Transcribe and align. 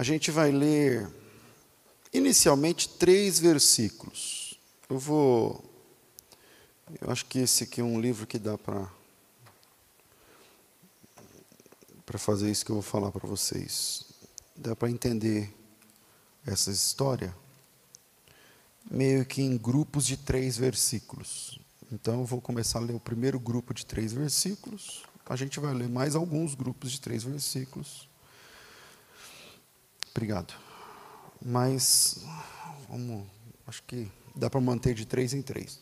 A 0.00 0.02
gente 0.02 0.30
vai 0.30 0.50
ler 0.50 1.06
inicialmente 2.10 2.88
três 2.88 3.38
versículos. 3.38 4.58
Eu 4.88 4.98
vou. 4.98 5.62
Eu 7.02 7.10
acho 7.10 7.26
que 7.26 7.40
esse 7.40 7.64
aqui 7.64 7.82
é 7.82 7.84
um 7.84 8.00
livro 8.00 8.26
que 8.26 8.38
dá 8.38 8.56
para 8.56 8.90
para 12.06 12.18
fazer 12.18 12.50
isso 12.50 12.64
que 12.64 12.70
eu 12.70 12.76
vou 12.76 12.82
falar 12.82 13.12
para 13.12 13.28
vocês. 13.28 14.06
Dá 14.56 14.74
para 14.74 14.90
entender 14.90 15.54
essa 16.46 16.70
história 16.70 17.36
meio 18.90 19.26
que 19.26 19.42
em 19.42 19.58
grupos 19.58 20.06
de 20.06 20.16
três 20.16 20.56
versículos. 20.56 21.60
Então 21.92 22.20
eu 22.20 22.24
vou 22.24 22.40
começar 22.40 22.78
a 22.78 22.82
ler 22.82 22.94
o 22.94 23.00
primeiro 23.00 23.38
grupo 23.38 23.74
de 23.74 23.84
três 23.84 24.14
versículos. 24.14 25.02
A 25.26 25.36
gente 25.36 25.60
vai 25.60 25.74
ler 25.74 25.90
mais 25.90 26.16
alguns 26.16 26.54
grupos 26.54 26.90
de 26.90 27.02
três 27.02 27.22
versículos. 27.22 28.08
Obrigado. 30.10 30.54
Mas 31.40 32.24
vamos, 32.88 33.26
acho 33.66 33.82
que 33.84 34.10
dá 34.34 34.50
para 34.50 34.60
manter 34.60 34.94
de 34.94 35.06
três 35.06 35.32
em 35.32 35.42
três. 35.42 35.80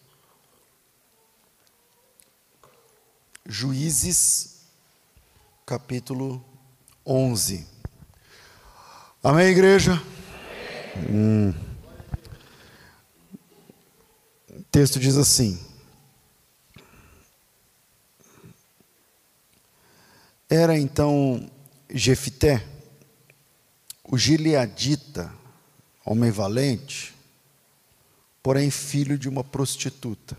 Juízes, 3.47 4.67
capítulo 5.65 6.45
11. 7.05 7.67
Amém, 9.23 9.47
igreja? 9.47 9.93
Amém. 9.93 11.11
Hum. 11.11 11.55
O 14.51 14.63
texto 14.71 15.01
diz 15.01 15.17
assim: 15.17 15.59
Era 20.49 20.79
então 20.79 21.51
Jefité, 21.91 22.67
o 24.11 24.17
gileadita, 24.17 25.31
homem 26.03 26.31
valente, 26.31 27.15
porém 28.43 28.71
filho 28.71 29.19
de 29.19 29.29
uma 29.29 29.45
prostituta. 29.45 30.37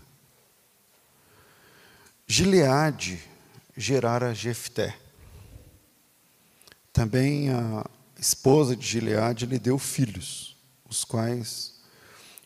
Gileade 2.26 3.22
gerara 3.76 4.34
Jefté. 4.34 4.98
Também 6.92 7.50
a 7.50 7.86
esposa 8.18 8.74
de 8.74 8.84
Gileade 8.84 9.46
lhe 9.46 9.58
deu 9.58 9.78
filhos, 9.78 10.56
os 10.88 11.04
quais, 11.04 11.74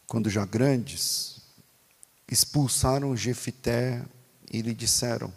quando 0.07 0.29
já 0.29 0.45
grandes, 0.45 1.41
expulsaram 2.31 3.17
Jefité 3.17 4.05
e 4.53 4.61
lhe 4.61 4.75
disseram: 4.75 5.33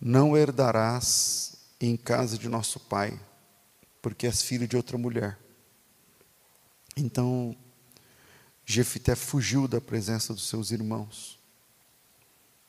Não 0.00 0.36
herdarás 0.36 1.54
em 1.80 1.96
casa 1.96 2.36
de 2.36 2.48
nosso 2.48 2.80
pai, 2.80 3.16
porque 4.04 4.26
és 4.26 4.42
filho 4.42 4.68
de 4.68 4.76
outra 4.76 4.98
mulher. 4.98 5.38
Então, 6.94 7.56
Jefité 8.66 9.16
fugiu 9.16 9.66
da 9.66 9.80
presença 9.80 10.34
dos 10.34 10.46
seus 10.46 10.70
irmãos 10.70 11.38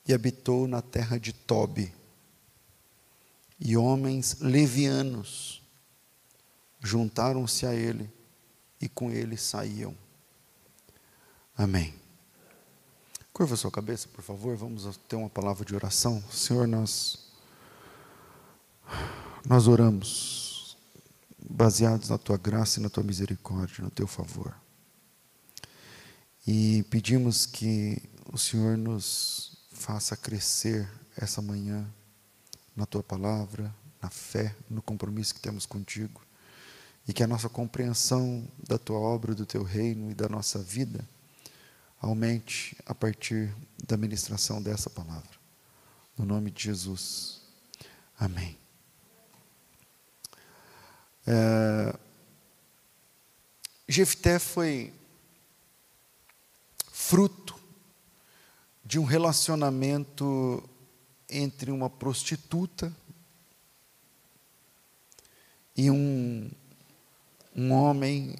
e 0.07 0.13
habitou 0.13 0.65
na 0.65 0.81
terra 0.81 1.19
de 1.19 1.33
Tobi. 1.33 1.93
E 3.59 3.75
homens 3.75 4.37
levianos 4.39 5.61
juntaram-se 6.79 7.65
a 7.65 7.75
ele 7.75 8.09
e 8.79 8.87
com 8.87 9.11
ele 9.11 9.35
saíam. 9.35 9.93
Amém. 11.57 11.93
Curva 13.33 13.57
sua 13.57 13.71
cabeça, 13.71 14.07
por 14.07 14.23
favor, 14.23 14.55
vamos 14.55 14.97
ter 15.09 15.17
uma 15.17 15.29
palavra 15.29 15.65
de 15.65 15.75
oração. 15.75 16.23
Senhor, 16.31 16.65
nós 16.65 17.29
nós 19.45 19.67
oramos 19.67 20.44
baseados 21.49 22.09
na 22.09 22.17
tua 22.17 22.37
graça 22.37 22.79
e 22.79 22.83
na 22.83 22.89
tua 22.89 23.03
misericórdia, 23.03 23.83
no 23.83 23.89
teu 23.89 24.07
favor. 24.07 24.55
E 26.45 26.83
pedimos 26.89 27.45
que 27.45 28.01
o 28.31 28.37
Senhor 28.37 28.77
nos 28.77 29.57
faça 29.71 30.15
crescer 30.15 30.89
essa 31.17 31.41
manhã 31.41 31.87
na 32.75 32.85
tua 32.85 33.01
palavra, 33.01 33.73
na 34.01 34.09
fé, 34.09 34.55
no 34.69 34.81
compromisso 34.81 35.33
que 35.33 35.39
temos 35.39 35.65
contigo, 35.65 36.21
e 37.07 37.13
que 37.13 37.23
a 37.23 37.27
nossa 37.27 37.47
compreensão 37.47 38.47
da 38.67 38.77
tua 38.77 38.99
obra, 38.99 39.33
do 39.33 39.45
teu 39.45 39.63
reino 39.63 40.11
e 40.11 40.13
da 40.13 40.27
nossa 40.27 40.59
vida 40.59 41.07
aumente 41.99 42.75
a 42.85 42.93
partir 42.93 43.53
da 43.87 43.97
ministração 43.97 44.61
dessa 44.61 44.89
palavra. 44.89 45.29
No 46.17 46.25
nome 46.25 46.51
de 46.51 46.63
Jesus. 46.63 47.41
Amém. 48.19 48.64
É, 51.27 51.95
Jefté 53.87 54.39
foi 54.39 54.93
fruto 56.91 57.55
de 58.83 58.99
um 58.99 59.03
relacionamento 59.03 60.67
entre 61.29 61.71
uma 61.71 61.89
prostituta 61.89 62.95
e 65.75 65.89
um, 65.89 66.49
um 67.55 67.71
homem 67.71 68.35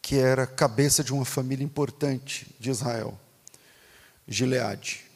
que 0.00 0.16
era 0.16 0.46
cabeça 0.46 1.02
de 1.02 1.12
uma 1.12 1.24
família 1.24 1.64
importante 1.64 2.46
de 2.58 2.70
Israel, 2.70 3.18
Gileade. 4.26 5.11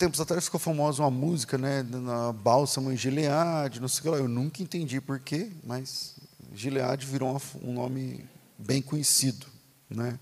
Tempos 0.00 0.18
atrás 0.18 0.46
ficou 0.46 0.58
famosa 0.58 1.02
uma 1.02 1.10
música, 1.10 1.58
né, 1.58 1.82
na 1.82 2.32
Bálsamo 2.32 2.90
em 2.90 2.96
Gileade, 2.96 3.82
não 3.82 3.86
sei 3.86 4.00
o 4.00 4.02
que 4.02 4.08
lá. 4.08 4.16
Eu 4.16 4.28
nunca 4.28 4.62
entendi 4.62 4.98
porquê, 4.98 5.52
mas 5.62 6.14
Gileade 6.54 7.04
virou 7.04 7.38
um 7.62 7.74
nome 7.74 8.26
bem 8.56 8.80
conhecido, 8.80 9.46
né, 9.90 10.18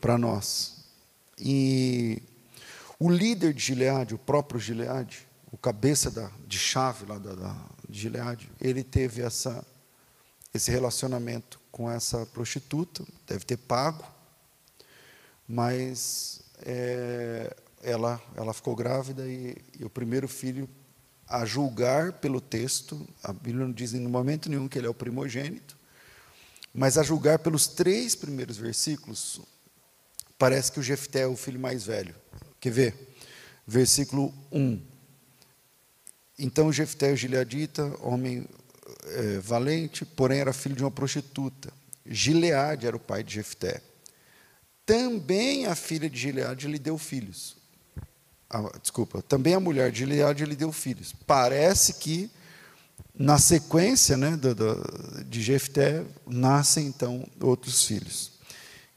para 0.00 0.16
nós. 0.16 0.84
E 1.36 2.22
o 2.96 3.10
líder 3.10 3.52
de 3.52 3.64
Gileade, 3.64 4.14
o 4.14 4.18
próprio 4.18 4.60
Gileade, 4.60 5.26
o 5.50 5.58
cabeça 5.58 6.08
da, 6.08 6.30
de 6.46 6.56
chave 6.56 7.04
lá 7.04 7.18
da, 7.18 7.34
da, 7.34 7.56
de 7.88 7.98
Gileade, 7.98 8.48
ele 8.60 8.84
teve 8.84 9.22
essa, 9.22 9.66
esse 10.54 10.70
relacionamento 10.70 11.60
com 11.72 11.90
essa 11.90 12.24
prostituta, 12.26 13.04
deve 13.26 13.44
ter 13.44 13.56
pago, 13.56 14.04
mas 15.48 16.42
é, 16.62 17.56
ela, 17.84 18.20
ela 18.34 18.54
ficou 18.54 18.74
grávida 18.74 19.26
e, 19.26 19.56
e, 19.78 19.84
o 19.84 19.90
primeiro 19.90 20.26
filho, 20.26 20.68
a 21.28 21.44
julgar 21.44 22.14
pelo 22.14 22.40
texto, 22.40 23.06
a 23.22 23.32
Bíblia 23.32 23.66
não 23.66 23.72
diz 23.72 23.92
em 23.92 24.00
momento 24.00 24.48
nenhum 24.48 24.66
que 24.66 24.78
ele 24.78 24.86
é 24.86 24.90
o 24.90 24.94
primogênito, 24.94 25.76
mas 26.72 26.98
a 26.98 27.02
julgar 27.02 27.38
pelos 27.38 27.66
três 27.66 28.14
primeiros 28.14 28.56
versículos, 28.56 29.40
parece 30.38 30.72
que 30.72 30.80
o 30.80 30.82
Jefté 30.82 31.20
é 31.20 31.26
o 31.26 31.36
filho 31.36 31.60
mais 31.60 31.84
velho. 31.84 32.14
Quer 32.58 32.70
ver? 32.70 33.16
Versículo 33.66 34.34
1. 34.50 34.80
Então 36.38 36.72
Jefté, 36.72 37.12
o 37.12 37.16
gileadita, 37.16 37.84
homem 38.00 38.46
é, 39.04 39.38
valente, 39.38 40.04
porém 40.04 40.40
era 40.40 40.52
filho 40.52 40.74
de 40.74 40.82
uma 40.82 40.90
prostituta. 40.90 41.72
Gileade 42.04 42.86
era 42.86 42.96
o 42.96 43.00
pai 43.00 43.22
de 43.22 43.34
Jefté. 43.34 43.80
Também 44.84 45.66
a 45.66 45.74
filha 45.74 46.10
de 46.10 46.18
Gileade 46.18 46.66
lhe 46.66 46.78
deu 46.78 46.98
filhos 46.98 47.63
a, 48.48 48.78
desculpa, 48.78 49.22
também 49.22 49.54
a 49.54 49.60
mulher 49.60 49.90
de 49.90 49.98
Gileade 49.98 50.44
lhe 50.44 50.56
deu 50.56 50.70
filhos. 50.72 51.14
Parece 51.26 51.94
que 51.94 52.30
na 53.14 53.38
sequência 53.38 54.16
né, 54.16 54.36
do, 54.36 54.54
do, 54.54 55.24
de 55.24 55.42
Jefté 55.42 56.04
nascem 56.26 56.86
então 56.86 57.26
outros 57.40 57.84
filhos. 57.84 58.32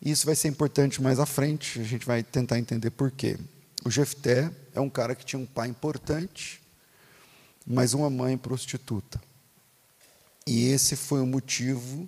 Isso 0.02 0.26
vai 0.26 0.36
ser 0.36 0.48
importante 0.48 1.02
mais 1.02 1.20
à 1.20 1.26
frente, 1.26 1.80
a 1.80 1.84
gente 1.84 2.06
vai 2.06 2.24
tentar 2.24 2.60
entender 2.60 2.92
por 2.92 3.12
quê. 3.12 3.38
O 3.84 3.90
Jefté 3.90 4.52
é 4.74 4.80
um 4.80 4.90
cara 4.90 5.16
que 5.16 5.26
tinha 5.26 5.40
um 5.40 5.46
pai 5.46 5.68
importante, 5.68 6.62
mas 7.66 7.94
uma 7.94 8.10
mãe 8.10 8.38
prostituta. 8.38 9.20
E 10.46 10.70
esse 10.70 10.96
foi 10.96 11.22
o 11.22 11.26
motivo 11.26 12.08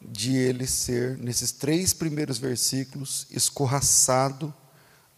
de 0.00 0.36
ele 0.36 0.66
ser, 0.66 1.18
nesses 1.18 1.52
três 1.52 1.92
primeiros 1.92 2.38
versículos, 2.38 3.26
escorraçado 3.30 4.54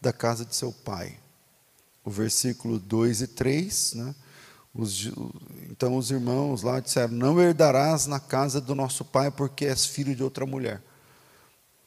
da 0.01 0.13
casa 0.13 0.45
de 0.45 0.57
seu 0.57 0.73
pai 0.73 1.22
o 2.05 2.11
versículo 2.11 2.79
2 2.79 3.23
e 3.23 3.27
3, 3.27 3.95
né? 3.95 4.15
Os, 4.75 5.11
então 5.71 5.97
os 5.97 6.11
irmãos 6.11 6.63
lá 6.63 6.81
disseram: 6.81 7.15
Não 7.15 7.41
herdarás 7.41 8.07
na 8.07 8.19
casa 8.19 8.61
do 8.61 8.75
nosso 8.75 9.05
pai, 9.05 9.31
porque 9.31 9.67
és 9.67 9.85
filho 9.85 10.15
de 10.15 10.23
outra 10.23 10.47
mulher. 10.47 10.83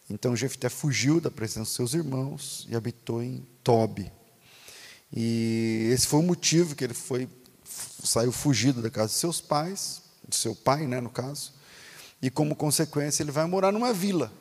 Então 0.09 0.35
Jefté 0.35 0.69
fugiu 0.69 1.19
da 1.19 1.31
presença 1.31 1.61
dos 1.61 1.73
seus 1.73 1.93
irmãos 1.93 2.67
e 2.69 2.75
habitou 2.75 3.23
em 3.23 3.45
Tobi. 3.63 4.11
E 5.11 5.89
esse 5.91 6.05
foi 6.05 6.19
o 6.19 6.23
motivo 6.23 6.75
que 6.75 6.83
ele 6.83 6.93
foi 6.93 7.27
saiu 8.03 8.31
fugido 8.31 8.81
da 8.81 8.89
casa 8.89 9.07
de 9.07 9.19
seus 9.19 9.41
pais, 9.41 10.03
de 10.27 10.35
seu 10.35 10.55
pai, 10.55 10.85
né, 10.85 11.01
no 11.01 11.09
caso. 11.09 11.53
E 12.21 12.29
como 12.29 12.55
consequência, 12.55 13.23
ele 13.23 13.31
vai 13.31 13.45
morar 13.45 13.71
numa 13.71 13.93
vila. 13.93 14.31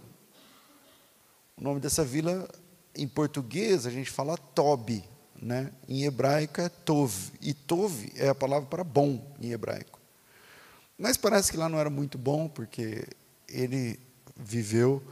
O 1.57 1.63
nome 1.63 1.81
dessa 1.81 2.05
vila 2.05 2.49
em 2.95 3.09
português 3.09 3.87
a 3.87 3.91
gente 3.91 4.11
fala 4.11 4.37
Tobi, 4.37 5.05
né? 5.45 5.71
em 5.87 6.05
hebraico 6.05 6.59
é 6.59 6.71
tov, 6.71 7.31
e 7.39 7.53
tov 7.53 8.11
é 8.17 8.31
a 8.31 8.35
palavra 8.35 8.67
para 8.67 8.83
bom 8.83 9.23
em 9.39 9.53
hebraico. 9.53 10.01
Mas 10.99 11.19
parece 11.19 11.51
que 11.51 11.59
lá 11.59 11.69
não 11.69 11.79
era 11.79 11.91
muito 11.91 12.17
bom, 12.17 12.49
porque 12.49 13.07
ele 13.47 14.01
viveu, 14.35 15.03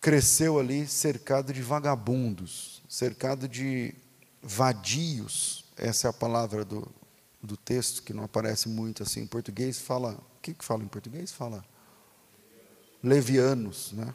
cresceu 0.00 0.60
ali 0.60 0.86
cercado 0.86 1.52
de 1.52 1.60
vagabundos, 1.60 2.84
cercado 2.88 3.48
de 3.48 3.92
vadios, 4.40 5.64
essa 5.76 6.06
é 6.06 6.10
a 6.10 6.12
palavra 6.12 6.64
do, 6.64 6.86
do 7.42 7.56
texto, 7.56 8.04
que 8.04 8.12
não 8.12 8.22
aparece 8.22 8.68
muito 8.68 9.02
assim 9.02 9.22
em 9.22 9.26
português, 9.26 9.80
fala, 9.80 10.12
o 10.12 10.40
que, 10.40 10.54
que 10.54 10.64
fala 10.64 10.84
em 10.84 10.88
português? 10.88 11.32
Fala 11.32 11.64
levianos, 13.02 13.90
né? 13.90 14.14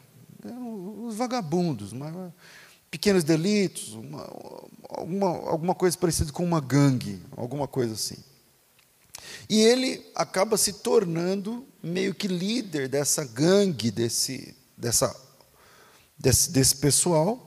Os 1.05 1.15
vagabundos, 1.15 1.91
mas 1.91 2.31
pequenos 2.89 3.23
delitos, 3.23 3.93
uma, 3.93 4.21
alguma, 4.89 5.27
alguma 5.27 5.75
coisa 5.75 5.97
parecida 5.97 6.31
com 6.31 6.43
uma 6.43 6.61
gangue, 6.61 7.21
alguma 7.35 7.67
coisa 7.67 7.93
assim. 7.93 8.17
E 9.49 9.59
ele 9.61 10.05
acaba 10.15 10.57
se 10.57 10.73
tornando 10.73 11.65
meio 11.81 12.13
que 12.13 12.27
líder 12.27 12.87
dessa 12.87 13.23
gangue, 13.23 13.91
desse, 13.91 14.55
dessa, 14.77 15.15
desse, 16.17 16.51
desse 16.51 16.75
pessoal. 16.75 17.43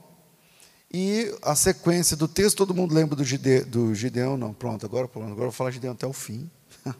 E 0.93 1.33
a 1.41 1.55
sequência 1.55 2.17
do 2.17 2.27
texto, 2.27 2.57
todo 2.57 2.73
mundo 2.73 2.93
lembra 2.93 3.15
do, 3.15 3.23
Gide, 3.23 3.61
do 3.61 3.95
Gideão? 3.95 4.35
Não, 4.35 4.53
pronto, 4.53 4.85
agora, 4.85 5.05
agora 5.05 5.31
eu 5.31 5.35
vou 5.35 5.51
falar 5.51 5.71
Gideão 5.71 5.93
até 5.93 6.05
o 6.05 6.13
fim. 6.13 6.49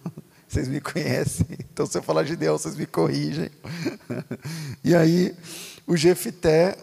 vocês 0.48 0.68
me 0.68 0.82
conhecem, 0.82 1.48
então 1.72 1.86
se 1.86 1.98
eu 1.98 2.04
falar 2.04 2.24
Gideão, 2.24 2.58
vocês 2.58 2.76
me 2.76 2.86
corrigem. 2.86 3.50
e 4.84 4.96
aí, 4.96 5.36
o 5.88 5.96
Jefité 5.98 6.78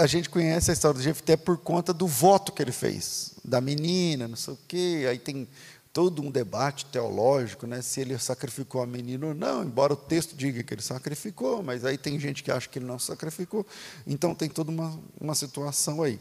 a 0.00 0.06
gente 0.06 0.30
conhece 0.30 0.70
a 0.70 0.74
história 0.74 0.98
do 0.98 1.02
Jefté 1.02 1.36
por 1.36 1.58
conta 1.58 1.92
do 1.92 2.06
voto 2.06 2.52
que 2.52 2.62
ele 2.62 2.72
fez, 2.72 3.32
da 3.44 3.60
menina, 3.60 4.26
não 4.26 4.36
sei 4.36 4.54
o 4.54 4.58
quê. 4.66 5.06
Aí 5.08 5.18
tem 5.18 5.46
todo 5.92 6.22
um 6.22 6.30
debate 6.30 6.86
teológico, 6.86 7.66
né, 7.66 7.82
se 7.82 8.00
ele 8.00 8.16
sacrificou 8.18 8.82
a 8.82 8.86
menina 8.86 9.26
ou 9.26 9.34
não, 9.34 9.62
embora 9.62 9.92
o 9.92 9.96
texto 9.96 10.34
diga 10.36 10.62
que 10.62 10.72
ele 10.72 10.82
sacrificou, 10.82 11.62
mas 11.62 11.84
aí 11.84 11.98
tem 11.98 12.18
gente 12.18 12.42
que 12.42 12.50
acha 12.50 12.68
que 12.68 12.78
ele 12.78 12.86
não 12.86 12.98
sacrificou. 12.98 13.66
Então 14.06 14.34
tem 14.34 14.48
toda 14.48 14.70
uma, 14.70 14.98
uma 15.20 15.34
situação 15.34 16.02
aí. 16.02 16.18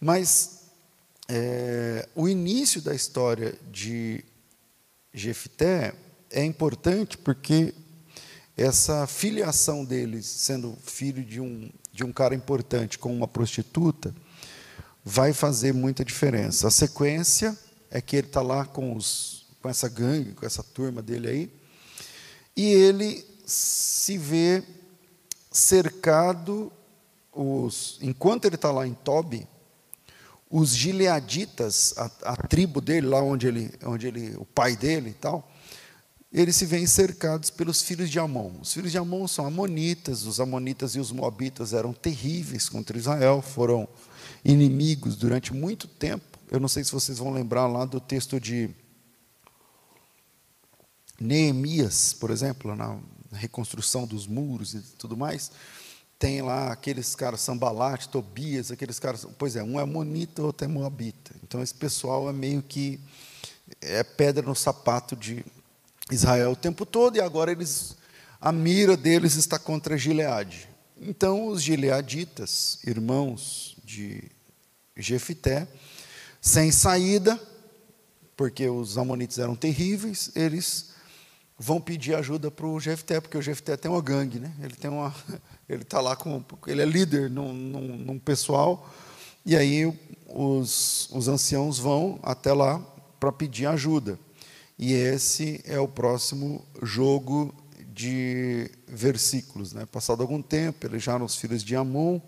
Mas 0.00 0.62
é, 1.28 2.08
o 2.16 2.28
início 2.28 2.82
da 2.82 2.94
história 2.94 3.54
de 3.70 4.24
Jefté 5.14 5.94
é 6.30 6.42
importante 6.42 7.16
porque 7.18 7.72
essa 8.56 9.06
filiação 9.06 9.84
dele, 9.84 10.22
sendo 10.22 10.76
filho 10.82 11.22
de 11.22 11.40
um 11.40 11.70
de 11.92 12.04
um 12.04 12.12
cara 12.12 12.34
importante 12.34 12.98
com 12.98 13.14
uma 13.14 13.28
prostituta, 13.28 14.14
vai 15.04 15.32
fazer 15.32 15.74
muita 15.74 16.04
diferença. 16.04 16.68
A 16.68 16.70
sequência 16.70 17.56
é 17.90 18.00
que 18.00 18.16
ele 18.16 18.26
está 18.26 18.40
lá 18.40 18.64
com, 18.64 18.96
os, 18.96 19.46
com 19.60 19.68
essa 19.68 19.88
gangue, 19.88 20.32
com 20.32 20.46
essa 20.46 20.62
turma 20.62 21.02
dele 21.02 21.28
aí, 21.28 21.52
e 22.56 22.64
ele 22.64 23.24
se 23.44 24.16
vê 24.16 24.62
cercado, 25.50 26.72
os, 27.32 27.98
enquanto 28.00 28.46
ele 28.46 28.54
está 28.54 28.70
lá 28.70 28.86
em 28.86 28.94
Tobi, 28.94 29.46
os 30.50 30.74
gileaditas, 30.74 31.94
a, 31.96 32.10
a, 32.32 32.36
tribo 32.36 32.80
dele, 32.80 33.06
lá 33.06 33.22
onde 33.22 33.46
ele, 33.46 33.70
onde 33.84 34.06
ele, 34.06 34.36
o 34.36 34.44
pai 34.44 34.76
dele 34.76 35.10
e 35.10 35.14
tal, 35.14 35.50
eles 36.32 36.56
se 36.56 36.64
veem 36.64 36.86
cercados 36.86 37.50
pelos 37.50 37.82
filhos 37.82 38.08
de 38.08 38.18
Amon. 38.18 38.52
Os 38.60 38.72
filhos 38.72 38.90
de 38.90 38.96
Amon 38.96 39.28
são 39.28 39.46
amonitas, 39.46 40.24
os 40.24 40.40
amonitas 40.40 40.94
e 40.94 41.00
os 41.00 41.12
moabitas 41.12 41.74
eram 41.74 41.92
terríveis 41.92 42.68
contra 42.68 42.96
Israel, 42.96 43.42
foram 43.42 43.86
inimigos 44.42 45.14
durante 45.14 45.52
muito 45.52 45.86
tempo. 45.86 46.38
Eu 46.50 46.58
não 46.58 46.68
sei 46.68 46.84
se 46.84 46.92
vocês 46.92 47.18
vão 47.18 47.32
lembrar 47.32 47.66
lá 47.66 47.84
do 47.84 48.00
texto 48.00 48.40
de 48.40 48.70
Neemias, 51.20 52.14
por 52.14 52.30
exemplo, 52.30 52.74
na 52.74 52.98
reconstrução 53.32 54.06
dos 54.06 54.26
muros 54.26 54.74
e 54.74 54.80
tudo 54.98 55.16
mais. 55.16 55.50
Tem 56.18 56.40
lá 56.40 56.72
aqueles 56.72 57.14
caras, 57.14 57.40
Sambalate, 57.40 58.08
Tobias, 58.08 58.70
aqueles 58.70 58.98
caras. 58.98 59.26
Pois 59.36 59.54
é, 59.54 59.62
um 59.62 59.78
é 59.78 59.82
amonita, 59.82 60.42
outro 60.42 60.64
é 60.64 60.68
moabita. 60.68 61.34
Então 61.42 61.62
esse 61.62 61.74
pessoal 61.74 62.28
é 62.28 62.32
meio 62.32 62.62
que 62.62 63.00
é 63.80 64.02
pedra 64.02 64.46
no 64.46 64.54
sapato 64.54 65.14
de 65.14 65.44
Israel 66.10 66.52
o 66.52 66.56
tempo 66.56 66.84
todo 66.84 67.16
e 67.16 67.20
agora 67.20 67.52
eles 67.52 67.96
a 68.40 68.50
mira 68.50 68.96
deles 68.96 69.36
está 69.36 69.58
contra 69.58 69.96
Gileade. 69.96 70.68
Então 71.00 71.46
os 71.46 71.62
gileaditas, 71.62 72.78
irmãos 72.84 73.76
de 73.84 74.30
Jefité, 74.96 75.66
sem 76.40 76.72
saída, 76.72 77.40
porque 78.36 78.68
os 78.68 78.98
amonitas 78.98 79.38
eram 79.38 79.54
terríveis, 79.54 80.30
eles 80.34 80.90
vão 81.58 81.80
pedir 81.80 82.14
ajuda 82.14 82.50
para 82.50 82.66
o 82.66 82.80
Jefté, 82.80 83.20
porque 83.20 83.38
o 83.38 83.42
Jefté 83.42 83.76
tem 83.76 83.90
uma 83.90 84.02
gangue, 84.02 84.40
né? 84.40 84.52
Ele 84.60 84.74
tem 84.74 84.90
uma, 84.90 85.14
ele 85.68 85.82
está 85.82 86.00
lá 86.00 86.16
com, 86.16 86.42
ele 86.66 86.82
é 86.82 86.86
líder 86.86 87.30
num, 87.30 87.52
num, 87.52 87.96
num 87.98 88.18
pessoal, 88.18 88.90
e 89.46 89.56
aí 89.56 89.86
os, 90.28 91.08
os 91.12 91.28
anciãos 91.28 91.78
vão 91.78 92.18
até 92.22 92.52
lá 92.52 92.80
para 93.20 93.30
pedir 93.30 93.66
ajuda. 93.66 94.18
E 94.84 94.94
esse 94.94 95.60
é 95.64 95.78
o 95.78 95.86
próximo 95.86 96.66
jogo 96.82 97.54
de 97.86 98.68
versículos. 98.88 99.72
Né? 99.72 99.86
Passado 99.86 100.22
algum 100.22 100.42
tempo, 100.42 100.80
pelejaram 100.80 101.24
os 101.24 101.36
filhos 101.36 101.62
de 101.62 101.76
Amon 101.76 102.20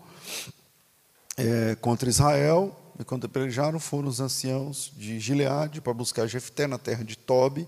é, 1.37 1.75
contra 1.81 2.09
Israel, 2.09 2.95
e 2.97 3.03
quando 3.03 3.29
pelejaram, 3.29 3.81
foram 3.81 4.07
os 4.07 4.21
anciãos 4.21 4.93
de 4.97 5.19
Gileade 5.19 5.81
para 5.81 5.93
buscar 5.93 6.29
Jefté 6.29 6.69
na 6.69 6.79
terra 6.79 7.03
de 7.03 7.19
Tobi, 7.19 7.67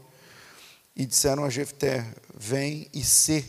e 0.94 1.04
disseram 1.04 1.44
a 1.44 1.50
Jefté: 1.50 2.06
Vem 2.38 2.88
e 2.94 3.02
sê 3.02 3.44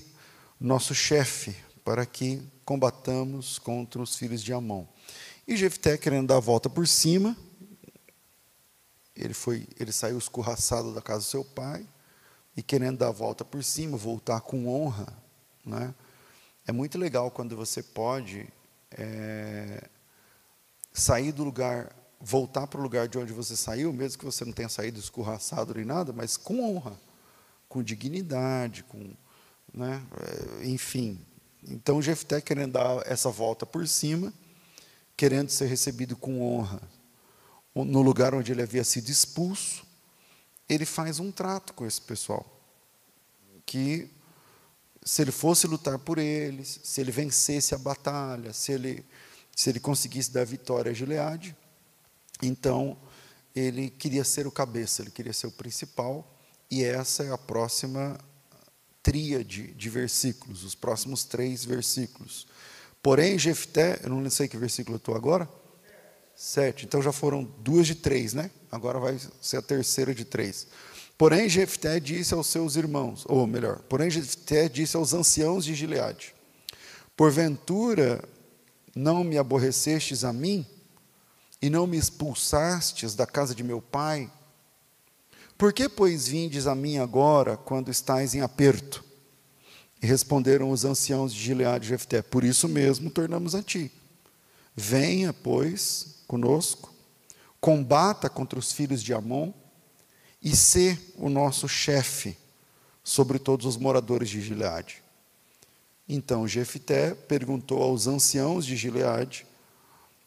nosso 0.60 0.96
chefe, 0.96 1.56
para 1.86 2.04
que 2.04 2.42
combatamos 2.66 3.60
contra 3.60 4.02
os 4.02 4.16
filhos 4.16 4.42
de 4.42 4.54
Amon. 4.54 4.88
E 5.48 5.56
Jefté, 5.56 6.00
querendo 6.00 6.30
dar 6.30 6.38
a 6.38 6.40
volta 6.40 6.68
por 6.68 6.88
cima, 6.88 7.38
ele 9.18 9.34
foi, 9.34 9.68
ele 9.80 9.92
saiu 9.92 10.18
escorraçado 10.18 10.94
da 10.94 11.02
casa 11.02 11.20
do 11.20 11.26
seu 11.26 11.44
pai 11.44 11.86
e 12.56 12.64
querendo 12.64 12.98
dar 12.98 13.10
a 13.10 13.12
volta 13.12 13.44
por 13.46 13.64
cima, 13.64 13.98
voltar 13.98 14.42
com 14.42 14.68
honra, 14.68 15.08
né? 15.66 15.94
É 16.66 16.72
muito 16.72 16.98
legal 16.98 17.32
quando 17.32 17.56
você 17.56 17.82
pode 17.82 18.48
é, 18.92 19.88
sair 20.92 21.32
do 21.32 21.44
lugar, 21.44 21.96
voltar 22.20 22.68
para 22.68 22.80
o 22.80 22.84
lugar 22.84 23.08
de 23.08 23.18
onde 23.18 23.32
você 23.32 23.56
saiu, 23.56 23.94
mesmo 23.94 24.20
que 24.20 24.26
você 24.26 24.44
não 24.44 24.52
tenha 24.52 24.68
saído 24.68 25.00
escorraçado 25.00 25.74
nem 25.76 25.86
nada, 25.86 26.12
mas 26.12 26.36
com 26.36 26.60
honra, 26.62 27.00
com 27.70 27.82
dignidade, 27.82 28.84
com, 28.84 29.14
né? 29.74 30.02
É, 30.62 30.68
enfim. 30.68 31.20
Então 31.70 32.02
Jefté 32.02 32.42
querendo 32.42 32.74
dar 32.74 33.06
essa 33.06 33.30
volta 33.30 33.66
por 33.66 33.88
cima, 33.88 34.34
querendo 35.16 35.50
ser 35.50 35.68
recebido 35.68 36.16
com 36.16 36.42
honra, 36.42 36.82
no 37.86 38.02
lugar 38.02 38.34
onde 38.34 38.52
ele 38.52 38.62
havia 38.62 38.84
sido 38.84 39.10
expulso, 39.10 39.86
ele 40.70 40.86
faz 40.86 41.20
um 41.20 41.32
trato 41.32 41.74
com 41.74 41.86
esse 41.86 42.02
pessoal. 42.02 42.46
Que 43.66 44.10
se 45.04 45.22
ele 45.22 45.32
fosse 45.32 45.68
lutar 45.68 45.98
por 46.00 46.18
eles, 46.18 46.80
se 46.84 47.00
ele 47.00 47.12
vencesse 47.12 47.74
a 47.74 47.78
batalha, 47.78 48.52
se 48.54 48.72
ele, 48.72 49.06
se 49.56 49.70
ele 49.70 49.80
conseguisse 49.80 50.32
dar 50.32 50.46
vitória 50.46 50.92
a 50.92 50.94
Gileade, 50.94 51.56
então 52.42 52.98
ele 53.56 53.90
queria 53.90 54.24
ser 54.24 54.46
o 54.46 54.52
cabeça, 54.52 55.02
ele 55.02 55.12
queria 55.12 55.34
ser 55.34 55.48
o 55.48 55.52
principal, 55.52 56.36
e 56.70 56.84
essa 56.84 57.24
é 57.24 57.32
a 57.32 57.38
próxima 57.38 58.18
tríade 59.02 59.74
de 59.74 59.90
versículos, 59.90 60.64
os 60.64 60.76
próximos 60.76 61.24
três 61.24 61.64
versículos. 61.64 62.46
Porém, 63.02 63.40
Jefté, 63.40 64.02
eu 64.04 64.10
não 64.10 64.30
sei 64.30 64.50
que 64.50 64.58
versículo 64.58 64.96
eu 64.96 64.98
estou 64.98 65.16
agora, 65.16 65.50
Sete. 66.38 66.86
Então 66.86 67.02
já 67.02 67.12
foram 67.12 67.44
duas 67.44 67.88
de 67.88 67.96
três, 67.96 68.36
né? 68.36 68.52
Agora 68.72 69.00
vai 69.00 69.20
ser 69.42 69.58
a 69.58 69.62
terceira 69.62 70.14
de 70.14 70.24
três. 70.24 70.68
Porém, 71.18 71.50
Jefté 71.50 72.00
disse 72.00 72.32
aos 72.36 72.46
seus 72.46 72.76
irmãos, 72.76 73.26
ou 73.28 73.48
melhor, 73.48 73.80
porém, 73.90 74.08
Jefté 74.08 74.70
disse 74.70 74.96
aos 74.96 75.16
anciãos 75.16 75.66
de 75.66 75.74
Gileade: 75.74 76.36
Porventura 77.16 78.24
não 78.96 79.24
me 79.24 79.36
aborrecestes 79.36 80.24
a 80.24 80.32
mim, 80.32 80.64
e 81.60 81.72
não 81.72 81.88
me 81.88 81.98
expulsastes 81.98 83.16
da 83.16 83.26
casa 83.26 83.56
de 83.56 83.64
meu 83.64 83.82
pai? 83.82 84.32
Por 85.58 85.74
que, 85.74 85.90
pois, 85.90 86.28
vindes 86.28 86.68
a 86.68 86.76
mim 86.76 87.00
agora, 87.00 87.58
quando 87.58 87.90
estáis 87.90 88.36
em 88.36 88.42
aperto? 88.42 89.04
E 90.00 90.06
responderam 90.06 90.70
os 90.70 90.86
anciãos 90.86 91.34
de 91.34 91.42
Gileade 91.42 91.88
e 91.88 91.90
Jefté: 91.90 92.22
Por 92.22 92.44
isso 92.44 92.68
mesmo 92.68 93.10
tornamos 93.10 93.56
a 93.56 93.64
ti. 93.64 93.92
Venha, 94.80 95.34
pois, 95.34 96.18
conosco, 96.28 96.94
combata 97.60 98.30
contra 98.30 98.60
os 98.60 98.72
filhos 98.72 99.02
de 99.02 99.12
Amon 99.12 99.52
e 100.40 100.56
ser 100.56 101.16
o 101.18 101.30
nosso 101.30 101.68
chefe 101.68 102.38
sobre 103.04 103.40
todos 103.40 103.66
os 103.66 103.76
moradores 103.76 104.30
de 104.30 104.40
Gileade. 104.40 105.02
Então 106.08 106.48
Jefité 106.48 107.16
perguntou 107.16 107.82
aos 107.82 108.06
anciãos 108.06 108.68
de 108.68 108.78
Gileade 108.78 109.48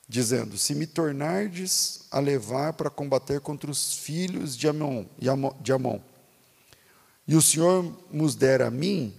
dizendo: 0.09 0.59
Se 0.59 0.75
me 0.75 0.85
tornardes 0.85 2.07
a 2.11 2.19
levar 2.19 2.73
para 2.73 2.91
combater 2.91 3.41
contra 3.41 3.71
os 3.71 3.95
filhos 3.95 4.57
de 4.57 4.67
Amon, 4.67 5.05
de 5.61 5.73
Amon, 5.73 6.01
e 7.25 7.37
o 7.37 7.41
Senhor 7.41 7.97
nos 8.11 8.35
der 8.35 8.63
a 8.63 8.71
mim, 8.71 9.15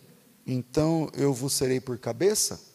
então 0.46 1.10
eu 1.14 1.34
vos 1.34 1.54
serei 1.54 1.80
por 1.80 1.98
cabeça? 1.98 2.71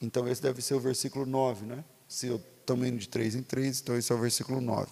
Então 0.00 0.28
esse 0.28 0.42
deve 0.42 0.60
ser 0.62 0.74
o 0.74 0.80
versículo 0.80 1.24
9, 1.26 1.66
né? 1.66 1.84
Se 2.08 2.26
eu 2.26 2.40
estamos 2.60 2.86
indo 2.86 2.98
de 2.98 3.08
três 3.08 3.34
em 3.34 3.42
três, 3.42 3.80
então 3.80 3.96
esse 3.96 4.10
é 4.10 4.14
o 4.14 4.18
versículo 4.18 4.60
9. 4.60 4.90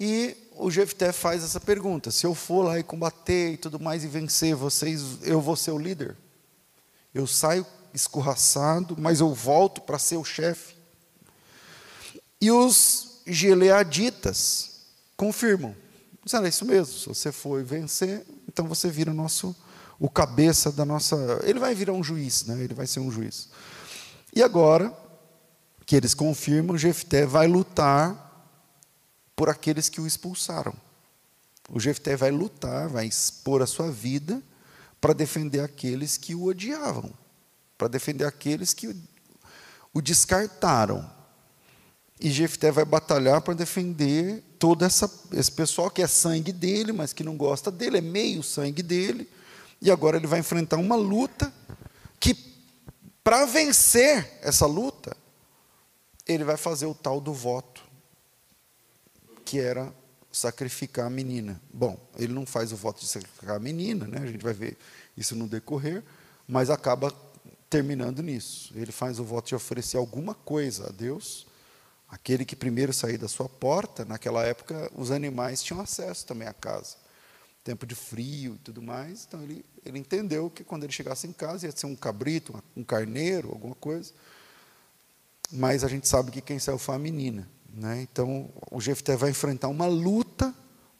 E 0.00 0.36
o 0.56 0.70
Jefté 0.70 1.12
faz 1.12 1.44
essa 1.44 1.60
pergunta: 1.60 2.10
se 2.10 2.26
eu 2.26 2.34
for 2.34 2.62
lá 2.64 2.78
e 2.78 2.82
combater 2.82 3.52
e 3.52 3.56
tudo 3.56 3.78
mais 3.78 4.02
e 4.02 4.08
vencer 4.08 4.54
vocês, 4.54 5.18
eu 5.22 5.40
vou 5.40 5.56
ser 5.56 5.70
o 5.70 5.78
líder? 5.78 6.16
Eu 7.14 7.26
saio 7.26 7.66
escorraçado, 7.94 8.96
mas 8.98 9.20
eu 9.20 9.32
volto 9.34 9.80
para 9.80 9.98
ser 9.98 10.16
o 10.16 10.24
chefe. 10.24 10.74
E 12.40 12.50
os 12.50 13.20
gileaditas 13.26 14.80
confirmam. 15.16 15.76
É 16.32 16.48
isso 16.48 16.64
mesmo, 16.64 16.94
se 16.94 17.06
você 17.06 17.32
for 17.32 17.62
vencer, 17.62 18.24
então 18.48 18.66
você 18.66 18.88
vira 18.88 19.10
o 19.10 19.14
nosso, 19.14 19.54
o 20.02 20.10
cabeça 20.10 20.72
da 20.72 20.84
nossa. 20.84 21.40
Ele 21.44 21.60
vai 21.60 21.76
virar 21.76 21.92
um 21.92 22.02
juiz, 22.02 22.44
né? 22.44 22.60
ele 22.60 22.74
vai 22.74 22.88
ser 22.88 22.98
um 22.98 23.08
juiz. 23.08 23.48
E 24.34 24.42
agora, 24.42 24.92
que 25.86 25.94
eles 25.94 26.12
confirmam, 26.12 26.76
Jefté 26.76 27.24
vai 27.24 27.46
lutar 27.46 28.50
por 29.36 29.48
aqueles 29.48 29.88
que 29.88 30.00
o 30.00 30.06
expulsaram. 30.06 30.74
O 31.70 31.78
Jefté 31.78 32.16
vai 32.16 32.32
lutar, 32.32 32.88
vai 32.88 33.06
expor 33.06 33.62
a 33.62 33.66
sua 33.66 33.92
vida 33.92 34.42
para 35.00 35.12
defender 35.12 35.60
aqueles 35.60 36.16
que 36.16 36.34
o 36.34 36.46
odiavam, 36.46 37.12
para 37.78 37.86
defender 37.86 38.24
aqueles 38.24 38.74
que 38.74 38.88
o 39.94 40.02
descartaram. 40.02 41.08
E 42.20 42.28
Jefté 42.28 42.72
vai 42.72 42.84
batalhar 42.84 43.40
para 43.40 43.54
defender 43.54 44.42
todo 44.58 44.84
essa, 44.84 45.08
esse 45.32 45.52
pessoal 45.52 45.88
que 45.88 46.02
é 46.02 46.08
sangue 46.08 46.50
dele, 46.50 46.90
mas 46.90 47.12
que 47.12 47.22
não 47.22 47.36
gosta 47.36 47.70
dele, 47.70 47.98
é 47.98 48.00
meio 48.00 48.42
sangue 48.42 48.82
dele. 48.82 49.28
E 49.82 49.90
agora 49.90 50.16
ele 50.16 50.28
vai 50.28 50.38
enfrentar 50.38 50.76
uma 50.76 50.94
luta 50.94 51.52
que, 52.20 52.36
para 53.24 53.44
vencer 53.44 54.38
essa 54.40 54.64
luta, 54.64 55.16
ele 56.24 56.44
vai 56.44 56.56
fazer 56.56 56.86
o 56.86 56.94
tal 56.94 57.20
do 57.20 57.34
voto, 57.34 57.82
que 59.44 59.58
era 59.58 59.92
sacrificar 60.30 61.06
a 61.06 61.10
menina. 61.10 61.60
Bom, 61.74 61.98
ele 62.16 62.32
não 62.32 62.46
faz 62.46 62.70
o 62.70 62.76
voto 62.76 63.00
de 63.00 63.08
sacrificar 63.08 63.56
a 63.56 63.58
menina, 63.58 64.06
né? 64.06 64.18
a 64.18 64.26
gente 64.26 64.42
vai 64.42 64.54
ver 64.54 64.78
isso 65.16 65.34
no 65.34 65.48
decorrer, 65.48 66.04
mas 66.46 66.70
acaba 66.70 67.12
terminando 67.68 68.22
nisso. 68.22 68.72
Ele 68.76 68.92
faz 68.92 69.18
o 69.18 69.24
voto 69.24 69.48
de 69.48 69.56
oferecer 69.56 69.96
alguma 69.96 70.32
coisa 70.32 70.90
a 70.90 70.92
Deus. 70.92 71.44
Aquele 72.08 72.44
que 72.44 72.54
primeiro 72.54 72.92
sair 72.92 73.18
da 73.18 73.26
sua 73.26 73.48
porta, 73.48 74.04
naquela 74.04 74.44
época 74.44 74.88
os 74.94 75.10
animais 75.10 75.60
tinham 75.60 75.80
acesso 75.80 76.24
também 76.24 76.46
à 76.46 76.52
casa. 76.52 77.01
Tempo 77.64 77.86
de 77.86 77.94
frio 77.94 78.56
e 78.56 78.58
tudo 78.58 78.82
mais, 78.82 79.24
então 79.26 79.42
ele, 79.42 79.64
ele 79.84 79.98
entendeu 79.98 80.50
que 80.50 80.64
quando 80.64 80.82
ele 80.82 80.92
chegasse 80.92 81.26
em 81.26 81.32
casa 81.32 81.66
ia 81.66 81.72
ser 81.72 81.86
um 81.86 81.94
cabrito, 81.94 82.60
um 82.76 82.82
carneiro, 82.82 83.50
alguma 83.50 83.74
coisa 83.74 84.12
mas 85.52 85.84
a 85.84 85.88
gente 85.88 86.08
sabe 86.08 86.30
que 86.30 86.40
quem 86.40 86.58
saiu 86.58 86.78
foi 86.78 86.94
a 86.94 86.98
menina. 86.98 87.48
Né? 87.72 88.00
Então, 88.00 88.50
o 88.70 88.80
Jefté 88.80 89.16
vai 89.16 89.30
enfrentar 89.30 89.68
uma 89.68 89.86
luta 89.86 90.54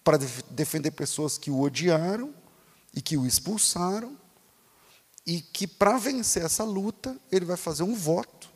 para 0.05 0.19
defender 0.51 0.91
pessoas 0.91 1.39
que 1.39 1.51
o 1.51 1.61
odiaram 1.61 2.35
e 2.95 3.01
que 3.01 3.17
o 3.17 3.25
expulsaram, 3.25 4.19
e 5.25 5.41
que, 5.41 5.67
para 5.67 5.97
vencer 5.97 6.45
essa 6.45 6.65
luta, 6.65 7.17
ele 7.31 7.45
vai 7.45 7.57
fazer 7.57 7.85
um 7.85 7.95
voto 7.95 8.51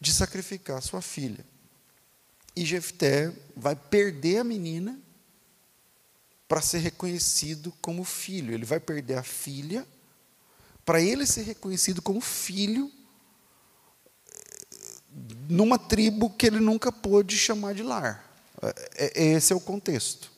de 0.00 0.12
sacrificar 0.12 0.82
sua 0.82 1.00
filha. 1.00 1.46
E 2.54 2.64
Jefté 2.64 3.32
vai 3.56 3.74
perder 3.74 4.38
a 4.38 4.44
menina 4.44 4.98
para 6.54 6.62
ser 6.62 6.78
reconhecido 6.78 7.74
como 7.82 8.04
filho. 8.04 8.54
Ele 8.54 8.64
vai 8.64 8.78
perder 8.78 9.18
a 9.18 9.24
filha 9.24 9.84
para 10.84 11.00
ele 11.00 11.26
ser 11.26 11.42
reconhecido 11.42 12.00
como 12.00 12.20
filho 12.20 12.92
numa 15.48 15.76
tribo 15.76 16.30
que 16.30 16.46
ele 16.46 16.60
nunca 16.60 16.92
pôde 16.92 17.36
chamar 17.36 17.74
de 17.74 17.82
lar. 17.82 18.32
É, 18.94 19.20
é, 19.20 19.32
esse 19.32 19.52
é 19.52 19.56
o 19.56 19.60
contexto. 19.60 20.30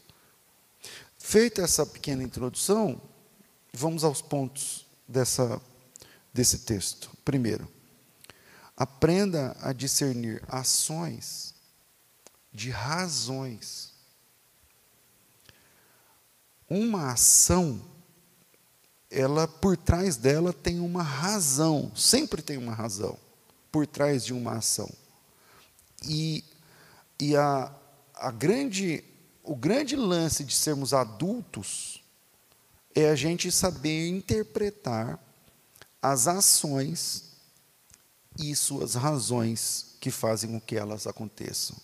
Feita 1.19 1.61
essa 1.61 1.85
pequena 1.85 2.23
introdução, 2.23 2.99
vamos 3.71 4.03
aos 4.03 4.23
pontos 4.23 4.87
dessa, 5.07 5.61
desse 6.33 6.61
texto. 6.61 7.11
Primeiro, 7.27 7.69
aprenda 8.75 9.55
a 9.61 9.71
discernir 9.75 10.43
ações 10.49 11.55
de 12.51 12.71
razões. 12.71 13.93
Uma 16.69 17.13
ação, 17.13 17.81
ela 19.11 19.47
por 19.47 19.77
trás 19.77 20.17
dela 20.17 20.53
tem 20.53 20.81
uma 20.81 21.03
razão, 21.03 21.93
sempre 21.95 22.43
tem 22.43 22.57
uma 22.57 22.75
razão 22.75 23.19
por 23.71 23.87
trás 23.87 24.25
de 24.25 24.33
uma 24.33 24.53
ação. 24.53 24.91
E, 26.05 26.45
e 27.21 27.37
a, 27.37 27.73
a 28.15 28.31
grande, 28.31 29.05
o 29.43 29.55
grande 29.55 29.95
lance 29.97 30.45
de 30.45 30.55
sermos 30.55 30.93
adultos 30.93 32.03
é 32.95 33.11
a 33.11 33.15
gente 33.15 33.53
saber 33.53 34.09
interpretar 34.09 35.19
as 36.01 36.27
ações 36.27 37.25
e 38.39 38.55
suas 38.57 38.95
razões 38.95 39.97
que 40.01 40.11
fazem 40.11 40.51
com 40.51 40.61
que 40.61 40.77
elas 40.77 41.07
aconteçam. 41.07 41.77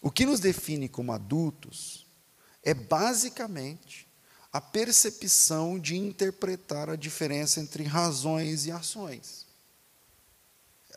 O 0.00 0.10
que 0.10 0.26
nos 0.26 0.40
define 0.40 0.88
como 0.88 1.12
adultos 1.12 2.06
é 2.62 2.74
basicamente 2.74 4.05
a 4.56 4.60
percepção 4.60 5.78
de 5.78 5.98
interpretar 5.98 6.88
a 6.88 6.96
diferença 6.96 7.60
entre 7.60 7.82
razões 7.82 8.64
e 8.64 8.70
ações. 8.70 9.44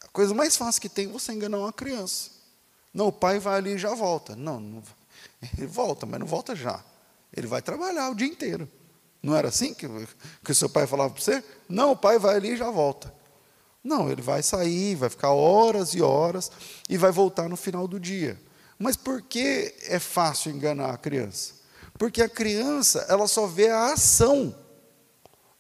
A 0.02 0.08
coisa 0.08 0.34
mais 0.34 0.56
fácil 0.56 0.82
que 0.82 0.88
tem 0.88 1.10
é 1.10 1.12
você 1.12 1.34
enganar 1.34 1.58
uma 1.58 1.74
criança. 1.74 2.32
Não, 2.94 3.08
o 3.08 3.12
pai 3.12 3.38
vai 3.38 3.58
ali 3.58 3.72
e 3.72 3.78
já 3.78 3.94
volta. 3.94 4.34
Não, 4.34 4.62
não, 4.62 4.82
ele 5.58 5.68
volta, 5.68 6.06
mas 6.06 6.22
não 6.22 6.26
volta 6.26 6.56
já. 6.56 6.82
Ele 7.36 7.48
vai 7.48 7.62
trabalhar 7.62 8.10
o 8.10 8.16
dia 8.16 8.28
inteiro. 8.28 8.66
Não 9.22 9.36
era 9.36 9.50
assim 9.50 9.74
que, 9.74 9.86
que 10.42 10.52
o 10.54 10.56
seu 10.56 10.70
pai 10.70 10.88
falava 10.88 11.14
para 11.14 11.22
você? 11.22 11.44
Não, 11.68 11.92
o 11.92 11.98
pai 11.98 12.18
vai 12.18 12.38
ali 12.38 12.52
e 12.52 12.58
já 12.58 12.72
volta. 12.72 13.14
Não, 13.84 14.10
ele 14.10 14.22
vai 14.22 14.42
sair, 14.42 14.96
vai 14.96 15.10
ficar 15.10 15.32
horas 15.32 15.94
e 15.94 16.02
horas 16.02 16.50
e 16.88 16.98
vai 16.98 17.12
voltar 17.12 17.50
no 17.50 17.58
final 17.58 17.90
do 17.90 18.00
dia. 18.00 18.40
Mas 18.78 18.96
por 18.96 19.22
que 19.22 19.76
é 19.82 20.00
fácil 20.00 20.50
enganar 20.50 20.92
a 20.92 20.98
criança? 20.98 21.59
Porque 22.00 22.22
a 22.22 22.30
criança, 22.30 23.06
ela 23.10 23.28
só 23.28 23.46
vê 23.46 23.68
a 23.68 23.92
ação. 23.92 24.56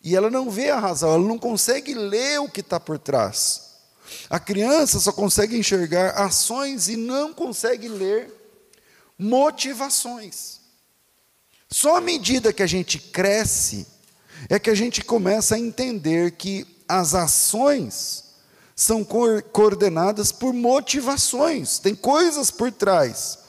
E 0.01 0.15
ela 0.15 0.31
não 0.31 0.49
vê 0.49 0.69
a 0.69 0.79
razão, 0.79 1.13
ela 1.13 1.27
não 1.27 1.37
consegue 1.37 1.93
ler 1.93 2.39
o 2.39 2.47
que 2.49 2.61
está 2.61 2.79
por 2.79 2.97
trás. 2.97 3.73
A 4.29 4.39
criança 4.39 5.01
só 5.01 5.11
consegue 5.11 5.57
enxergar 5.57 6.11
ações 6.11 6.87
e 6.87 6.95
não 6.95 7.33
consegue 7.33 7.89
ler 7.89 8.33
motivações. 9.17 10.61
Só 11.69 11.97
à 11.97 12.01
medida 12.01 12.53
que 12.53 12.63
a 12.63 12.67
gente 12.67 12.97
cresce, 12.97 13.85
é 14.47 14.57
que 14.57 14.69
a 14.69 14.75
gente 14.75 15.03
começa 15.03 15.55
a 15.55 15.59
entender 15.59 16.31
que 16.31 16.65
as 16.87 17.13
ações 17.13 18.35
são 18.73 19.03
coordenadas 19.03 20.31
por 20.31 20.53
motivações, 20.53 21.79
tem 21.79 21.93
coisas 21.93 22.49
por 22.49 22.71
trás. 22.71 23.39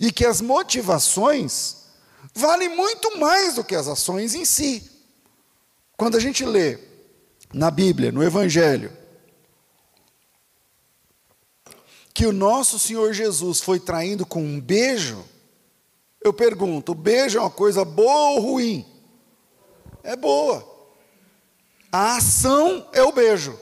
E 0.00 0.10
que 0.10 0.26
as 0.26 0.40
motivações 0.40 1.79
valem 2.34 2.68
muito 2.68 3.18
mais 3.18 3.54
do 3.54 3.64
que 3.64 3.74
as 3.74 3.88
ações 3.88 4.34
em 4.34 4.44
si. 4.44 4.90
Quando 5.96 6.16
a 6.16 6.20
gente 6.20 6.44
lê 6.44 6.78
na 7.52 7.70
Bíblia, 7.70 8.12
no 8.12 8.22
Evangelho, 8.22 8.96
que 12.14 12.26
o 12.26 12.32
nosso 12.32 12.78
Senhor 12.78 13.12
Jesus 13.12 13.60
foi 13.60 13.78
traindo 13.78 14.26
com 14.26 14.42
um 14.42 14.60
beijo, 14.60 15.24
eu 16.22 16.32
pergunto: 16.32 16.92
o 16.92 16.94
beijo 16.94 17.38
é 17.38 17.40
uma 17.40 17.50
coisa 17.50 17.84
boa 17.84 18.30
ou 18.30 18.40
ruim? 18.40 18.86
É 20.02 20.16
boa. 20.16 20.66
A 21.92 22.16
ação 22.16 22.88
é 22.92 23.02
o 23.02 23.12
beijo, 23.12 23.58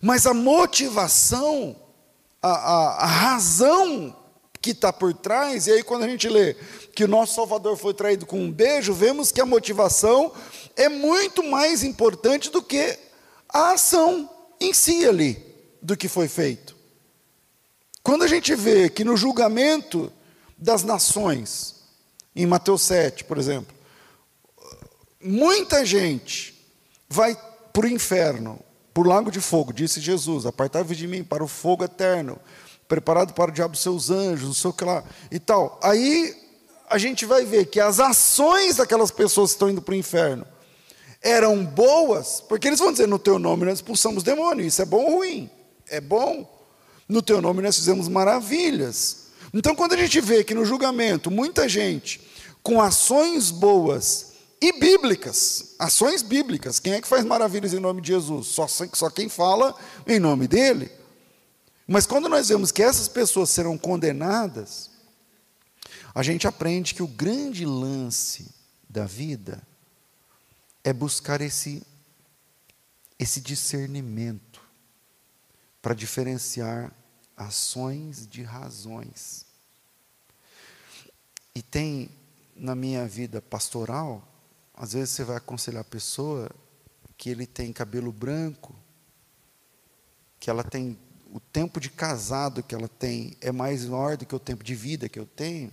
mas 0.00 0.26
a 0.26 0.32
motivação, 0.32 1.76
a, 2.40 2.48
a, 2.48 3.04
a 3.04 3.06
razão 3.06 4.16
que 4.62 4.70
está 4.70 4.92
por 4.92 5.12
trás, 5.12 5.66
e 5.66 5.72
aí 5.72 5.82
quando 5.82 6.04
a 6.04 6.08
gente 6.08 6.26
lê 6.26 6.56
que 6.94 7.04
o 7.04 7.08
nosso 7.08 7.34
Salvador 7.34 7.76
foi 7.76 7.92
traído 7.92 8.24
com 8.24 8.40
um 8.40 8.52
beijo, 8.52 8.94
vemos 8.94 9.32
que 9.32 9.40
a 9.40 9.46
motivação 9.46 10.32
é 10.76 10.88
muito 10.88 11.42
mais 11.42 11.82
importante 11.82 12.50
do 12.50 12.62
que 12.62 12.98
a 13.48 13.72
ação 13.72 14.30
em 14.60 14.72
si 14.72 15.06
ali, 15.06 15.44
do 15.82 15.96
que 15.96 16.08
foi 16.08 16.28
feito. 16.28 16.74
Quando 18.02 18.22
a 18.22 18.28
gente 18.28 18.54
vê 18.54 18.88
que 18.88 19.04
no 19.04 19.16
julgamento 19.16 20.12
das 20.56 20.82
nações, 20.82 21.74
em 22.34 22.46
Mateus 22.46 22.82
7, 22.82 23.24
por 23.24 23.38
exemplo, 23.38 23.74
muita 25.22 25.84
gente 25.84 26.54
vai 27.08 27.36
para 27.72 27.86
o 27.86 27.88
inferno 27.88 28.60
por 28.92 29.06
lago 29.06 29.30
de 29.30 29.40
fogo, 29.40 29.72
disse 29.72 30.00
Jesus: 30.00 30.46
Apartai-vos 30.46 30.96
de 30.96 31.06
mim 31.06 31.24
para 31.24 31.42
o 31.42 31.48
fogo 31.48 31.82
eterno, 31.82 32.38
preparado 32.86 33.32
para 33.32 33.50
o 33.50 33.54
diabo 33.54 33.76
seus 33.76 34.10
anjos, 34.10 34.46
não 34.46 34.54
sei 34.54 34.70
o 34.70 34.72
que 34.72 34.84
lá 34.84 35.02
e 35.30 35.38
tal. 35.38 35.78
Aí 35.82 36.43
a 36.88 36.98
gente 36.98 37.24
vai 37.24 37.44
ver 37.44 37.66
que 37.66 37.80
as 37.80 38.00
ações 38.00 38.76
daquelas 38.76 39.10
pessoas 39.10 39.50
que 39.50 39.54
estão 39.56 39.70
indo 39.70 39.82
para 39.82 39.92
o 39.92 39.96
inferno 39.96 40.46
eram 41.22 41.64
boas, 41.64 42.42
porque 42.46 42.68
eles 42.68 42.78
vão 42.78 42.92
dizer: 42.92 43.08
no 43.08 43.18
teu 43.18 43.38
nome 43.38 43.64
nós 43.64 43.78
expulsamos 43.78 44.22
demônio, 44.22 44.66
isso 44.66 44.82
é 44.82 44.84
bom 44.84 45.04
ou 45.04 45.16
ruim? 45.16 45.50
É 45.88 46.00
bom. 46.00 46.50
No 47.08 47.22
teu 47.22 47.40
nome 47.40 47.62
nós 47.62 47.76
fizemos 47.76 48.08
maravilhas. 48.08 49.24
Então, 49.52 49.74
quando 49.74 49.92
a 49.92 49.96
gente 49.96 50.20
vê 50.20 50.42
que 50.42 50.54
no 50.54 50.64
julgamento 50.64 51.30
muita 51.30 51.68
gente 51.68 52.20
com 52.62 52.80
ações 52.80 53.50
boas 53.50 54.32
e 54.60 54.72
bíblicas, 54.72 55.74
ações 55.78 56.22
bíblicas, 56.22 56.80
quem 56.80 56.94
é 56.94 57.00
que 57.00 57.06
faz 57.06 57.24
maravilhas 57.24 57.72
em 57.72 57.80
nome 57.80 58.00
de 58.00 58.08
Jesus? 58.08 58.48
Só, 58.48 58.66
só 58.66 59.10
quem 59.10 59.28
fala 59.28 59.74
em 60.06 60.18
nome 60.18 60.48
dele. 60.48 60.90
Mas 61.86 62.06
quando 62.06 62.28
nós 62.28 62.48
vemos 62.48 62.72
que 62.72 62.82
essas 62.82 63.08
pessoas 63.08 63.50
serão 63.50 63.76
condenadas, 63.76 64.90
a 66.14 66.22
gente 66.22 66.46
aprende 66.46 66.94
que 66.94 67.02
o 67.02 67.08
grande 67.08 67.66
lance 67.66 68.54
da 68.88 69.04
vida 69.04 69.60
é 70.84 70.92
buscar 70.92 71.40
esse, 71.40 71.82
esse 73.18 73.40
discernimento 73.40 74.62
para 75.82 75.94
diferenciar 75.94 76.92
ações 77.36 78.26
de 78.26 78.42
razões. 78.42 79.44
E 81.54 81.62
tem 81.62 82.08
na 82.54 82.74
minha 82.74 83.06
vida 83.08 83.42
pastoral, 83.42 84.26
às 84.72 84.92
vezes 84.92 85.10
você 85.10 85.24
vai 85.24 85.36
aconselhar 85.36 85.80
a 85.80 85.84
pessoa 85.84 86.48
que 87.16 87.28
ele 87.28 87.46
tem 87.46 87.72
cabelo 87.72 88.12
branco, 88.12 88.74
que 90.38 90.48
ela 90.48 90.62
tem 90.62 90.96
o 91.32 91.40
tempo 91.40 91.80
de 91.80 91.90
casado 91.90 92.62
que 92.62 92.74
ela 92.74 92.86
tem 92.86 93.36
é 93.40 93.50
mais 93.50 93.84
maior 93.84 94.16
do 94.16 94.24
que 94.24 94.34
o 94.34 94.38
tempo 94.38 94.62
de 94.62 94.74
vida 94.74 95.08
que 95.08 95.18
eu 95.18 95.26
tenho, 95.26 95.72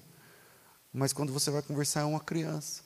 mas 0.94 1.14
quando 1.14 1.32
você 1.32 1.50
vai 1.50 1.62
conversar 1.62 2.02
é 2.02 2.06
uma 2.06 2.20
criança. 2.20 2.82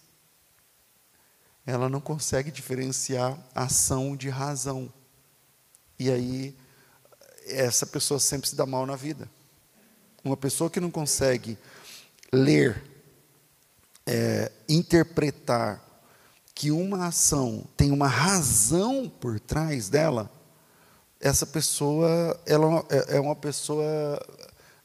Ela 1.66 1.90
não 1.90 2.00
consegue 2.00 2.52
diferenciar 2.52 3.38
ação 3.54 4.16
de 4.16 4.30
razão. 4.30 4.92
E 5.98 6.12
aí 6.12 6.56
essa 7.48 7.86
pessoa 7.86 8.20
sempre 8.20 8.50
se 8.50 8.56
dá 8.56 8.66
mal 8.66 8.86
na 8.86 8.96
vida. 8.96 9.30
Uma 10.24 10.38
pessoa 10.38 10.70
que 10.70 10.80
não 10.80 10.92
consegue 10.92 11.58
ler, 12.32 12.84
é, 14.06 14.52
interpretar 14.68 15.82
que 16.54 16.72
uma 16.72 17.08
ação 17.08 17.66
tem 17.76 17.92
uma 17.92 18.08
razão 18.08 19.10
por 19.10 19.40
trás 19.40 19.90
dela, 19.90 20.32
essa 21.20 21.46
pessoa 21.46 22.40
ela 22.46 22.86
é, 22.90 23.18
é 23.18 23.20
uma 23.20 23.36
pessoa 23.36 23.86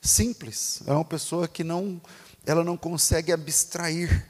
simples, 0.00 0.82
é 0.86 0.92
uma 0.92 1.04
pessoa 1.04 1.46
que 1.46 1.62
não, 1.62 2.00
ela 2.50 2.64
não 2.64 2.76
consegue 2.76 3.32
abstrair, 3.32 4.28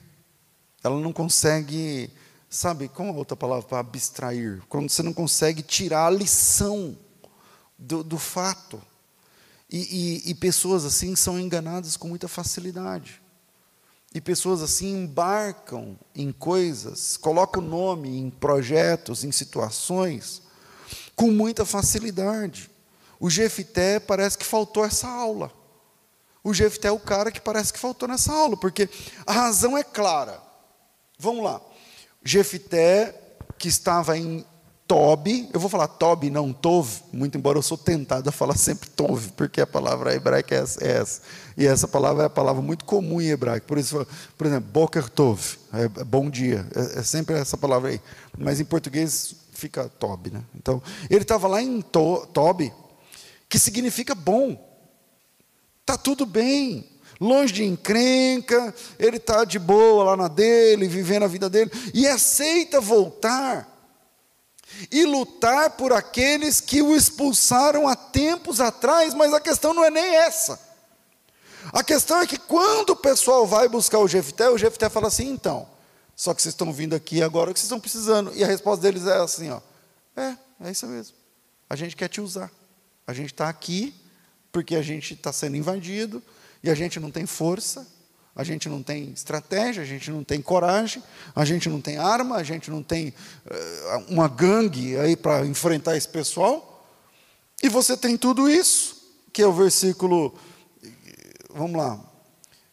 ela 0.84 1.00
não 1.00 1.10
consegue, 1.10 2.10
sabe, 2.50 2.86
qual 2.86 3.08
a 3.08 3.12
outra 3.12 3.34
palavra 3.34 3.66
para 3.66 3.78
abstrair? 3.78 4.60
Quando 4.68 4.90
você 4.90 5.02
não 5.02 5.14
consegue 5.14 5.62
tirar 5.62 6.06
a 6.06 6.10
lição 6.10 6.98
do, 7.78 8.04
do 8.04 8.18
fato. 8.18 8.78
E, 9.70 10.20
e, 10.26 10.30
e 10.32 10.34
pessoas 10.34 10.84
assim 10.84 11.16
são 11.16 11.40
enganadas 11.40 11.96
com 11.96 12.08
muita 12.08 12.28
facilidade. 12.28 13.22
E 14.12 14.20
pessoas 14.20 14.60
assim 14.60 15.04
embarcam 15.04 15.98
em 16.14 16.30
coisas, 16.30 17.16
colocam 17.16 17.62
o 17.62 17.66
nome 17.66 18.18
em 18.18 18.28
projetos, 18.28 19.24
em 19.24 19.32
situações, 19.32 20.42
com 21.16 21.30
muita 21.30 21.64
facilidade. 21.64 22.70
O 23.18 23.30
Jefité 23.30 23.98
parece 23.98 24.36
que 24.36 24.44
faltou 24.44 24.84
essa 24.84 25.08
aula. 25.08 25.58
O 26.42 26.54
Jefité 26.54 26.88
é 26.88 26.92
o 26.92 26.98
cara 26.98 27.30
que 27.30 27.40
parece 27.40 27.72
que 27.72 27.78
faltou 27.78 28.08
nessa 28.08 28.32
aula, 28.32 28.56
porque 28.56 28.88
a 29.26 29.32
razão 29.32 29.76
é 29.76 29.84
clara. 29.84 30.40
Vamos 31.18 31.44
lá. 31.44 31.60
Jefité, 32.24 33.14
que 33.58 33.68
estava 33.68 34.16
em 34.16 34.44
Tob, 34.86 35.48
eu 35.52 35.60
vou 35.60 35.70
falar 35.70 35.86
Tob, 35.86 36.28
não 36.30 36.52
Tov, 36.52 37.02
muito 37.12 37.38
embora 37.38 37.56
eu 37.56 37.62
sou 37.62 37.78
tentado 37.78 38.28
a 38.28 38.32
falar 38.32 38.56
sempre 38.56 38.88
Tov, 38.90 39.32
porque 39.36 39.60
a 39.60 39.66
palavra 39.66 40.14
hebraica 40.14 40.54
é 40.54 40.58
essa. 40.58 41.20
E 41.56 41.66
essa 41.66 41.86
palavra 41.86 42.24
é 42.24 42.26
a 42.26 42.30
palavra 42.30 42.60
muito 42.60 42.84
comum 42.84 43.20
em 43.20 43.28
hebraico. 43.28 43.66
Por 43.66 43.78
isso, 43.78 44.04
por 44.36 44.46
exemplo, 44.46 44.68
Boker 44.72 45.08
Tov, 45.08 45.58
é, 45.72 45.84
é 45.84 46.04
bom 46.04 46.28
dia, 46.28 46.66
é, 46.74 47.00
é 47.00 47.02
sempre 47.02 47.36
essa 47.36 47.56
palavra 47.56 47.90
aí. 47.90 48.00
Mas 48.36 48.58
em 48.58 48.64
português 48.64 49.36
fica 49.52 49.88
Tob, 49.88 50.30
né? 50.30 50.42
Então, 50.56 50.82
ele 51.08 51.22
estava 51.22 51.46
lá 51.46 51.62
em 51.62 51.80
to, 51.82 52.26
Tob, 52.32 52.72
que 53.48 53.58
significa 53.58 54.14
bom. 54.14 54.69
Tá 55.90 55.98
tudo 55.98 56.24
bem, 56.24 56.88
longe 57.20 57.52
de 57.52 57.64
encrenca, 57.64 58.72
ele 58.96 59.16
está 59.16 59.44
de 59.44 59.58
boa 59.58 60.04
lá 60.04 60.16
na 60.16 60.28
dele, 60.28 60.86
vivendo 60.86 61.24
a 61.24 61.26
vida 61.26 61.50
dele, 61.50 61.68
e 61.92 62.06
aceita 62.06 62.80
voltar 62.80 63.68
e 64.88 65.04
lutar 65.04 65.70
por 65.70 65.92
aqueles 65.92 66.60
que 66.60 66.80
o 66.80 66.94
expulsaram 66.94 67.88
há 67.88 67.96
tempos 67.96 68.60
atrás, 68.60 69.14
mas 69.14 69.34
a 69.34 69.40
questão 69.40 69.74
não 69.74 69.84
é 69.84 69.90
nem 69.90 70.14
essa. 70.14 70.60
A 71.72 71.82
questão 71.82 72.20
é 72.20 72.26
que 72.28 72.38
quando 72.38 72.90
o 72.90 72.96
pessoal 72.96 73.44
vai 73.44 73.68
buscar 73.68 73.98
o 73.98 74.06
Jefté, 74.06 74.48
o 74.48 74.56
Jefté 74.56 74.88
fala 74.88 75.08
assim: 75.08 75.28
então, 75.28 75.68
só 76.14 76.32
que 76.32 76.40
vocês 76.40 76.52
estão 76.54 76.72
vindo 76.72 76.94
aqui 76.94 77.20
agora 77.20 77.52
que 77.52 77.58
vocês 77.58 77.66
estão 77.66 77.80
precisando. 77.80 78.30
E 78.32 78.44
a 78.44 78.46
resposta 78.46 78.80
deles 78.80 79.08
é 79.08 79.16
assim: 79.16 79.50
ó, 79.50 79.60
é, 80.16 80.36
é 80.60 80.70
isso 80.70 80.86
mesmo. 80.86 81.16
A 81.68 81.74
gente 81.74 81.96
quer 81.96 82.06
te 82.06 82.20
usar. 82.20 82.48
A 83.08 83.12
gente 83.12 83.32
está 83.32 83.48
aqui 83.48 83.99
porque 84.52 84.76
a 84.76 84.82
gente 84.82 85.14
está 85.14 85.32
sendo 85.32 85.56
invadido 85.56 86.22
e 86.62 86.70
a 86.70 86.74
gente 86.74 86.98
não 86.98 87.10
tem 87.10 87.26
força 87.26 87.86
a 88.34 88.44
gente 88.44 88.68
não 88.68 88.82
tem 88.82 89.10
estratégia, 89.10 89.82
a 89.82 89.86
gente 89.86 90.10
não 90.10 90.22
tem 90.22 90.40
coragem, 90.40 91.02
a 91.34 91.44
gente 91.44 91.68
não 91.68 91.80
tem 91.80 91.98
arma, 91.98 92.36
a 92.36 92.42
gente 92.42 92.70
não 92.70 92.82
tem 92.82 93.08
uh, 93.08 94.04
uma 94.08 94.28
gangue 94.28 94.96
aí 94.96 95.16
para 95.16 95.44
enfrentar 95.46 95.96
esse 95.96 96.08
pessoal. 96.08 96.86
E 97.62 97.68
você 97.68 97.96
tem 97.96 98.16
tudo 98.16 98.48
isso, 98.48 98.96
que 99.32 99.42
é 99.42 99.46
o 99.46 99.52
versículo. 99.52 100.34
Vamos 101.52 101.76
lá. 101.76 102.00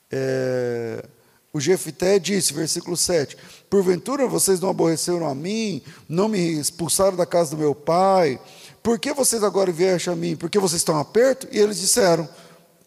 É, 0.09 1.03
o 1.51 1.59
Jefité 1.59 2.19
disse, 2.19 2.53
versículo 2.53 2.95
7: 2.95 3.35
Porventura 3.69 4.27
vocês 4.27 4.59
não 4.59 4.69
aborreceram 4.69 5.27
a 5.27 5.35
mim, 5.35 5.81
não 6.07 6.29
me 6.29 6.59
expulsaram 6.59 7.17
da 7.17 7.25
casa 7.25 7.51
do 7.51 7.57
meu 7.57 7.75
pai, 7.75 8.39
por 8.87 8.97
que 8.97 9.11
vocês 9.11 9.43
agora 9.43 9.69
vieram 9.69 10.13
a 10.13 10.15
mim? 10.15 10.37
Porque 10.37 10.57
vocês 10.57 10.79
estão 10.79 10.97
aperto? 10.97 11.45
E 11.51 11.59
eles 11.59 11.77
disseram: 11.77 12.25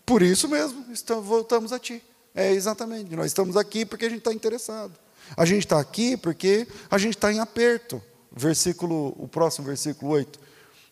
Por 0.07 0.23
isso 0.23 0.49
mesmo, 0.49 0.87
estamos, 0.91 1.27
voltamos 1.27 1.75
a 1.75 1.79
ti. 1.79 2.03
É 2.35 2.51
exatamente, 2.53 3.15
nós 3.15 3.27
estamos 3.27 3.55
aqui 3.55 3.85
porque 3.85 4.07
a 4.07 4.09
gente 4.09 4.21
está 4.21 4.33
interessado. 4.33 4.95
A 5.37 5.45
gente 5.45 5.67
está 5.67 5.79
aqui 5.79 6.17
porque 6.17 6.67
a 6.91 6.97
gente 6.97 7.19
está 7.19 7.31
em 7.31 7.39
aperto. 7.39 8.03
Versículo, 8.33 9.15
o 9.19 9.29
próximo 9.29 9.67
versículo 9.67 10.13
8. 10.13 10.41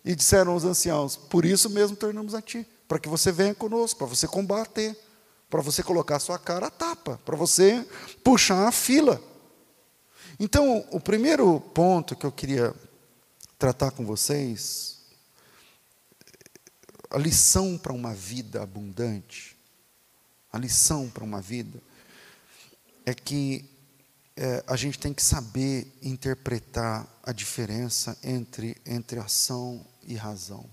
E 0.05 0.15
disseram 0.15 0.55
os 0.55 0.67
anciãos: 0.67 1.17
Por 1.17 1.47
isso 1.47 1.71
mesmo 1.71 1.97
tornamos 1.97 2.35
a 2.35 2.43
ti, 2.43 2.67
para 2.87 2.99
que 2.99 3.09
você 3.09 3.33
venha 3.33 3.55
conosco, 3.55 3.97
para 3.97 4.09
você 4.09 4.29
combater, 4.29 4.95
para 5.49 5.63
você 5.63 5.83
colocar 5.83 6.19
sua 6.19 6.39
cara 6.39 6.67
a 6.67 6.71
tapa, 6.71 7.19
para 7.25 7.35
você 7.35 7.83
puxar 8.23 8.69
a 8.69 8.73
fila. 8.73 9.19
Então, 10.39 10.85
o 10.91 11.01
primeiro 11.01 11.59
ponto 11.73 12.15
que 12.15 12.27
eu 12.27 12.31
queria 12.31 12.75
tratar 13.59 13.91
com 13.91 14.05
vocês, 14.05 14.98
a 17.11 17.19
lição 17.19 17.79
para 17.79 17.93
uma 17.93 18.15
vida 18.15 18.63
abundante, 18.63 19.57
a 20.53 20.59
lição 20.59 21.09
para 21.09 21.25
uma 21.25 21.41
vida 21.41 21.81
é 23.05 23.15
que 23.15 23.69
é, 24.37 24.63
a 24.67 24.77
gente 24.77 24.99
tem 24.99 25.13
que 25.13 25.23
saber 25.23 25.93
interpretar 26.03 27.09
a 27.23 27.33
diferença 27.33 28.17
entre, 28.23 28.77
entre 28.87 29.19
ação 29.19 29.85
e 30.03 30.15
razão. 30.15 30.69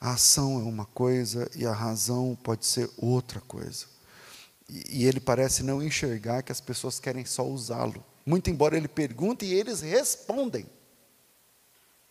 A 0.00 0.12
ação 0.12 0.60
é 0.60 0.62
uma 0.62 0.86
coisa 0.86 1.50
e 1.54 1.66
a 1.66 1.72
razão 1.72 2.36
pode 2.42 2.64
ser 2.66 2.90
outra 2.96 3.40
coisa. 3.40 3.86
E, 4.68 5.00
e 5.00 5.04
ele 5.06 5.20
parece 5.20 5.62
não 5.62 5.82
enxergar 5.82 6.42
que 6.42 6.52
as 6.52 6.60
pessoas 6.60 6.98
querem 6.98 7.24
só 7.24 7.46
usá-lo. 7.46 8.04
Muito 8.24 8.50
embora 8.50 8.76
ele 8.76 8.88
pergunte 8.88 9.44
e 9.44 9.54
eles 9.54 9.80
respondem. 9.80 10.66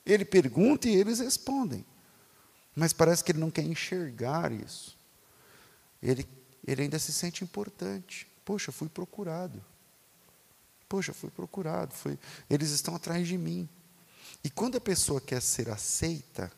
Ele 0.06 0.26
pergunta 0.26 0.88
e 0.88 0.96
eles 0.96 1.20
respondem. 1.20 1.86
Mas 2.78 2.94
parece 2.94 3.24
que 3.24 3.32
ele 3.34 3.40
não 3.40 3.52
quer 3.52 3.64
enxergar 3.64 4.52
isso. 4.52 4.96
Ele 6.02 6.26
ele 6.68 6.82
ainda 6.82 7.00
se 7.00 7.14
sente 7.14 7.46
importante. 7.46 8.28
Poxa, 8.44 8.74
fui 8.74 8.90
procurado. 8.90 9.64
Poxa, 10.90 11.14
fui 11.14 11.30
procurado. 11.30 11.94
Fui... 11.94 12.20
Eles 12.50 12.72
estão 12.72 12.94
atrás 12.94 13.26
de 13.26 13.38
mim. 13.38 13.68
E 14.44 14.50
quando 14.50 14.78
a 14.78 14.82
pessoa 14.82 15.22
quer 15.22 15.42
ser 15.42 15.70
aceita, 15.70 16.52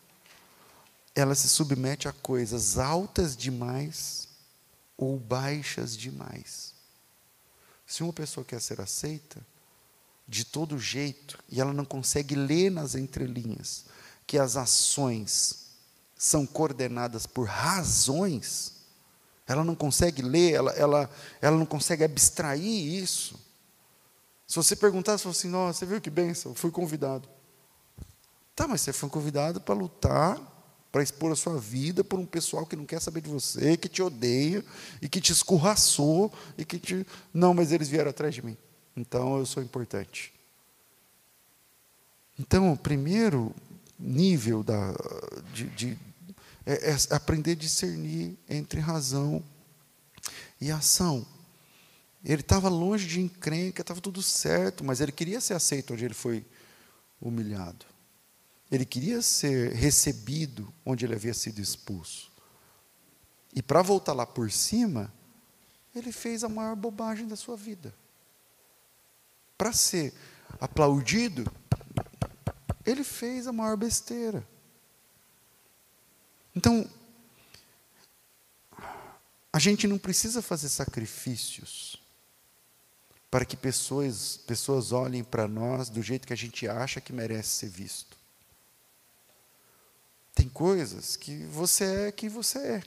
ela 1.13 1.36
se 1.36 1.47
submete 1.47 2.08
a 2.08 2.13
coisas 2.13 2.79
altas 2.79 3.38
demais 3.38 4.27
ou 4.97 5.19
baixas 5.19 5.95
demais. 5.95 6.73
Se 7.86 8.01
uma 8.01 8.13
pessoa 8.13 8.43
quer 8.43 8.60
ser 8.60 8.82
aceita, 8.82 9.39
de 10.27 10.43
todo 10.43 10.77
jeito, 10.77 11.39
e 11.49 11.62
ela 11.62 11.73
não 11.73 11.86
consegue 11.86 12.36
ler 12.36 12.71
nas 12.71 12.93
entrelinhas, 12.95 13.86
que 14.27 14.38
as 14.38 14.55
ações 14.58 15.68
são 16.19 16.45
coordenadas 16.45 17.25
por 17.25 17.47
razões, 17.47 18.73
ela 19.47 19.63
não 19.63 19.73
consegue 19.73 20.21
ler, 20.21 20.51
ela, 20.51 20.71
ela, 20.73 21.10
ela 21.41 21.58
não 21.58 21.65
consegue 21.65 22.03
abstrair 22.03 23.01
isso. 23.01 23.39
Se 24.45 24.58
você 24.58 24.75
perguntar, 24.75 25.17
você 25.17 25.23
fala 25.23 25.32
assim, 25.32 25.47
nossa, 25.47 25.79
você 25.79 25.86
viu 25.86 26.01
que 26.01 26.10
benção, 26.10 26.53
fui 26.53 26.71
convidado. 26.71 27.27
Tá, 28.53 28.67
mas 28.67 28.82
você 28.82 28.91
foi 28.91 29.08
convidado 29.08 29.62
para 29.62 29.73
lutar, 29.73 30.38
para 30.91 31.01
expor 31.01 31.32
a 31.32 31.38
sua 31.38 31.58
vida 31.58 32.03
por 32.03 32.19
um 32.19 32.25
pessoal 32.25 32.65
que 32.65 32.75
não 32.75 32.86
quer 32.86 32.99
saber 32.99 33.21
de 33.21 33.29
você, 33.29 33.77
que 33.77 33.88
te 33.88 34.01
odeia 34.01 34.63
e 35.01 35.08
que 35.08 35.21
te 35.21 35.32
escorraçou 35.32 36.34
e 36.58 36.65
que 36.65 36.77
te. 36.77 37.08
Não, 37.34 37.53
mas 37.53 37.71
eles 37.71 37.88
vieram 37.88 38.10
atrás 38.10 38.36
de 38.36 38.43
mim. 38.43 38.58
Então 38.93 39.38
eu 39.38 39.45
sou 39.45 39.63
importante. 39.63 40.34
Então, 42.38 42.73
o 42.73 42.77
primeiro 42.77 43.55
nível 43.99 44.63
da, 44.63 44.93
de, 45.53 45.65
de 45.69 46.09
é, 46.69 46.91
é 46.91 47.15
aprender 47.15 47.51
a 47.51 47.55
discernir 47.55 48.38
entre 48.47 48.79
razão 48.79 49.43
e 50.62 50.71
ação. 50.71 51.25
Ele 52.23 52.41
estava 52.41 52.69
longe 52.69 53.08
de 53.08 53.19
encrenca, 53.19 53.82
estava 53.82 53.99
tudo 53.99 54.21
certo, 54.21 54.84
mas 54.84 55.01
ele 55.01 55.12
queria 55.12 55.41
ser 55.41 55.55
aceito 55.55 55.93
onde 55.93 56.05
ele 56.05 56.13
foi 56.13 56.45
humilhado. 57.19 57.86
Ele 58.69 58.86
queria 58.86 59.21
ser 59.21 59.73
recebido 59.73 60.71
onde 60.86 61.05
ele 61.05 61.15
havia 61.15 61.34
sido 61.34 61.60
expulso. 61.60 62.32
E 63.55 63.63
para 63.63 63.82
voltar 63.82 64.13
lá 64.13 64.27
por 64.27 64.51
cima, 64.51 65.12
ele 65.95 66.12
fez 66.12 66.43
a 66.43 66.49
maior 66.49 66.75
bobagem 66.75 67.27
da 67.27 67.36
sua 67.36 67.58
vida. 67.58 67.91
Para 69.58 69.73
ser 69.73 70.13
aplaudido, 70.60 71.51
ele 72.86 73.03
fez 73.03 73.47
a 73.47 73.51
maior 73.51 73.75
besteira. 73.75 74.47
Então, 76.60 76.86
a 79.54 79.58
gente 79.60 79.88
não 79.88 79.98
precisa 79.98 80.41
fazer 80.41 80.67
sacrifícios 80.67 81.95
para 83.32 83.45
que 83.45 83.56
pessoas, 83.56 84.36
pessoas 84.45 84.91
olhem 84.91 85.24
para 85.24 85.48
nós 85.48 85.88
do 85.88 86.02
jeito 86.02 86.28
que 86.28 86.34
a 86.34 86.36
gente 86.36 86.67
acha 86.67 87.00
que 87.00 87.13
merece 87.13 87.48
ser 87.48 87.69
visto. 87.69 88.17
Tem 90.36 90.50
coisas 90.50 91.15
que 91.15 91.45
você 91.45 92.08
é 92.08 92.12
quem 92.12 92.28
você 92.28 92.60
é. 92.60 92.84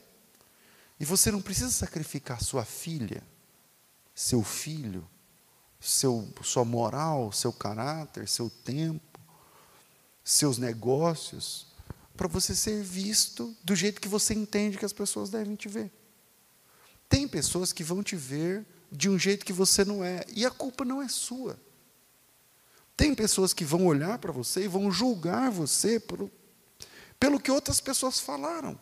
E 1.01 1.07
você 1.07 1.31
não 1.31 1.41
precisa 1.41 1.71
sacrificar 1.71 2.43
sua 2.43 2.67
filha, 2.67 3.23
seu 4.15 4.45
filho, 4.45 5.09
seu, 5.81 6.31
sua 6.43 6.67
moral, 6.67 7.33
seu 7.33 7.55
caráter, 7.55 8.29
seu 8.29 8.51
tempo, 8.51 9.19
seus 10.23 10.59
negócios, 10.59 11.72
para 12.16 12.29
você 12.29 12.55
ser 12.55 12.83
visto 12.83 13.57
do 13.62 13.75
jeito 13.75 14.01
que 14.01 14.09
você 14.09 14.35
entende 14.35 14.79
que 14.79 14.85
as 14.85 14.92
pessoas 14.92 15.31
devem 15.31 15.55
te 15.55 15.68
ver. 15.68 15.90
Tem 17.09 17.27
pessoas 17.27 17.72
que 17.72 17.85
vão 17.85 18.03
te 18.03 18.16
ver 18.16 18.66
de 18.90 19.09
um 19.09 19.18
jeito 19.18 19.44
que 19.44 19.53
você 19.53 19.85
não 19.85 20.05
é, 20.05 20.25
e 20.35 20.44
a 20.44 20.51
culpa 20.51 20.85
não 20.85 21.03
é 21.03 21.09
sua. 21.09 21.59
Tem 22.96 23.14
pessoas 23.14 23.53
que 23.55 23.64
vão 23.64 23.87
olhar 23.87 24.18
para 24.18 24.33
você 24.33 24.64
e 24.64 24.68
vão 24.68 24.90
julgar 24.90 25.51
você 25.51 25.98
por, 25.98 26.31
pelo 27.18 27.40
que 27.40 27.51
outras 27.51 27.81
pessoas 27.81 28.20
falaram. 28.20 28.79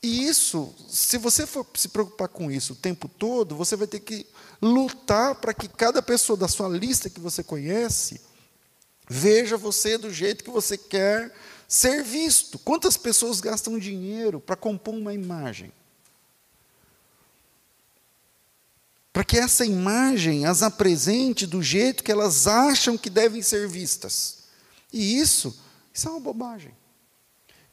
E 0.00 0.26
isso, 0.26 0.74
se 0.88 1.18
você 1.18 1.46
for 1.46 1.66
se 1.74 1.88
preocupar 1.88 2.28
com 2.28 2.50
isso 2.50 2.74
o 2.74 2.76
tempo 2.76 3.08
todo, 3.08 3.56
você 3.56 3.74
vai 3.74 3.86
ter 3.86 4.00
que 4.00 4.26
lutar 4.60 5.34
para 5.36 5.54
que 5.54 5.66
cada 5.66 6.02
pessoa 6.02 6.36
da 6.36 6.46
sua 6.46 6.68
lista 6.68 7.10
que 7.10 7.20
você 7.20 7.42
conhece 7.42 8.20
Veja 9.08 9.56
você 9.56 9.98
do 9.98 10.12
jeito 10.12 10.44
que 10.44 10.50
você 10.50 10.78
quer 10.78 11.32
ser 11.68 12.02
visto. 12.02 12.58
Quantas 12.58 12.96
pessoas 12.96 13.40
gastam 13.40 13.78
dinheiro 13.78 14.40
para 14.40 14.56
compor 14.56 14.94
uma 14.94 15.14
imagem? 15.14 15.72
Para 19.12 19.24
que 19.24 19.38
essa 19.38 19.64
imagem 19.64 20.44
as 20.44 20.62
apresente 20.62 21.46
do 21.46 21.62
jeito 21.62 22.02
que 22.02 22.10
elas 22.10 22.46
acham 22.46 22.98
que 22.98 23.08
devem 23.08 23.42
ser 23.42 23.68
vistas. 23.68 24.44
E 24.92 25.18
isso, 25.18 25.56
isso 25.92 26.08
é 26.08 26.10
uma 26.10 26.20
bobagem. 26.20 26.74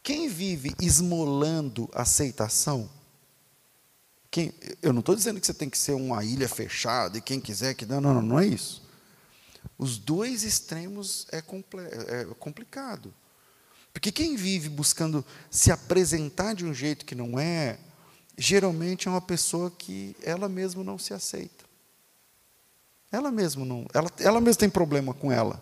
Quem 0.03 0.27
vive 0.27 0.73
esmolando 0.79 1.89
aceitação, 1.93 2.89
quem, 4.31 4.53
eu 4.81 4.93
não 4.93 5.01
estou 5.01 5.15
dizendo 5.15 5.39
que 5.39 5.45
você 5.45 5.53
tem 5.53 5.69
que 5.69 5.77
ser 5.77 5.93
uma 5.93 6.23
ilha 6.23 6.47
fechada 6.47 7.17
e 7.17 7.21
quem 7.21 7.39
quiser 7.39 7.73
que. 7.73 7.85
Não, 7.85 7.99
não, 7.99 8.13
não, 8.13 8.21
não 8.21 8.39
é 8.39 8.47
isso. 8.47 8.81
Os 9.77 9.97
dois 9.97 10.43
extremos 10.43 11.27
é, 11.31 11.39
é 11.39 12.25
complicado. 12.39 13.13
Porque 13.93 14.11
quem 14.11 14.35
vive 14.35 14.69
buscando 14.69 15.25
se 15.49 15.71
apresentar 15.71 16.53
de 16.53 16.65
um 16.65 16.73
jeito 16.73 17.05
que 17.05 17.15
não 17.15 17.39
é, 17.39 17.79
geralmente 18.37 19.07
é 19.07 19.11
uma 19.11 19.21
pessoa 19.21 19.69
que 19.69 20.15
ela 20.23 20.47
mesma 20.47 20.83
não 20.83 20.97
se 20.97 21.13
aceita. 21.13 21.65
Ela 23.11 23.29
mesma 23.29 23.65
não, 23.65 23.85
ela, 23.93 24.09
ela 24.19 24.41
mesma 24.41 24.59
tem 24.59 24.69
problema 24.69 25.13
com 25.13 25.31
ela. 25.31 25.61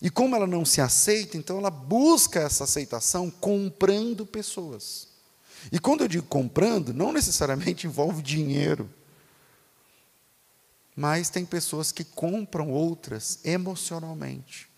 E 0.00 0.08
como 0.08 0.36
ela 0.36 0.46
não 0.46 0.64
se 0.64 0.80
aceita, 0.80 1.36
então 1.36 1.58
ela 1.58 1.70
busca 1.70 2.40
essa 2.40 2.64
aceitação 2.64 3.30
comprando 3.30 4.24
pessoas. 4.24 5.08
E 5.72 5.78
quando 5.78 6.02
eu 6.02 6.08
digo 6.08 6.26
comprando, 6.26 6.94
não 6.94 7.12
necessariamente 7.12 7.86
envolve 7.88 8.22
dinheiro. 8.22 8.88
Mas 10.94 11.30
tem 11.30 11.44
pessoas 11.44 11.92
que 11.92 12.04
compram 12.04 12.70
outras 12.70 13.40
emocionalmente. 13.44 14.69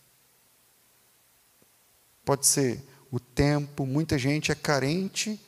Pode 2.24 2.46
ser 2.46 2.82
o 3.10 3.18
tempo, 3.18 3.84
muita 3.86 4.18
gente 4.18 4.50
é 4.52 4.54
carente, 4.54 5.40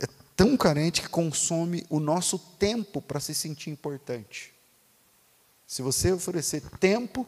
é 0.00 0.06
tão 0.36 0.56
carente 0.56 1.02
que 1.02 1.08
consome 1.08 1.86
o 1.88 2.00
nosso 2.00 2.38
tempo 2.38 3.00
para 3.00 3.20
se 3.20 3.34
sentir 3.34 3.70
importante. 3.70 4.52
Se 5.66 5.82
você 5.82 6.12
oferecer 6.12 6.62
tempo, 6.78 7.26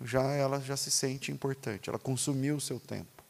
já 0.00 0.22
ela 0.32 0.60
já 0.60 0.76
se 0.76 0.90
sente 0.90 1.32
importante, 1.32 1.88
ela 1.88 1.98
consumiu 1.98 2.56
o 2.56 2.60
seu 2.60 2.78
tempo. 2.78 3.22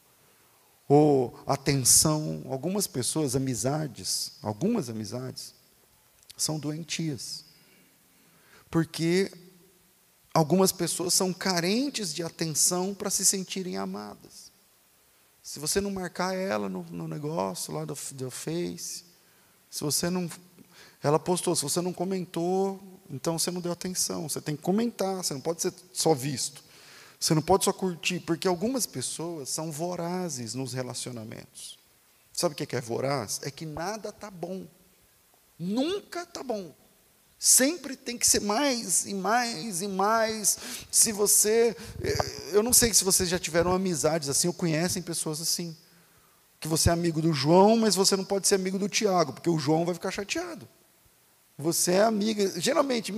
Ou 0.88 1.38
atenção, 1.46 2.44
algumas 2.48 2.87
pessoas, 2.87 3.35
amizades, 3.35 4.33
algumas 4.42 4.90
amizades, 4.90 5.55
são 6.37 6.59
doentias 6.59 7.52
porque 8.72 9.31
algumas 10.33 10.72
pessoas 10.72 11.12
são 11.12 11.31
carentes 11.31 12.14
de 12.14 12.22
atenção 12.22 12.94
para 12.94 13.11
se 13.11 13.22
sentirem 13.22 13.76
amadas. 13.76 14.41
Se 15.42 15.59
você 15.59 15.81
não 15.81 15.90
marcar 15.90 16.35
ela 16.35 16.68
no, 16.68 16.85
no 16.85 17.09
negócio 17.09 17.74
lá 17.74 17.85
do, 17.85 17.96
do 18.12 18.31
Face, 18.31 19.05
se 19.68 19.83
você 19.83 20.09
não. 20.09 20.31
Ela 21.02 21.18
postou, 21.18 21.57
se 21.57 21.62
você 21.62 21.81
não 21.81 21.92
comentou, 21.92 22.81
então 23.11 23.38
você 23.38 23.50
não 23.50 23.61
deu 23.61 23.72
atenção. 23.72 24.28
Você 24.28 24.40
tem 24.40 24.55
que 24.55 24.62
comentar, 24.62 25.16
você 25.16 25.35
não 25.35 25.40
pode 25.40 25.61
ser 25.61 25.74
só 25.92 26.14
visto. 26.14 26.62
Você 27.18 27.35
não 27.35 27.42
pode 27.42 27.64
só 27.64 27.72
curtir, 27.72 28.20
porque 28.20 28.46
algumas 28.46 28.87
pessoas 28.87 29.48
são 29.48 29.70
vorazes 29.70 30.55
nos 30.55 30.72
relacionamentos. 30.72 31.78
Sabe 32.33 32.55
o 32.55 32.57
que 32.57 32.74
é 32.74 32.81
voraz? 32.81 33.40
É 33.42 33.50
que 33.50 33.66
nada 33.66 34.09
está 34.09 34.31
bom. 34.31 34.66
Nunca 35.59 36.22
está 36.22 36.42
bom. 36.42 36.74
Sempre 37.44 37.96
tem 37.96 38.16
que 38.16 38.24
ser 38.24 38.40
mais 38.40 39.05
e 39.05 39.12
mais 39.12 39.83
e 39.83 39.88
mais. 39.88 40.57
Se 40.92 41.11
você. 41.11 41.76
Eh, 42.00 42.50
eu 42.52 42.62
não 42.62 42.72
sei 42.72 42.94
se 42.94 43.02
vocês 43.02 43.28
já 43.28 43.37
tiveram 43.37 43.72
amizades 43.72 44.28
assim, 44.28 44.46
ou 44.46 44.55
conhecem 44.55 45.02
pessoas 45.02 45.40
assim. 45.40 45.76
Que 46.61 46.68
você 46.68 46.88
é 46.88 46.92
amigo 46.92 47.20
do 47.20 47.33
João, 47.33 47.76
mas 47.76 47.96
você 47.96 48.16
não 48.16 48.24
pode 48.24 48.46
ser 48.46 48.55
amigo 48.55 48.78
do 48.78 48.88
Tiago, 48.88 49.33
porque 49.33 49.50
o 49.50 49.59
João 49.59 49.85
vai 49.85 49.92
ficar 49.92 50.12
chateado. 50.12 50.68
Você 51.59 51.94
é 51.94 52.05
amiga. 52.05 52.48
Geralmente, 52.61 53.12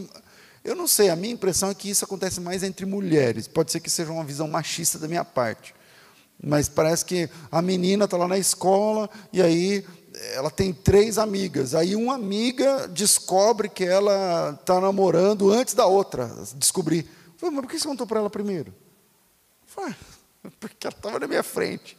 eu 0.64 0.74
não 0.74 0.88
sei, 0.88 1.10
a 1.10 1.16
minha 1.16 1.34
impressão 1.34 1.68
é 1.68 1.74
que 1.74 1.90
isso 1.90 2.06
acontece 2.06 2.40
mais 2.40 2.62
entre 2.62 2.86
mulheres. 2.86 3.46
Pode 3.46 3.70
ser 3.70 3.80
que 3.80 3.90
seja 3.90 4.10
uma 4.10 4.24
visão 4.24 4.48
machista 4.48 4.98
da 4.98 5.06
minha 5.06 5.26
parte. 5.26 5.74
Mas 6.42 6.66
parece 6.66 7.04
que 7.04 7.28
a 7.52 7.60
menina 7.60 8.06
está 8.06 8.16
lá 8.16 8.26
na 8.26 8.38
escola 8.38 9.10
e 9.34 9.42
aí 9.42 9.84
ela 10.32 10.50
tem 10.50 10.72
três 10.72 11.18
amigas. 11.18 11.74
Aí 11.74 11.96
uma 11.96 12.14
amiga 12.14 12.88
descobre 12.88 13.68
que 13.68 13.84
ela 13.84 14.56
está 14.58 14.80
namorando 14.80 15.50
antes 15.50 15.74
da 15.74 15.86
outra 15.86 16.30
descobrir. 16.56 17.06
Falei, 17.36 17.54
mas 17.54 17.64
por 17.64 17.70
que 17.70 17.78
você 17.78 17.88
contou 17.88 18.06
para 18.06 18.20
ela 18.20 18.30
primeiro? 18.30 18.74
Falei, 19.66 19.94
porque 20.60 20.86
ela 20.86 20.96
estava 20.96 21.18
na 21.18 21.26
minha 21.26 21.42
frente. 21.42 21.96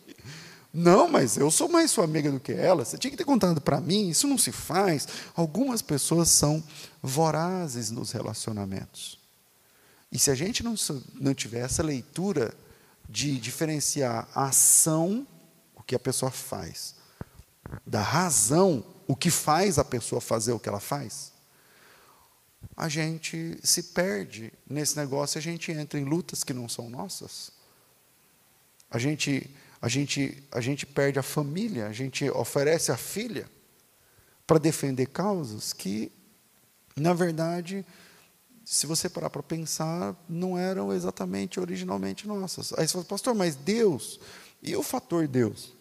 Não, 0.74 1.08
mas 1.08 1.38
eu 1.38 1.50
sou 1.50 1.70
mais 1.70 1.90
sua 1.92 2.04
amiga 2.04 2.30
do 2.30 2.40
que 2.40 2.52
ela. 2.52 2.84
Você 2.84 2.98
tinha 2.98 3.12
que 3.12 3.18
ter 3.18 3.24
contado 3.24 3.62
para 3.62 3.80
mim. 3.80 4.10
Isso 4.10 4.28
não 4.28 4.38
se 4.38 4.52
faz. 4.52 5.08
Algumas 5.34 5.82
pessoas 5.82 6.30
são 6.30 6.62
vorazes 7.02 7.92
nos 7.92 8.12
relacionamentos. 8.12 9.18
E 10.12 10.20
se 10.20 10.30
a 10.30 10.36
gente 10.36 10.64
não, 10.64 10.76
não 11.14 11.34
tiver 11.34 11.60
essa 11.60 11.82
leitura 11.82 12.54
de 13.10 13.40
diferenciar 13.40 14.28
a 14.34 14.46
ação, 14.46 15.26
o 15.76 15.84
que 15.84 15.96
a 15.96 16.00
pessoa 16.00 16.32
faz, 16.32 16.95
da 17.86 18.02
razão, 18.02 18.84
o 19.08 19.16
que 19.16 19.30
faz 19.30 19.78
a 19.78 19.86
pessoa 19.86 20.20
fazer 20.22 20.52
o 20.52 20.60
que 20.60 20.70
ela 20.70 20.80
faz, 20.80 21.34
a 22.76 22.90
gente 22.90 23.58
se 23.64 23.84
perde 23.84 24.52
nesse 24.70 24.98
negócio, 24.98 25.38
a 25.38 25.42
gente 25.42 25.72
entra 25.72 26.00
em 26.00 26.04
lutas 26.04 26.44
que 26.44 26.54
não 26.54 26.68
são 26.68 26.90
nossas. 26.90 27.52
A 28.90 28.98
gente, 28.98 29.50
a 29.82 29.88
gente, 29.88 30.44
a 30.52 30.62
gente 30.62 30.86
perde 30.86 31.20
a 31.20 31.24
família, 31.24 31.88
a 31.88 31.94
gente 31.94 32.30
oferece 32.30 32.92
a 32.92 32.98
filha 32.98 33.50
para 34.46 34.60
defender 34.60 35.08
causas 35.08 35.74
que, 35.74 36.12
na 36.96 37.14
verdade, 37.14 37.86
se 38.64 38.88
você 38.88 39.08
parar 39.08 39.30
para 39.30 39.44
pensar, 39.44 40.16
não 40.28 40.58
eram 40.58 40.92
exatamente 40.92 41.60
originalmente 41.60 42.28
nossas. 42.28 42.74
Aí 42.74 42.88
você 42.88 42.94
fala, 42.94 43.06
pastor, 43.06 43.36
mas 43.36 43.56
Deus, 43.56 44.20
e 44.62 44.76
o 44.76 44.84
fator 44.84 45.28
Deus? 45.28 45.75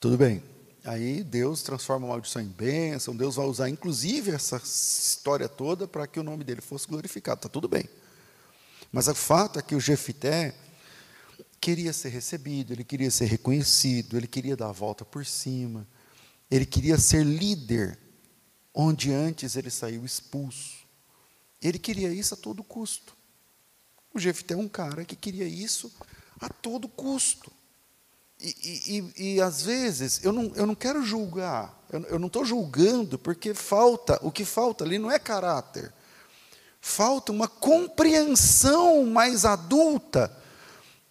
Tudo 0.00 0.16
bem. 0.16 0.42
Aí 0.82 1.22
Deus 1.22 1.62
transforma 1.62 2.06
a 2.06 2.08
maldição 2.08 2.40
em 2.40 2.48
bênção, 2.48 3.14
Deus 3.14 3.36
vai 3.36 3.44
usar 3.44 3.68
inclusive 3.68 4.30
essa 4.30 4.56
história 4.56 5.46
toda 5.46 5.86
para 5.86 6.06
que 6.06 6.18
o 6.18 6.22
nome 6.22 6.42
dele 6.42 6.62
fosse 6.62 6.88
glorificado. 6.88 7.40
Está 7.40 7.50
tudo 7.50 7.68
bem. 7.68 7.86
Mas 8.90 9.06
o 9.08 9.14
fato 9.14 9.58
é 9.58 9.62
que 9.62 9.74
o 9.74 9.80
Jefité 9.80 10.54
queria 11.60 11.92
ser 11.92 12.08
recebido, 12.08 12.72
ele 12.72 12.82
queria 12.82 13.10
ser 13.10 13.26
reconhecido, 13.26 14.16
ele 14.16 14.26
queria 14.26 14.56
dar 14.56 14.70
a 14.70 14.72
volta 14.72 15.04
por 15.04 15.26
cima, 15.26 15.86
ele 16.50 16.64
queria 16.64 16.96
ser 16.96 17.22
líder, 17.22 17.98
onde 18.72 19.12
antes 19.12 19.54
ele 19.54 19.70
saiu 19.70 20.02
expulso. 20.02 20.78
Ele 21.60 21.78
queria 21.78 22.10
isso 22.10 22.32
a 22.32 22.38
todo 22.38 22.64
custo. 22.64 23.14
O 24.14 24.18
Jefité 24.18 24.54
é 24.54 24.56
um 24.56 24.66
cara 24.66 25.04
que 25.04 25.14
queria 25.14 25.46
isso 25.46 25.92
a 26.40 26.48
todo 26.48 26.88
custo. 26.88 27.52
E, 28.42 29.12
e, 29.16 29.34
e, 29.34 29.40
às 29.40 29.62
vezes, 29.62 30.24
eu 30.24 30.32
não, 30.32 30.50
eu 30.54 30.66
não 30.66 30.74
quero 30.74 31.02
julgar, 31.02 31.78
eu, 31.92 32.00
eu 32.06 32.18
não 32.18 32.28
estou 32.28 32.44
julgando, 32.44 33.18
porque 33.18 33.52
falta, 33.52 34.18
o 34.22 34.32
que 34.32 34.46
falta 34.46 34.82
ali 34.82 34.98
não 34.98 35.10
é 35.10 35.18
caráter, 35.18 35.92
falta 36.80 37.32
uma 37.32 37.46
compreensão 37.46 39.04
mais 39.04 39.44
adulta 39.44 40.34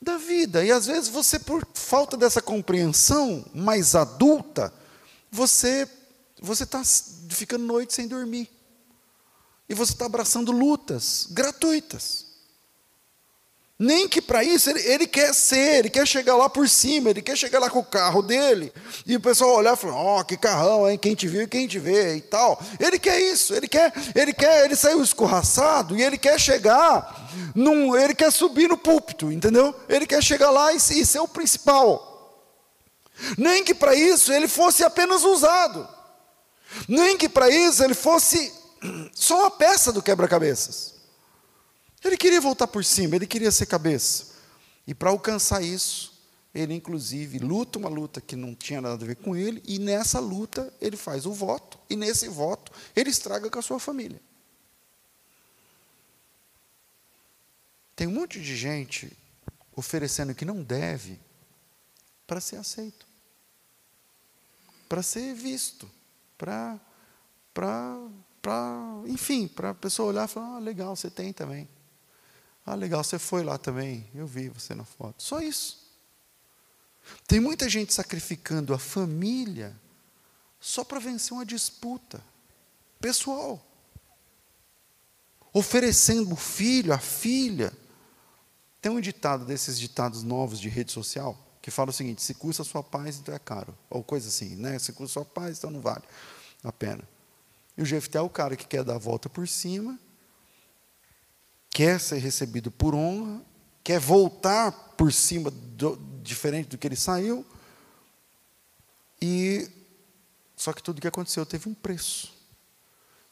da 0.01 0.17
vida. 0.17 0.65
E 0.65 0.71
às 0.71 0.87
vezes 0.87 1.07
você, 1.07 1.37
por 1.37 1.67
falta 1.73 2.17
dessa 2.17 2.41
compreensão 2.41 3.45
mais 3.53 3.93
adulta, 3.95 4.73
você 5.31 5.87
você 6.41 6.63
está 6.63 6.81
ficando 7.29 7.65
noite 7.65 7.93
sem 7.93 8.07
dormir. 8.07 8.49
E 9.67 9.73
você 9.73 9.93
está 9.93 10.05
abraçando 10.05 10.51
lutas 10.51 11.27
gratuitas. 11.29 12.28
Nem 13.81 14.09
que 14.09 14.21
para 14.21 14.43
isso 14.43 14.69
ele, 14.69 14.81
ele, 14.81 15.07
quer 15.07 15.33
ser, 15.33 15.79
ele 15.79 15.89
quer 15.89 16.05
chegar 16.05 16.35
lá 16.35 16.49
por 16.49 16.67
cima, 16.67 17.11
ele 17.11 17.21
quer 17.21 17.37
chegar 17.37 17.59
lá 17.59 17.69
com 17.69 17.79
o 17.79 17.85
carro 17.85 18.21
dele, 18.21 18.73
e 19.07 19.15
o 19.15 19.21
pessoal 19.21 19.55
olhar 19.55 19.73
e 19.73 19.77
falar, 19.77 19.95
ó, 19.95 20.19
oh, 20.19 20.25
que 20.25 20.35
carrão, 20.35 20.89
hein? 20.89 20.97
Quem 20.97 21.15
te 21.15 21.29
viu 21.29 21.43
e 21.43 21.47
quem 21.47 21.65
te 21.65 21.79
vê 21.79 22.17
e 22.17 22.21
tal. 22.21 22.61
Ele 22.77 22.99
quer 22.99 23.17
isso, 23.21 23.53
ele 23.53 23.69
quer, 23.69 23.93
ele 24.13 24.33
quer, 24.33 24.65
ele 24.65 24.75
saiu 24.75 25.01
escorraçado 25.01 25.95
e 25.95 26.03
ele 26.03 26.17
quer 26.17 26.37
chegar, 26.37 27.31
num, 27.55 27.95
ele 27.95 28.13
quer 28.13 28.33
subir 28.33 28.67
no 28.67 28.77
púlpito, 28.77 29.31
entendeu? 29.31 29.73
Ele 29.87 30.05
quer 30.05 30.21
chegar 30.21 30.49
lá 30.49 30.73
e, 30.73 30.75
e 30.75 31.05
ser 31.05 31.19
o 31.19 31.27
principal. 31.27 32.05
Nem 33.37 33.63
que 33.63 33.73
para 33.73 33.95
isso 33.95 34.33
ele 34.33 34.49
fosse 34.49 34.83
apenas 34.83 35.23
usado. 35.23 35.87
Nem 36.85 37.17
que 37.17 37.29
para 37.29 37.49
isso 37.49 37.81
ele 37.81 37.93
fosse 37.93 38.51
só 39.15 39.39
uma 39.39 39.51
peça 39.51 39.93
do 39.93 40.03
quebra-cabeças. 40.03 40.98
Ele 42.03 42.17
queria 42.17 42.39
voltar 42.39 42.67
por 42.67 42.83
cima, 42.83 43.15
ele 43.15 43.27
queria 43.27 43.51
ser 43.51 43.65
cabeça. 43.65 44.27
E 44.87 44.93
para 44.93 45.09
alcançar 45.09 45.61
isso, 45.61 46.19
ele 46.53 46.73
inclusive 46.73 47.39
luta 47.39 47.77
uma 47.77 47.89
luta 47.89 48.21
que 48.21 48.35
não 48.35 48.55
tinha 48.55 48.81
nada 48.81 49.03
a 49.03 49.07
ver 49.07 49.15
com 49.17 49.35
ele, 49.35 49.61
e 49.67 49.77
nessa 49.77 50.19
luta 50.19 50.73
ele 50.81 50.97
faz 50.97 51.25
o 51.25 51.33
voto, 51.33 51.77
e 51.89 51.95
nesse 51.95 52.27
voto 52.27 52.71
ele 52.95 53.09
estraga 53.09 53.49
com 53.49 53.59
a 53.59 53.61
sua 53.61 53.79
família. 53.79 54.21
Tem 57.95 58.07
um 58.07 58.13
monte 58.13 58.39
de 58.39 58.55
gente 58.55 59.11
oferecendo 59.75 60.33
que 60.33 60.45
não 60.45 60.63
deve 60.63 61.19
para 62.25 62.39
ser 62.39 62.55
aceito, 62.55 63.05
para 64.87 65.03
ser 65.03 65.33
visto, 65.33 65.89
para, 66.37 66.79
para, 67.53 67.99
para 68.41 69.01
enfim, 69.05 69.47
para 69.47 69.71
a 69.71 69.73
pessoa 69.73 70.09
olhar 70.09 70.25
e 70.25 70.31
falar: 70.31 70.55
ah, 70.55 70.59
legal, 70.59 70.95
você 70.95 71.09
tem 71.09 71.33
também. 71.33 71.67
Ah, 72.65 72.75
legal, 72.75 73.03
você 73.03 73.17
foi 73.17 73.43
lá 73.43 73.57
também. 73.57 74.09
Eu 74.13 74.27
vi 74.27 74.49
você 74.49 74.75
na 74.75 74.83
foto. 74.83 75.23
Só 75.23 75.41
isso. 75.41 75.89
Tem 77.27 77.39
muita 77.39 77.67
gente 77.67 77.93
sacrificando 77.93 78.73
a 78.73 78.79
família 78.79 79.75
só 80.59 80.83
para 80.83 80.99
vencer 80.99 81.33
uma 81.33 81.45
disputa 81.45 82.21
pessoal. 82.99 83.65
Oferecendo 85.51 86.33
o 86.33 86.35
filho, 86.35 86.93
a 86.93 86.99
filha. 86.99 87.73
Tem 88.81 88.91
um 88.91 89.01
ditado 89.01 89.45
desses 89.45 89.79
ditados 89.79 90.23
novos 90.23 90.59
de 90.59 90.69
rede 90.69 90.91
social 90.91 91.37
que 91.61 91.71
fala 91.71 91.89
o 91.89 91.93
seguinte: 91.93 92.21
se 92.21 92.33
custa 92.33 92.61
a 92.61 92.65
sua 92.65 92.83
paz, 92.83 93.17
então 93.17 93.33
é 93.33 93.39
caro. 93.39 93.75
Ou 93.89 94.03
coisa 94.03 94.27
assim, 94.27 94.55
né? 94.55 94.77
Se 94.79 94.93
custa 94.93 95.19
a 95.19 95.23
sua 95.23 95.25
paz, 95.25 95.57
então 95.57 95.71
não 95.71 95.81
vale 95.81 96.03
a 96.63 96.71
pena. 96.71 97.03
E 97.77 97.81
o 97.81 97.85
Jefté 97.85 98.17
é 98.17 98.21
o 98.21 98.29
cara 98.29 98.55
que 98.55 98.67
quer 98.67 98.83
dar 98.83 98.95
a 98.95 98.99
volta 98.99 99.29
por 99.29 99.47
cima 99.47 99.97
quer 101.79 101.97
ser 101.97 102.17
recebido 102.17 102.69
por 102.69 102.93
honra, 102.93 103.41
quer 103.81 104.01
voltar 104.01 104.69
por 104.97 105.13
cima, 105.13 105.49
do, 105.49 105.95
diferente 106.21 106.67
do 106.67 106.77
que 106.77 106.85
ele 106.85 106.97
saiu, 106.97 107.45
e 109.21 109.65
só 110.57 110.73
que 110.73 110.83
tudo 110.83 110.97
o 110.97 111.01
que 111.01 111.07
aconteceu 111.07 111.45
teve 111.45 111.69
um 111.69 111.73
preço. 111.73 112.33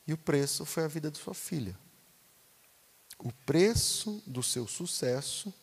E 0.08 0.14
o 0.14 0.18
preço 0.18 0.64
foi 0.64 0.86
a 0.86 0.88
vida 0.88 1.12
de 1.12 1.18
sua 1.18 1.34
filha. 1.34 1.78
O 3.20 3.34
preço 3.46 4.24
do 4.26 4.42
seu 4.42 4.66
sucesso 4.66 5.54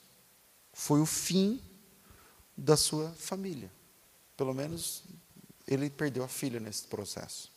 foi 0.71 1.01
o 1.01 1.07
fim 1.07 1.63
da 2.55 2.77
sua 2.77 3.09
família. 3.13 3.73
Pelo 4.37 4.53
menos 4.53 5.05
ele 5.67 5.89
perdeu 5.89 6.23
a 6.23 6.29
filha 6.29 6.61
nesse 6.61 6.85
processo. 6.85 7.51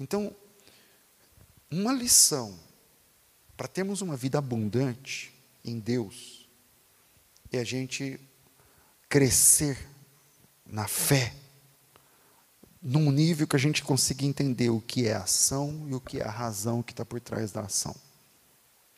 Então, 0.00 0.34
uma 1.70 1.92
lição 1.92 2.58
para 3.62 3.68
termos 3.68 4.02
uma 4.02 4.16
vida 4.16 4.38
abundante 4.38 5.32
em 5.64 5.78
Deus, 5.78 6.48
é 7.52 7.60
a 7.60 7.64
gente 7.64 8.18
crescer 9.08 9.88
na 10.66 10.88
fé, 10.88 11.32
num 12.82 13.12
nível 13.12 13.46
que 13.46 13.54
a 13.54 13.60
gente 13.60 13.84
consiga 13.84 14.24
entender 14.24 14.68
o 14.70 14.80
que 14.80 15.06
é 15.06 15.14
a 15.14 15.22
ação 15.22 15.86
e 15.88 15.94
o 15.94 16.00
que 16.00 16.18
é 16.18 16.24
a 16.24 16.30
razão 16.30 16.82
que 16.82 16.92
está 16.92 17.04
por 17.04 17.20
trás 17.20 17.52
da 17.52 17.60
ação. 17.60 17.94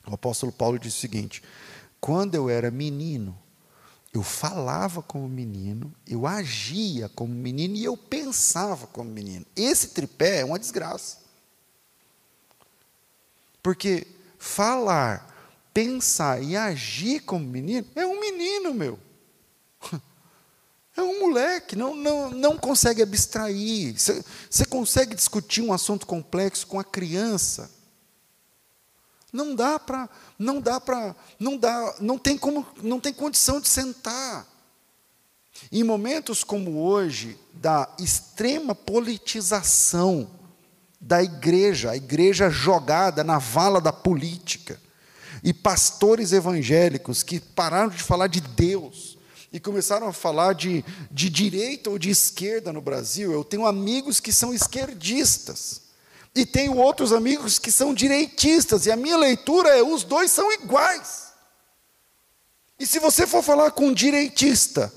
O 0.06 0.14
apóstolo 0.14 0.50
Paulo 0.50 0.78
diz 0.78 0.96
o 0.96 0.98
seguinte: 0.98 1.42
quando 2.00 2.34
eu 2.34 2.48
era 2.48 2.70
menino, 2.70 3.38
eu 4.14 4.22
falava 4.22 5.02
como 5.02 5.28
menino, 5.28 5.94
eu 6.06 6.26
agia 6.26 7.10
como 7.10 7.34
menino 7.34 7.76
e 7.76 7.84
eu 7.84 7.98
pensava 7.98 8.86
como 8.86 9.10
menino. 9.10 9.44
Esse 9.54 9.88
tripé 9.88 10.40
é 10.40 10.44
uma 10.46 10.58
desgraça. 10.58 11.18
Porque 13.62 14.14
falar, 14.44 15.26
pensar 15.72 16.42
e 16.42 16.54
agir 16.54 17.20
como 17.20 17.44
menino, 17.44 17.86
é 17.96 18.06
um 18.06 18.20
menino, 18.20 18.74
meu. 18.74 18.98
É 20.96 21.02
um 21.02 21.18
moleque, 21.18 21.74
não, 21.74 21.92
não, 21.92 22.30
não 22.30 22.56
consegue 22.56 23.02
abstrair. 23.02 23.96
Você, 23.98 24.64
consegue 24.64 25.16
discutir 25.16 25.60
um 25.60 25.72
assunto 25.72 26.06
complexo 26.06 26.64
com 26.68 26.78
a 26.78 26.84
criança. 26.84 27.68
Não 29.32 29.56
dá 29.56 29.76
para, 29.76 30.08
não 30.38 30.60
dá 30.60 30.80
para, 30.80 31.16
não 31.36 31.56
dá, 31.56 31.96
não 31.98 32.16
tem 32.16 32.38
como, 32.38 32.64
não 32.80 33.00
tem 33.00 33.12
condição 33.12 33.60
de 33.60 33.66
sentar. 33.66 34.46
Em 35.72 35.82
momentos 35.82 36.44
como 36.44 36.80
hoje, 36.80 37.36
da 37.54 37.92
extrema 37.98 38.72
politização, 38.72 40.30
da 41.06 41.22
igreja, 41.22 41.90
a 41.90 41.96
igreja 41.96 42.48
jogada 42.48 43.22
na 43.22 43.38
vala 43.38 43.80
da 43.80 43.92
política, 43.92 44.80
e 45.42 45.52
pastores 45.52 46.32
evangélicos 46.32 47.22
que 47.22 47.38
pararam 47.38 47.90
de 47.90 48.02
falar 48.02 48.28
de 48.28 48.40
Deus 48.40 49.18
e 49.52 49.60
começaram 49.60 50.08
a 50.08 50.12
falar 50.12 50.54
de, 50.54 50.82
de 51.10 51.28
direita 51.28 51.90
ou 51.90 51.98
de 51.98 52.08
esquerda 52.08 52.72
no 52.72 52.80
Brasil. 52.80 53.30
Eu 53.30 53.44
tenho 53.44 53.66
amigos 53.66 54.18
que 54.18 54.32
são 54.32 54.54
esquerdistas, 54.54 55.82
e 56.34 56.46
tenho 56.46 56.78
outros 56.78 57.12
amigos 57.12 57.58
que 57.58 57.70
são 57.70 57.92
direitistas, 57.92 58.86
e 58.86 58.90
a 58.90 58.96
minha 58.96 59.18
leitura 59.18 59.68
é: 59.68 59.82
os 59.82 60.02
dois 60.02 60.30
são 60.30 60.50
iguais. 60.50 61.24
E 62.78 62.86
se 62.86 62.98
você 62.98 63.26
for 63.26 63.42
falar 63.42 63.70
com 63.72 63.88
um 63.88 63.94
direitista, 63.94 64.92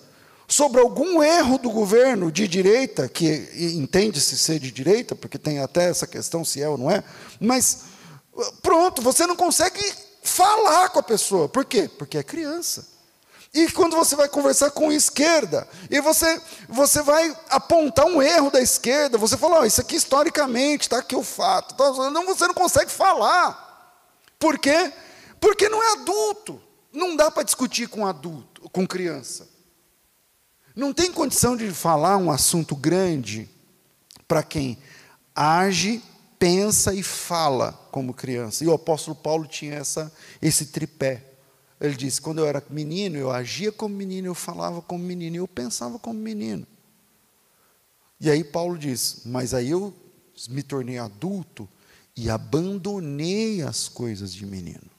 sobre 0.48 0.80
algum 0.80 1.22
erro 1.22 1.58
do 1.58 1.70
governo 1.70 2.32
de 2.32 2.48
direita, 2.48 3.10
que 3.10 3.50
entende-se 3.76 4.38
ser 4.38 4.60
de 4.60 4.72
direita, 4.72 5.14
porque 5.14 5.38
tem 5.38 5.60
até 5.60 5.90
essa 5.90 6.08
questão 6.08 6.46
se 6.46 6.62
é 6.62 6.70
ou 6.70 6.78
não 6.78 6.90
é, 6.90 7.04
mas 7.40 7.80
pronto, 8.62 9.02
você 9.02 9.28
não 9.28 9.36
consegue 9.36 9.82
falar 10.24 10.90
com 10.90 11.00
a 11.00 11.04
pessoa. 11.04 11.50
Por 11.50 11.66
quê? 11.66 11.90
Porque 11.90 12.18
é 12.18 12.24
criança. 12.24 12.88
E 13.54 13.72
quando 13.72 13.96
você 13.96 14.16
vai 14.16 14.30
conversar 14.30 14.72
com 14.72 14.90
a 14.90 14.94
esquerda, 14.94 15.68
e 15.90 16.00
você, 16.00 16.42
você 16.70 17.02
vai 17.02 17.36
apontar 17.50 18.06
um 18.06 18.22
erro 18.22 18.52
da 18.52 18.62
esquerda, 18.62 19.18
você 19.18 19.36
fala, 19.36 19.62
oh, 19.62 19.66
isso 19.66 19.82
aqui 19.82 19.96
historicamente, 19.96 20.84
está 20.84 21.00
aqui 21.00 21.16
o 21.16 21.24
fato. 21.24 21.74
Então, 21.74 22.12
não, 22.12 22.26
você 22.26 22.46
não 22.46 22.54
consegue 22.54 22.92
falar. 22.92 23.66
Por 24.38 24.60
quê? 24.60 24.94
Porque 25.40 25.68
não 25.70 25.82
é 25.82 25.94
adulto. 25.94 26.62
Não 26.94 27.16
dá 27.16 27.32
para 27.32 27.44
discutir 27.44 27.88
com 27.88 28.06
adulto, 28.06 28.70
com 28.70 28.88
criança. 28.88 29.57
Não 30.78 30.94
tem 30.94 31.12
condição 31.12 31.58
de 31.58 31.72
falar 31.72 32.18
um 32.18 32.30
assunto 32.30 32.76
grande 32.76 33.50
para 34.28 34.44
quem 34.44 34.78
age, 35.36 36.04
pensa 36.38 36.94
e 36.94 37.02
fala 37.02 37.72
como 37.92 38.14
criança. 38.14 38.64
E 38.64 38.68
o 38.68 38.74
apóstolo 38.74 39.16
Paulo 39.16 39.48
tinha 39.48 39.74
essa, 39.74 40.14
esse 40.40 40.68
tripé. 40.68 41.24
Ele 41.82 41.96
disse: 41.96 42.22
quando 42.22 42.38
eu 42.38 42.46
era 42.46 42.64
menino, 42.70 43.18
eu 43.18 43.32
agia 43.32 43.72
como 43.72 43.96
menino, 43.96 44.28
eu 44.28 44.36
falava 44.36 44.80
como 44.80 45.04
menino, 45.04 45.38
eu 45.38 45.48
pensava 45.48 45.98
como 45.98 46.20
menino. 46.20 46.68
E 48.22 48.30
aí 48.30 48.44
Paulo 48.44 48.78
diz: 48.78 49.24
mas 49.26 49.56
aí 49.56 49.72
eu 49.72 49.92
me 50.48 50.62
tornei 50.62 51.00
adulto 51.00 51.68
e 52.16 52.30
abandonei 52.30 53.64
as 53.64 53.90
coisas 53.90 54.32
de 54.32 54.46
menino. 54.46 54.92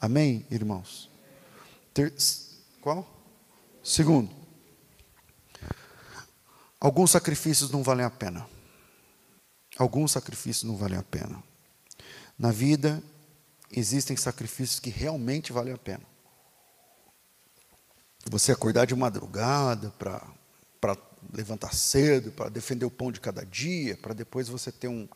Amém, 0.00 0.44
irmãos? 0.50 1.08
Ter, 1.94 2.12
qual? 2.80 3.08
Segundo, 3.80 4.37
alguns 6.80 7.10
sacrifícios 7.10 7.70
não 7.70 7.82
valem 7.82 8.04
a 8.04 8.10
pena. 8.10 8.46
Alguns 9.76 10.12
sacrifícios 10.12 10.64
não 10.64 10.76
valem 10.76 10.98
a 10.98 11.02
pena. 11.02 11.42
Na 12.38 12.50
vida, 12.50 13.02
existem 13.70 14.16
sacrifícios 14.16 14.80
que 14.80 14.90
realmente 14.90 15.52
valem 15.52 15.74
a 15.74 15.78
pena. 15.78 16.02
Você 18.30 18.52
acordar 18.52 18.86
de 18.86 18.94
madrugada 18.94 19.90
para 19.98 20.96
levantar 21.32 21.74
cedo, 21.74 22.30
para 22.32 22.48
defender 22.48 22.84
o 22.84 22.90
pão 22.90 23.10
de 23.10 23.20
cada 23.20 23.44
dia, 23.44 23.96
para 23.96 24.14
depois 24.14 24.48
você 24.48 24.70
ter 24.70 24.88
um, 24.88 25.08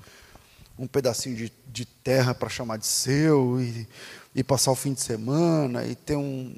um 0.79 0.87
pedacinho 0.87 1.37
de, 1.37 1.53
de 1.67 1.85
terra 1.85 2.35
para 2.35 2.49
chamar 2.49 2.79
de 2.79 2.87
seu, 2.87 3.61
e, 3.61 3.87
e, 4.35 4.43
passar 4.43 4.73
o 4.73 4.77
fim 4.77 4.95
de 4.95 5.01
semana, 5.01 5.85
e 5.85 5.95
ter 5.95 6.17
um, 6.17 6.57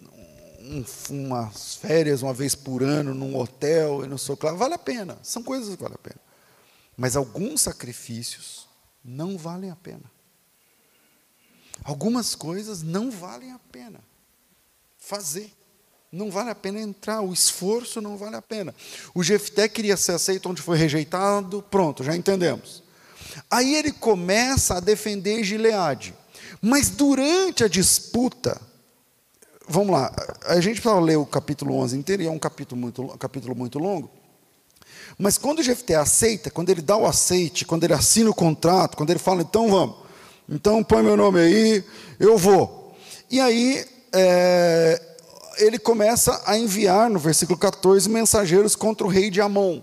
um, 0.65 0.85
umas 1.11 1.77
férias 1.77 2.23
uma 2.23 2.33
vez 2.33 2.55
por 2.55 2.83
ano 2.83 3.15
num 3.15 3.37
hotel, 3.37 4.05
e 4.05 4.09
não 4.09 4.19
sei 4.19 4.35
o 4.35 4.37
que 4.37 4.47
lá, 4.47 4.53
vale 4.53 4.75
a 4.75 4.79
pena, 4.79 5.19
são 5.23 5.43
coisas 5.43 5.77
que 5.77 5.83
valem 5.83 5.97
a 5.97 5.99
pena. 5.99 6.21
Mas 6.97 7.17
alguns 7.17 7.61
sacrifícios 7.61 8.67
não 9.05 9.37
valem 9.37 9.71
a 9.71 9.77
pena. 9.77 10.11
Algumas 11.83 12.35
coisas 12.35 12.83
não 12.83 13.11
valem 13.11 13.53
a 13.53 13.59
pena 13.71 14.01
fazer. 14.97 15.53
Não 16.11 16.31
vale 16.31 16.51
a 16.51 16.55
pena 16.55 16.81
entrar, 16.81 17.21
o 17.21 17.33
esforço 17.33 18.01
não 18.01 18.17
vale 18.17 18.37
a 18.37 18.43
pena. 18.43 18.73
O 19.13 19.23
Jefté 19.23 19.69
queria 19.69 19.97
ser 19.97 20.13
aceito 20.13 20.49
onde 20.49 20.63
foi 20.63 20.79
rejeitado, 20.79 21.63
pronto, 21.69 22.05
já 22.05 22.15
entendemos. 22.15 22.85
Aí 23.51 23.75
ele 23.75 23.91
começa 23.91 24.77
a 24.77 24.81
defender 24.81 25.43
Gileade. 25.43 26.15
Mas 26.63 26.89
durante 26.89 27.65
a 27.65 27.69
disputa, 27.69 28.61
vamos 29.69 29.93
lá, 29.93 30.13
a 30.47 30.61
gente 30.61 30.81
precisa 30.81 31.01
ler 31.01 31.17
o 31.17 31.27
capítulo 31.27 31.77
11 31.77 31.97
inteiro, 31.97 32.23
e 32.23 32.27
é 32.27 32.31
um 32.31 32.39
capítulo 32.39 32.81
muito, 32.81 33.03
um 33.03 33.19
capítulo 33.19 33.55
muito 33.55 33.79
longo. 33.79 34.11
Mas 35.19 35.39
quando 35.39 35.61
o 35.61 35.63
Jefté 35.63 35.95
aceita, 35.95 36.51
quando 36.51 36.71
ele 36.71 36.83
dá 36.83 36.97
o 36.97 37.07
aceite, 37.07 37.65
quando 37.65 37.85
ele 37.85 37.95
assina 37.95 38.31
o 38.31 38.35
contrato, 38.35 38.97
quando 38.97 39.11
ele 39.11 39.19
fala, 39.19 39.43
então 39.43 39.71
vamos, 39.71 39.97
então 40.49 40.83
põe 40.83 41.03
meu 41.03 41.17
nome 41.17 41.41
aí, 41.41 41.85
eu 42.19 42.37
vou. 42.37 42.95
E 43.31 43.41
aí 43.41 43.85
é, 44.13 45.01
ele 45.59 45.79
começa 45.79 46.43
a 46.47 46.57
enviar, 46.59 47.09
no 47.09 47.19
versículo 47.19 47.59
14, 47.59 48.09
mensageiros 48.09 48.77
contra 48.77 49.07
o 49.07 49.11
rei 49.11 49.31
de 49.31 49.41
Amon. 49.41 49.81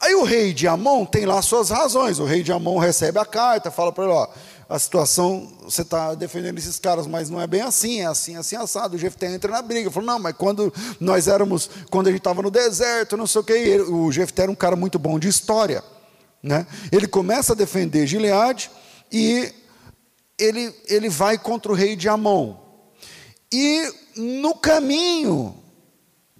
Aí 0.00 0.16
o 0.16 0.24
rei 0.24 0.52
de 0.52 0.66
Amon 0.66 1.04
tem 1.04 1.24
lá 1.24 1.40
suas 1.40 1.70
razões. 1.70 2.18
O 2.18 2.24
rei 2.24 2.42
de 2.42 2.50
Amon 2.50 2.78
recebe 2.78 3.20
a 3.20 3.24
carta, 3.24 3.70
fala 3.70 3.92
para 3.92 4.04
ele: 4.04 4.12
ó, 4.12 4.26
a 4.72 4.78
situação, 4.78 5.52
você 5.62 5.82
está 5.82 6.14
defendendo 6.14 6.56
esses 6.56 6.78
caras, 6.78 7.06
mas 7.06 7.28
não 7.28 7.38
é 7.38 7.46
bem 7.46 7.60
assim, 7.60 8.00
é 8.00 8.06
assim, 8.06 8.36
assim, 8.36 8.56
assado. 8.56 8.96
O 8.96 8.98
Jefté 8.98 9.30
entra 9.30 9.52
na 9.52 9.60
briga. 9.60 9.90
Falou: 9.90 10.06
não, 10.06 10.18
mas 10.18 10.34
quando 10.34 10.72
nós 10.98 11.28
éramos, 11.28 11.68
quando 11.90 12.06
a 12.06 12.10
gente 12.10 12.20
estava 12.20 12.40
no 12.40 12.50
deserto, 12.50 13.14
não 13.14 13.26
sei 13.26 13.40
o 13.42 13.44
que. 13.44 13.80
O 13.82 14.10
Jefté 14.10 14.44
era 14.44 14.50
um 14.50 14.54
cara 14.54 14.74
muito 14.74 14.98
bom 14.98 15.18
de 15.18 15.28
história. 15.28 15.84
Né? 16.42 16.66
Ele 16.90 17.06
começa 17.06 17.52
a 17.52 17.56
defender 17.56 18.06
Gileade 18.06 18.70
e 19.12 19.52
ele, 20.38 20.74
ele 20.86 21.10
vai 21.10 21.36
contra 21.36 21.70
o 21.70 21.74
rei 21.74 21.94
de 21.94 22.08
Amon. 22.08 22.56
E 23.52 23.92
no 24.16 24.54
caminho, 24.54 25.54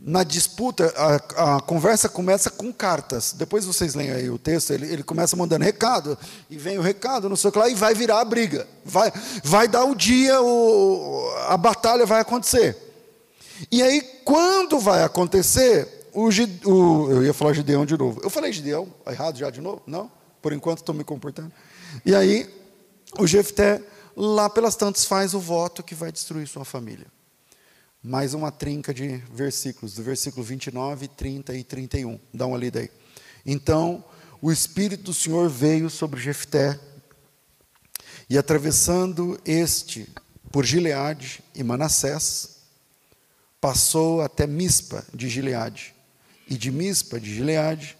na 0.05 0.25
disputa, 0.25 0.93
a, 0.97 1.57
a, 1.57 1.61
conversa 1.61 2.09
começa 2.09 2.51
com 2.51 2.73
cartas. 2.73 3.33
Depois 3.33 3.65
vocês 3.65 3.95
leem 3.95 4.11
aí 4.11 4.29
o 4.29 4.39
texto, 4.39 4.73
ele, 4.73 4.93
ele 4.93 5.03
começa 5.03 5.37
mandando 5.37 5.65
recado, 5.65 6.19
e 6.51 6.57
vem 6.57 6.77
o 6.77 6.83
recado, 6.83 7.29
não 7.29 7.37
sei 7.37 7.51
o 7.51 7.53
que 7.53 7.59
lá, 7.59 7.69
e 7.69 7.75
vai 7.75 7.95
virar 7.95 8.21
a 8.21 8.25
briga. 8.25 8.67
Vai, 8.85 9.13
vai 9.45 9.69
dar 9.69 9.85
o 9.85 9.95
dia, 9.95 10.41
o, 10.43 11.33
a 11.49 11.57
batalha 11.57 12.05
vai 12.05 12.21
acontecer. 12.21 12.77
E 13.71 13.81
aí, 13.81 14.03
quando 14.25 14.81
vai 14.81 15.05
acontecer, 15.05 16.09
o, 16.13 16.29
o, 16.69 17.11
eu 17.11 17.25
ia 17.25 17.33
falar 17.33 17.53
Gideão 17.53 17.87
de 17.87 17.97
novo. 17.97 18.21
Eu 18.25 18.31
falei 18.31 18.53
Gideão, 18.53 18.93
errado 19.07 19.39
já 19.39 19.51
de 19.51 19.61
novo? 19.61 19.83
Não? 19.87 20.11
Por 20.41 20.53
enquanto 20.53 20.79
estou 20.79 20.95
me 20.95 21.05
comportando. 21.05 21.53
E 22.05 22.13
aí, 22.13 22.53
o 23.21 23.27
Jefté, 23.27 23.81
lá 24.17 24.51
pelas 24.51 24.75
tantas, 24.75 25.05
faz 25.05 25.33
o 25.33 25.39
voto 25.39 25.81
que 25.81 25.95
vai 25.95 26.11
destruir 26.11 26.49
sua 26.49 26.65
família 26.65 27.07
mais 28.05 28.35
uma 28.35 28.51
trinca 28.51 28.93
de 28.93 29.19
versículos, 29.33 29.95
do 29.95 30.03
versículo 30.03 30.43
29, 30.43 31.07
30 31.07 31.55
e 31.55 31.63
31. 31.63 32.19
Dá 32.35 32.47
uma 32.49 32.59
lida 32.59 32.81
aí. 32.81 32.91
Então, 33.47 34.05
o 34.41 34.51
Espírito 34.51 35.05
do 35.05 35.15
Senhor 35.15 35.49
veio 35.49 35.89
sobre 35.89 36.21
Jefté, 36.21 36.81
e 38.29 38.37
atravessando 38.37 39.41
este 39.45 40.09
por 40.51 40.65
Gileade 40.65 41.45
e 41.55 41.63
Manassés, 41.63 42.57
passou 43.61 44.21
até 44.21 44.49
Mispa 44.49 45.07
de 45.15 45.29
Gileade, 45.29 45.95
e 46.49 46.59
de 46.59 46.73
Mispa 46.73 47.21
de 47.21 47.33
Gileade 47.33 47.97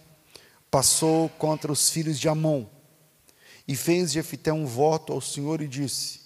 passou 0.69 1.29
contra 1.29 1.71
os 1.71 1.89
filhos 1.89 2.19
de 2.19 2.27
Amon, 2.27 2.65
e 3.65 3.73
fez 3.73 4.11
Jefté 4.11 4.51
um 4.51 4.65
voto 4.65 5.13
ao 5.13 5.21
Senhor 5.21 5.61
e 5.61 5.67
disse: 5.67 6.22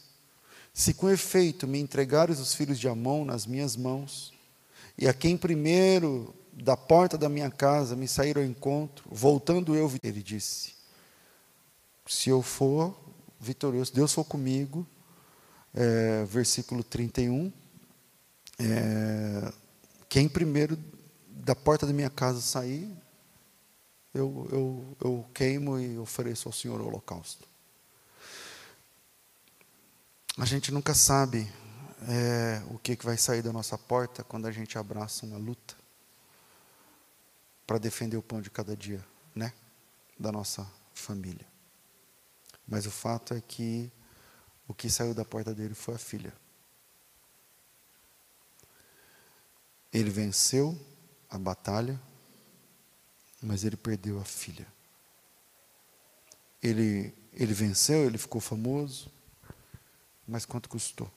se 0.78 0.94
com 0.94 1.10
efeito 1.10 1.68
me 1.68 1.80
entregares 1.80 2.38
os 2.40 2.54
filhos 2.54 2.78
de 2.78 2.88
Amon 2.88 3.26
nas 3.26 3.48
minhas 3.48 3.76
mãos, 3.76 4.32
e 4.96 5.08
a 5.08 5.14
quem 5.14 5.36
primeiro 5.36 6.36
da 6.54 6.78
porta 6.78 7.18
da 7.18 7.28
minha 7.28 7.50
casa 7.50 7.96
me 7.96 8.08
sair 8.08 8.38
ao 8.38 8.44
encontro, 8.44 9.04
voltando 9.12 9.76
eu, 9.76 9.92
ele 10.04 10.22
disse: 10.22 10.76
Se 12.06 12.30
eu 12.30 12.44
for 12.44 12.96
vitorioso, 13.40 13.92
Deus 13.92 14.14
for 14.14 14.24
comigo, 14.24 14.86
é, 15.74 16.24
versículo 16.26 16.84
31, 16.84 17.52
é, 18.60 19.52
quem 20.08 20.30
primeiro 20.30 20.78
da 21.28 21.56
porta 21.56 21.88
da 21.88 21.94
minha 21.94 22.12
casa 22.12 22.40
sair, 22.40 22.88
eu, 24.14 24.48
eu, 24.52 24.98
eu 25.04 25.26
queimo 25.34 25.80
e 25.80 25.98
ofereço 25.98 26.48
ao 26.48 26.54
Senhor 26.54 26.80
o 26.80 26.86
holocausto. 26.86 27.47
A 30.40 30.46
gente 30.46 30.72
nunca 30.72 30.94
sabe 30.94 31.52
é, 32.08 32.62
o 32.70 32.78
que, 32.78 32.96
que 32.96 33.04
vai 33.04 33.18
sair 33.18 33.42
da 33.42 33.52
nossa 33.52 33.76
porta 33.76 34.24
quando 34.24 34.46
a 34.46 34.52
gente 34.52 34.78
abraça 34.78 35.26
uma 35.26 35.38
luta 35.38 35.76
para 37.66 37.80
defender 37.80 38.18
o 38.18 38.22
pão 38.22 38.40
de 38.40 38.52
cada 38.52 38.78
dia, 38.78 39.04
né? 39.34 39.52
Da 40.18 40.32
nossa 40.32 40.72
família. 40.94 41.46
Mas 42.68 42.86
o 42.86 42.92
fato 42.92 43.34
é 43.34 43.42
que 43.42 43.92
o 44.68 44.76
que 44.76 44.92
saiu 44.92 45.16
da 45.16 45.26
porta 45.26 45.56
dele 45.56 45.74
foi 45.74 45.96
a 45.96 45.98
filha. 45.98 46.32
Ele 49.92 50.12
venceu 50.12 50.80
a 51.32 51.40
batalha, 51.40 52.00
mas 53.42 53.64
ele 53.64 53.76
perdeu 53.76 54.20
a 54.20 54.24
filha. 54.24 54.68
Ele, 56.62 57.12
ele 57.34 57.54
venceu, 57.56 58.06
ele 58.06 58.20
ficou 58.20 58.40
famoso, 58.40 59.17
mas 60.28 60.46
quanto 60.46 60.68
custou? 60.68 61.12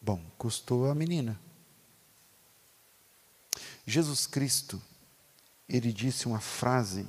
Bom, 0.00 0.24
custou 0.38 0.90
a 0.90 0.94
menina. 0.94 1.38
Jesus 3.86 4.26
Cristo, 4.26 4.80
ele 5.68 5.92
disse 5.92 6.26
uma 6.26 6.40
frase 6.40 7.06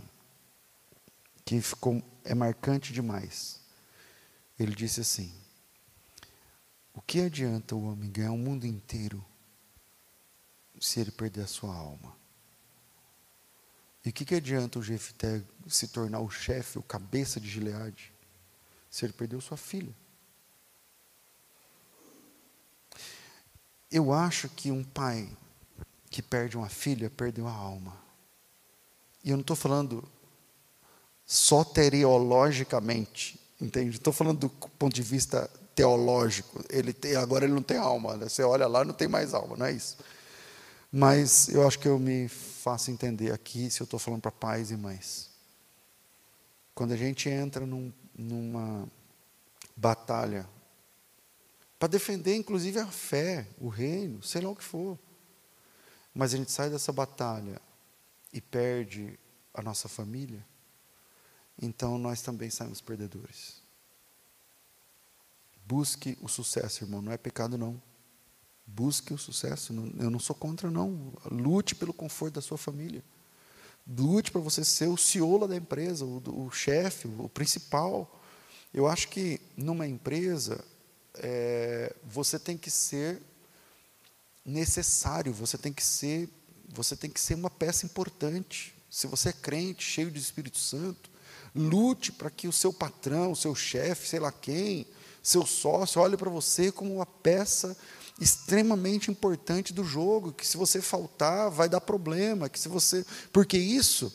que 1.45 1.61
ficou 1.61 2.03
é 2.23 2.35
marcante 2.35 2.93
demais. 2.93 3.59
Ele 4.59 4.75
disse 4.75 5.01
assim: 5.01 5.33
O 6.93 7.01
que 7.01 7.21
adianta 7.21 7.75
o 7.75 7.83
homem 7.85 8.11
ganhar 8.11 8.31
o 8.31 8.37
mundo 8.37 8.65
inteiro 8.65 9.25
se 10.79 10.99
ele 10.99 11.11
perder 11.11 11.41
a 11.41 11.47
sua 11.47 11.73
alma? 11.73 12.15
E 14.05 14.09
o 14.09 14.13
que, 14.13 14.25
que 14.25 14.35
adianta 14.35 14.79
o 14.79 14.83
Jefté 14.83 15.43
se 15.67 15.87
tornar 15.89 16.19
o 16.19 16.29
chefe, 16.29 16.79
o 16.79 16.83
cabeça 16.83 17.39
de 17.39 17.49
Gileade, 17.49 18.13
se 18.89 19.05
ele 19.05 19.13
perdeu 19.13 19.41
sua 19.41 19.57
filha? 19.57 19.93
Eu 23.91 24.13
acho 24.13 24.47
que 24.49 24.71
um 24.71 24.83
pai 24.83 25.27
que 26.09 26.21
perde 26.21 26.57
uma 26.57 26.69
filha 26.69 27.09
perdeu 27.09 27.47
a 27.47 27.51
alma. 27.51 27.97
E 29.23 29.29
eu 29.29 29.37
não 29.37 29.41
estou 29.41 29.55
falando 29.55 30.03
soteriologicamente, 31.25 33.39
entende? 33.61 33.97
Estou 33.97 34.13
falando 34.13 34.39
do 34.39 34.49
ponto 34.49 34.93
de 34.93 35.03
vista 35.03 35.49
teológico. 35.75 36.63
Ele 36.69 36.91
tem, 36.91 37.15
agora 37.15 37.45
ele 37.45 37.53
não 37.53 37.61
tem 37.61 37.77
alma. 37.77 38.17
Né? 38.17 38.27
Você 38.27 38.43
olha 38.43 38.67
lá, 38.67 38.83
não 38.83 38.93
tem 38.93 39.07
mais 39.07 39.33
alma, 39.33 39.55
não 39.55 39.65
é 39.65 39.71
isso. 39.71 39.97
Mas 40.91 41.49
eu 41.49 41.67
acho 41.67 41.77
que 41.77 41.87
eu 41.87 41.99
me 41.99 42.27
faço 42.27 42.89
entender 42.89 43.31
aqui 43.31 43.69
se 43.69 43.81
eu 43.81 43.85
estou 43.85 43.99
falando 43.99 44.21
para 44.21 44.31
pais 44.31 44.71
e 44.71 44.77
mães. 44.77 45.29
Quando 46.73 46.93
a 46.93 46.97
gente 46.97 47.29
entra 47.29 47.65
num, 47.65 47.93
numa 48.17 48.87
batalha 49.75 50.47
para 51.79 51.87
defender, 51.87 52.35
inclusive, 52.35 52.77
a 52.77 52.87
fé, 52.87 53.47
o 53.57 53.69
reino, 53.69 54.21
sei 54.21 54.41
lá 54.41 54.49
o 54.49 54.55
que 54.55 54.63
for, 54.63 54.99
mas 56.13 56.33
a 56.33 56.37
gente 56.37 56.51
sai 56.51 56.69
dessa 56.69 56.91
batalha 56.91 57.61
e 58.33 58.41
perde 58.41 59.17
a 59.53 59.61
nossa 59.61 59.87
família, 59.87 60.45
então 61.61 61.97
nós 61.97 62.21
também 62.21 62.49
saímos 62.49 62.81
perdedores. 62.81 63.61
Busque 65.65 66.17
o 66.21 66.27
sucesso, 66.27 66.83
irmão, 66.83 67.01
não 67.01 67.11
é 67.11 67.17
pecado 67.17 67.57
não. 67.57 67.81
Busque 68.65 69.13
o 69.13 69.17
sucesso. 69.17 69.73
Eu 69.99 70.09
não 70.09 70.19
sou 70.19 70.35
contra, 70.35 70.69
não. 70.69 71.13
Lute 71.29 71.75
pelo 71.75 71.93
conforto 71.93 72.35
da 72.35 72.41
sua 72.41 72.57
família. 72.57 73.03
Lute 73.87 74.31
para 74.31 74.41
você 74.41 74.63
ser 74.63 74.87
o 74.87 74.97
ciola 74.97 75.47
da 75.47 75.55
empresa, 75.55 76.05
o, 76.05 76.45
o 76.45 76.51
chefe, 76.51 77.07
o 77.07 77.29
principal. 77.29 78.19
Eu 78.73 78.87
acho 78.87 79.09
que 79.09 79.41
numa 79.57 79.87
empresa, 79.87 80.63
é, 81.15 81.95
você 82.03 82.37
tem 82.37 82.57
que 82.57 82.69
ser 82.69 83.21
necessário, 84.45 85.33
você 85.33 85.57
tem 85.57 85.71
que 85.71 85.83
ser, 85.83 86.29
você 86.73 86.95
tem 86.95 87.09
que 87.09 87.19
ser 87.19 87.35
uma 87.35 87.49
peça 87.49 87.85
importante. 87.85 88.73
Se 88.89 89.07
você 89.07 89.29
é 89.29 89.33
crente, 89.33 89.83
cheio 89.83 90.09
de 90.09 90.19
Espírito 90.19 90.57
Santo, 90.57 91.09
lute 91.55 92.11
para 92.11 92.29
que 92.29 92.47
o 92.47 92.53
seu 92.53 92.73
patrão, 92.73 93.31
o 93.31 93.35
seu 93.35 93.53
chefe, 93.53 94.07
sei 94.07 94.19
lá 94.19 94.31
quem, 94.31 94.87
seu 95.21 95.45
sócio, 95.45 96.01
olhe 96.01 96.17
para 96.17 96.29
você 96.29 96.71
como 96.71 96.95
uma 96.95 97.05
peça 97.05 97.77
extremamente 98.19 99.09
importante 99.09 99.73
do 99.73 99.83
jogo, 99.83 100.33
que 100.33 100.45
se 100.45 100.57
você 100.57 100.81
faltar 100.81 101.49
vai 101.49 101.69
dar 101.69 101.79
problema, 101.79 102.49
que 102.49 102.59
se 102.59 102.67
você, 102.67 103.05
porque 103.31 103.57
isso 103.57 104.11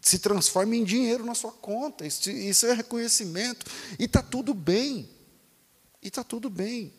se 0.00 0.18
transforma 0.18 0.76
em 0.76 0.84
dinheiro 0.84 1.24
na 1.24 1.34
sua 1.34 1.52
conta, 1.52 2.06
isso, 2.06 2.30
isso 2.30 2.66
é 2.66 2.72
reconhecimento 2.72 3.66
e 3.98 4.04
está 4.04 4.22
tudo 4.22 4.54
bem, 4.54 5.08
e 6.02 6.08
está 6.08 6.24
tudo 6.24 6.48
bem. 6.48 6.92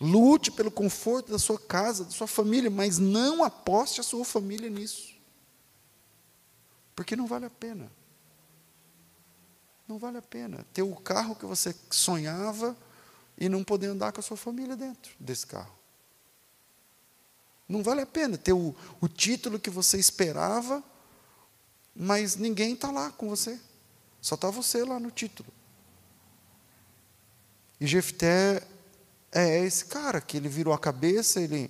Lute 0.00 0.50
pelo 0.50 0.70
conforto 0.70 1.30
da 1.30 1.38
sua 1.38 1.58
casa, 1.58 2.04
da 2.04 2.10
sua 2.10 2.26
família, 2.26 2.70
mas 2.70 2.98
não 2.98 3.44
aposte 3.44 4.00
a 4.00 4.04
sua 4.04 4.24
família 4.24 4.68
nisso, 4.68 5.14
porque 6.96 7.14
não 7.14 7.26
vale 7.26 7.46
a 7.46 7.50
pena. 7.50 7.90
Não 9.86 9.98
vale 9.98 10.18
a 10.18 10.22
pena 10.22 10.66
ter 10.72 10.82
o 10.82 10.96
carro 10.96 11.36
que 11.36 11.44
você 11.44 11.74
sonhava 11.90 12.76
e 13.36 13.48
não 13.48 13.62
poder 13.62 13.88
andar 13.88 14.12
com 14.12 14.20
a 14.20 14.22
sua 14.22 14.36
família 14.36 14.76
dentro 14.76 15.12
desse 15.20 15.46
carro. 15.46 15.72
Não 17.68 17.82
vale 17.82 18.00
a 18.00 18.06
pena 18.06 18.36
ter 18.36 18.52
o, 18.52 18.74
o 19.00 19.08
título 19.08 19.58
que 19.58 19.70
você 19.70 19.98
esperava, 19.98 20.82
mas 21.94 22.36
ninguém 22.36 22.74
está 22.74 22.90
lá 22.90 23.10
com 23.10 23.28
você. 23.28 23.58
Só 24.20 24.34
está 24.34 24.50
você 24.50 24.84
lá 24.84 25.00
no 25.00 25.10
título. 25.10 25.52
E 27.82 27.86
Jefté 27.88 28.62
é 29.32 29.64
esse 29.64 29.86
cara 29.86 30.20
que 30.20 30.36
ele 30.36 30.48
virou 30.48 30.72
a 30.72 30.78
cabeça, 30.78 31.40
ele, 31.40 31.68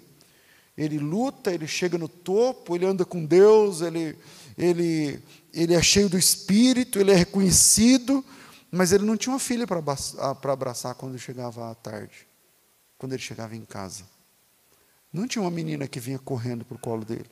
ele 0.77 0.99
luta, 0.99 1.51
ele 1.51 1.67
chega 1.67 1.97
no 1.97 2.07
topo, 2.07 2.77
ele 2.77 2.85
anda 2.85 3.03
com 3.03 3.25
Deus, 3.25 3.81
ele, 3.81 4.19
ele, 4.59 5.23
ele 5.55 5.73
é 5.73 5.83
cheio 5.83 6.11
do 6.11 6.19
Espírito, 6.19 6.99
ele 6.99 7.13
é 7.13 7.15
reconhecido, 7.15 8.23
mas 8.71 8.93
ele 8.93 9.07
não 9.07 9.17
tinha 9.17 9.33
uma 9.33 9.39
filha 9.39 9.67
para 9.67 10.53
abraçar 10.53 10.95
quando 10.97 11.19
chegava 11.19 11.71
à 11.71 11.75
tarde, 11.75 12.29
quando 12.99 13.15
ele 13.15 13.23
chegava 13.23 13.57
em 13.57 13.65
casa. 13.65 14.05
Não 15.11 15.27
tinha 15.27 15.41
uma 15.41 15.51
menina 15.51 15.89
que 15.89 15.99
vinha 15.99 16.19
correndo 16.19 16.63
para 16.63 16.75
o 16.75 16.79
colo 16.79 17.07
dele. 17.07 17.31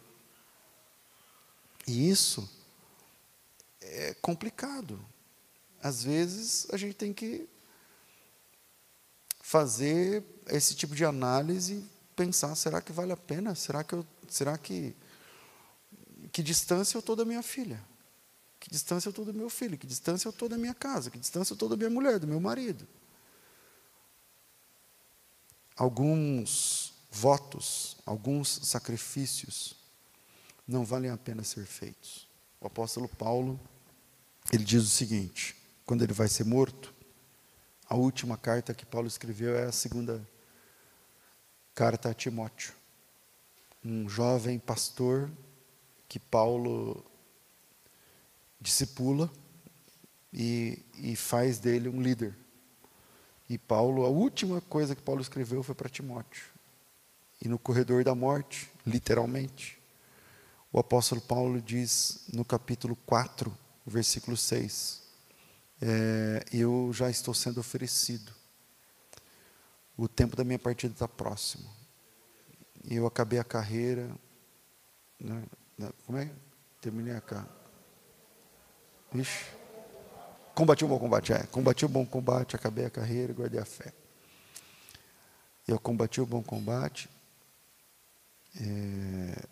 E 1.87 2.09
isso 2.09 2.49
é 3.79 4.17
complicado. 4.23 4.99
Às 5.83 6.03
vezes 6.03 6.67
a 6.73 6.79
gente 6.79 6.95
tem 6.95 7.13
que 7.13 7.47
fazer 9.51 10.23
esse 10.47 10.77
tipo 10.77 10.95
de 10.95 11.05
análise, 11.05 11.85
pensar, 12.15 12.55
será 12.55 12.81
que 12.81 12.93
vale 12.93 13.11
a 13.11 13.17
pena? 13.17 13.53
Será 13.57 13.83
que 13.83 13.95
eu, 13.95 14.07
será 14.29 14.57
que 14.57 14.95
que 16.33 16.41
distância 16.41 16.97
eu 16.97 17.01
estou 17.01 17.17
da 17.17 17.25
minha 17.25 17.43
filha? 17.43 17.83
Que 18.61 18.71
distância 18.71 19.09
eu 19.09 19.11
estou 19.11 19.25
do 19.25 19.35
meu 19.35 19.51
filho? 19.51 19.77
Que 19.77 19.89
distância 19.89 20.29
eu 20.29 20.31
estou 20.31 20.49
da 20.49 20.57
minha 20.57 20.73
casa? 20.73 21.11
Que 21.11 21.19
distância 21.19 21.53
eu 21.53 21.57
estou 21.57 21.69
da 21.69 21.77
minha 21.77 21.91
mulher, 21.91 22.21
do 22.21 22.29
meu 22.29 22.39
marido? 22.39 22.87
Alguns 25.75 26.95
votos, 27.11 27.97
alguns 28.07 28.61
sacrifícios 28.63 29.75
não 30.65 30.85
valem 30.85 31.11
a 31.11 31.17
pena 31.17 31.43
ser 31.43 31.67
feitos. 31.67 32.29
O 32.61 32.69
apóstolo 32.69 33.09
Paulo, 33.09 33.59
ele 34.53 34.63
diz 34.63 34.85
o 34.85 34.89
seguinte, 34.89 35.57
quando 35.85 36.05
ele 36.05 36.13
vai 36.13 36.29
ser 36.29 36.45
morto, 36.45 37.00
a 37.91 37.97
última 37.97 38.39
carta 38.39 38.73
que 38.73 38.87
Paulo 38.87 39.09
escreveu 39.09 39.57
é 39.59 39.65
a 39.65 39.73
segunda 39.73 40.25
carta 41.75 42.11
a 42.11 42.15
Timóteo, 42.15 42.73
um 43.85 44.09
jovem 44.09 44.61
pastor 44.61 45.29
que 46.09 46.21
Paulo 46.21 47.05
discipula 48.61 49.29
e, 50.33 50.79
e 50.99 51.17
faz 51.17 51.59
dele 51.59 51.89
um 51.89 52.01
líder. 52.01 52.37
E 53.49 53.59
Paulo, 53.59 54.07
a 54.07 54.09
última 54.09 54.61
coisa 54.61 54.95
que 54.95 55.03
Paulo 55.03 55.21
escreveu 55.21 55.61
foi 55.65 55.75
para 55.75 55.89
Timóteo. 55.89 56.45
E 57.43 57.49
no 57.49 57.59
corredor 57.59 58.05
da 58.05 58.15
morte, 58.15 58.71
literalmente, 58.87 59.81
o 60.73 60.79
apóstolo 60.79 61.21
Paulo 61.21 61.61
diz 61.61 62.27
no 62.33 62.45
capítulo 62.45 62.95
4, 63.05 63.53
versículo 63.85 64.37
6, 64.37 65.00
é, 65.81 66.45
eu 66.53 66.91
já 66.93 67.11
estou 67.11 67.35
sendo 67.35 67.61
oferecido. 67.61 68.33
O 69.97 70.09
tempo 70.09 70.37
da 70.37 70.45
minha 70.45 70.59
partida 70.59 70.93
está 70.93 71.09
próximo. 71.09 71.69
E 72.85 72.97
eu 72.97 73.07
acabei 73.07 73.39
a 73.39 73.45
carreira. 73.45 74.11
Né, 75.19 75.43
como 76.07 76.19
é? 76.19 76.31
Terminei 76.81 77.15
a 77.15 77.21
carreira 77.21 77.61
Ixi. 79.15 79.45
Combati 80.55 80.85
o 80.85 80.89
bom 80.89 80.99
combate, 80.99 81.33
é. 81.33 81.43
Combati 81.47 81.85
o 81.85 81.89
bom 81.89 82.07
combate, 82.07 82.55
acabei 82.55 82.85
a 82.85 82.91
carreira, 82.91 83.33
guardei 83.33 83.61
a 83.61 83.65
fé. 83.65 83.93
Eu 85.67 85.79
combati 85.79 86.21
o 86.21 86.27
bom 86.27 86.43
combate, 86.43 87.09
é, 88.61 89.47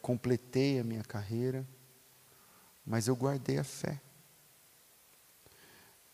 completei 0.00 0.80
a 0.80 0.84
minha 0.84 1.02
carreira, 1.02 1.66
mas 2.86 3.06
eu 3.06 3.16
guardei 3.16 3.58
a 3.58 3.64
fé. 3.64 4.00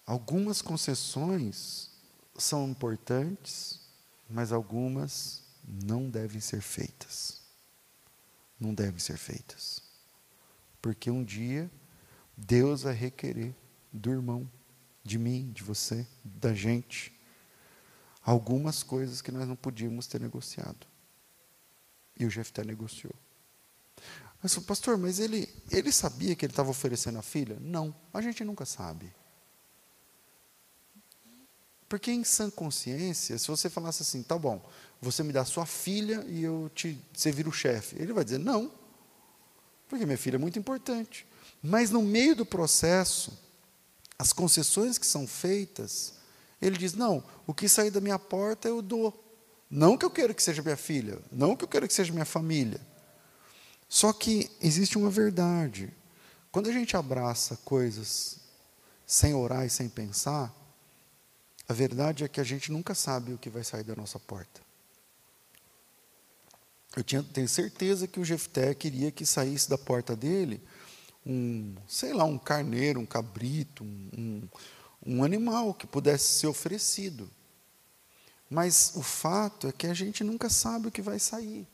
Algumas 0.09 0.63
concessões 0.63 1.91
são 2.35 2.67
importantes, 2.67 3.79
mas 4.27 4.53
algumas 4.53 5.43
não 5.63 6.09
devem 6.09 6.41
ser 6.41 6.63
feitas. 6.63 7.43
Não 8.59 8.73
devem 8.73 8.99
ser 8.99 9.19
feitas. 9.19 9.83
Porque 10.81 11.11
um 11.11 11.23
dia 11.23 11.71
Deus 12.35 12.85
vai 12.85 12.95
requerer 12.95 13.55
do 13.93 14.09
irmão, 14.09 14.51
de 15.05 15.19
mim, 15.19 15.53
de 15.53 15.63
você, 15.63 16.07
da 16.25 16.55
gente, 16.55 17.13
algumas 18.25 18.83
coisas 18.83 19.21
que 19.21 19.31
nós 19.31 19.47
não 19.47 19.57
podíamos 19.57 20.07
ter 20.07 20.23
negociado. 20.23 20.87
E 22.19 22.25
o 22.25 22.31
Jefté 22.31 22.65
negociou. 22.65 23.15
Mas, 24.43 24.59
pastor, 24.61 24.97
mas 24.97 25.19
ele, 25.19 25.47
ele 25.71 25.93
sabia 25.93 26.35
que 26.35 26.47
ele 26.47 26.53
estava 26.53 26.71
oferecendo 26.71 27.19
a 27.19 27.23
filha? 27.23 27.59
Não, 27.61 27.95
a 28.11 28.23
gente 28.23 28.43
nunca 28.43 28.65
sabe. 28.65 29.13
Porque 31.89 32.11
em 32.11 32.23
sã 32.23 32.51
consciência, 32.51 33.39
se 33.39 33.49
você 33.49 33.71
falasse 33.71 34.03
assim, 34.03 34.23
tá 34.23 34.39
bom, 34.39 34.63
você 35.01 35.23
me 35.23 35.33
dá 35.33 35.45
sua 35.45 35.65
filha 35.65 36.25
e 36.29 36.43
eu 36.43 36.71
te, 36.75 37.01
você 37.13 37.33
vira 37.33 37.49
o 37.49 37.53
chefe. 37.53 37.97
Ele 37.99 38.13
vai 38.13 38.25
dizer, 38.25 38.39
não, 38.39 38.71
porque 39.89 40.05
minha 40.05 40.19
filha 40.19 40.37
é 40.37 40.39
muito 40.39 40.59
importante. 40.59 41.27
Mas 41.63 41.91
no 41.91 42.03
meio 42.03 42.37
do 42.37 42.45
processo, 42.45 43.33
as 44.19 44.33
concessões 44.33 44.99
que 44.99 45.07
são 45.07 45.27
feitas, 45.27 46.15
ele 46.61 46.77
diz: 46.77 46.95
não, 46.95 47.23
o 47.47 47.55
que 47.55 47.69
sair 47.69 47.91
da 47.91 48.01
minha 48.01 48.19
porta 48.19 48.69
eu 48.69 48.83
dou. 48.83 49.25
Não 49.71 49.97
que 49.97 50.05
eu 50.05 50.11
queira 50.11 50.33
que 50.33 50.43
seja 50.43 50.63
minha 50.63 50.77
filha, 50.77 51.19
não 51.31 51.55
que 51.55 51.63
eu 51.65 51.69
queira 51.69 51.87
que 51.87 51.93
seja 51.93 52.13
minha 52.13 52.25
família. 52.25 52.81
Só 53.89 54.13
que 54.13 54.51
existe 54.61 54.97
uma 54.97 55.11
verdade. 55.11 55.93
Quando 56.51 56.69
a 56.69 56.73
gente 56.73 56.97
abraça 56.97 57.59
coisas 57.65 58.39
sem 59.07 59.35
orar 59.35 59.67
e 59.67 59.71
sem 59.71 59.89
pensar, 59.89 60.55
a 61.69 61.73
verdade 61.75 62.25
é 62.25 62.29
que 62.29 62.41
a 62.41 62.45
gente 62.45 62.73
nunca 62.73 62.95
sabe 62.95 63.33
o 63.33 63.39
que 63.39 63.51
vai 63.51 63.63
sair 63.63 63.85
da 63.85 63.95
nossa 63.95 64.19
porta. 64.19 64.63
Eu 66.97 67.05
tinha, 67.05 67.23
tenho 67.23 67.49
certeza 67.49 68.09
que 68.09 68.19
o 68.19 68.25
Jefté 68.25 68.75
queria 68.75 69.11
que 69.11 69.27
saísse 69.27 69.69
da 69.69 69.77
porta 69.77 70.17
dele 70.17 70.63
um, 71.25 71.75
sei 71.87 72.15
lá, 72.15 72.25
um 72.25 72.39
carneiro, 72.39 72.99
um 72.99 73.07
cabrito, 73.07 73.85
um, 73.85 74.49
um 75.05 75.23
animal 75.23 75.75
que 75.75 75.87
pudesse 75.87 76.41
ser 76.41 76.47
oferecido. 76.47 77.31
Mas 78.49 78.93
o 78.97 79.03
fato 79.03 79.69
é 79.69 79.73
que 79.73 79.87
a 79.87 79.95
gente 79.95 80.25
nunca 80.25 80.49
sabe 80.49 80.89
o 80.89 80.91
que 80.91 81.03
vai 81.03 81.19
sair. 81.19 81.69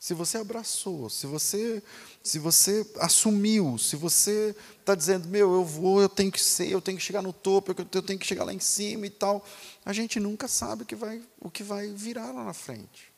Se 0.00 0.14
você 0.14 0.38
abraçou, 0.38 1.10
se 1.10 1.26
você, 1.26 1.82
se 2.22 2.38
você 2.38 2.90
assumiu, 2.98 3.76
se 3.76 3.96
você 3.96 4.56
está 4.78 4.94
dizendo, 4.94 5.28
meu, 5.28 5.52
eu 5.52 5.62
vou, 5.62 6.00
eu 6.00 6.08
tenho 6.08 6.32
que 6.32 6.42
ser, 6.42 6.70
eu 6.70 6.80
tenho 6.80 6.96
que 6.96 7.04
chegar 7.04 7.20
no 7.20 7.34
topo, 7.34 7.74
eu 7.78 8.02
tenho 8.02 8.18
que 8.18 8.26
chegar 8.26 8.44
lá 8.44 8.54
em 8.54 8.58
cima 8.58 9.04
e 9.06 9.10
tal, 9.10 9.44
a 9.84 9.92
gente 9.92 10.18
nunca 10.18 10.48
sabe 10.48 10.84
o 10.84 10.86
que 10.86 10.94
vai, 10.94 11.22
o 11.38 11.50
que 11.50 11.62
vai 11.62 11.88
virar 11.88 12.32
lá 12.32 12.42
na 12.42 12.54
frente. 12.54 13.12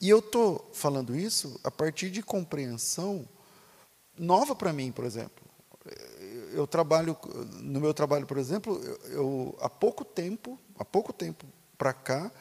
E 0.00 0.08
eu 0.08 0.18
estou 0.18 0.68
falando 0.74 1.14
isso 1.14 1.58
a 1.62 1.70
partir 1.70 2.10
de 2.10 2.20
compreensão 2.20 3.24
nova 4.18 4.56
para 4.56 4.72
mim, 4.72 4.90
por 4.90 5.04
exemplo. 5.04 5.46
Eu 6.52 6.66
trabalho, 6.66 7.16
no 7.60 7.80
meu 7.80 7.94
trabalho, 7.94 8.26
por 8.26 8.38
exemplo, 8.38 8.82
eu, 8.82 9.12
eu 9.12 9.58
há 9.60 9.70
pouco 9.70 10.04
tempo, 10.04 10.58
há 10.76 10.84
pouco 10.84 11.12
tempo 11.12 11.46
para 11.78 11.92
cá, 11.92 12.32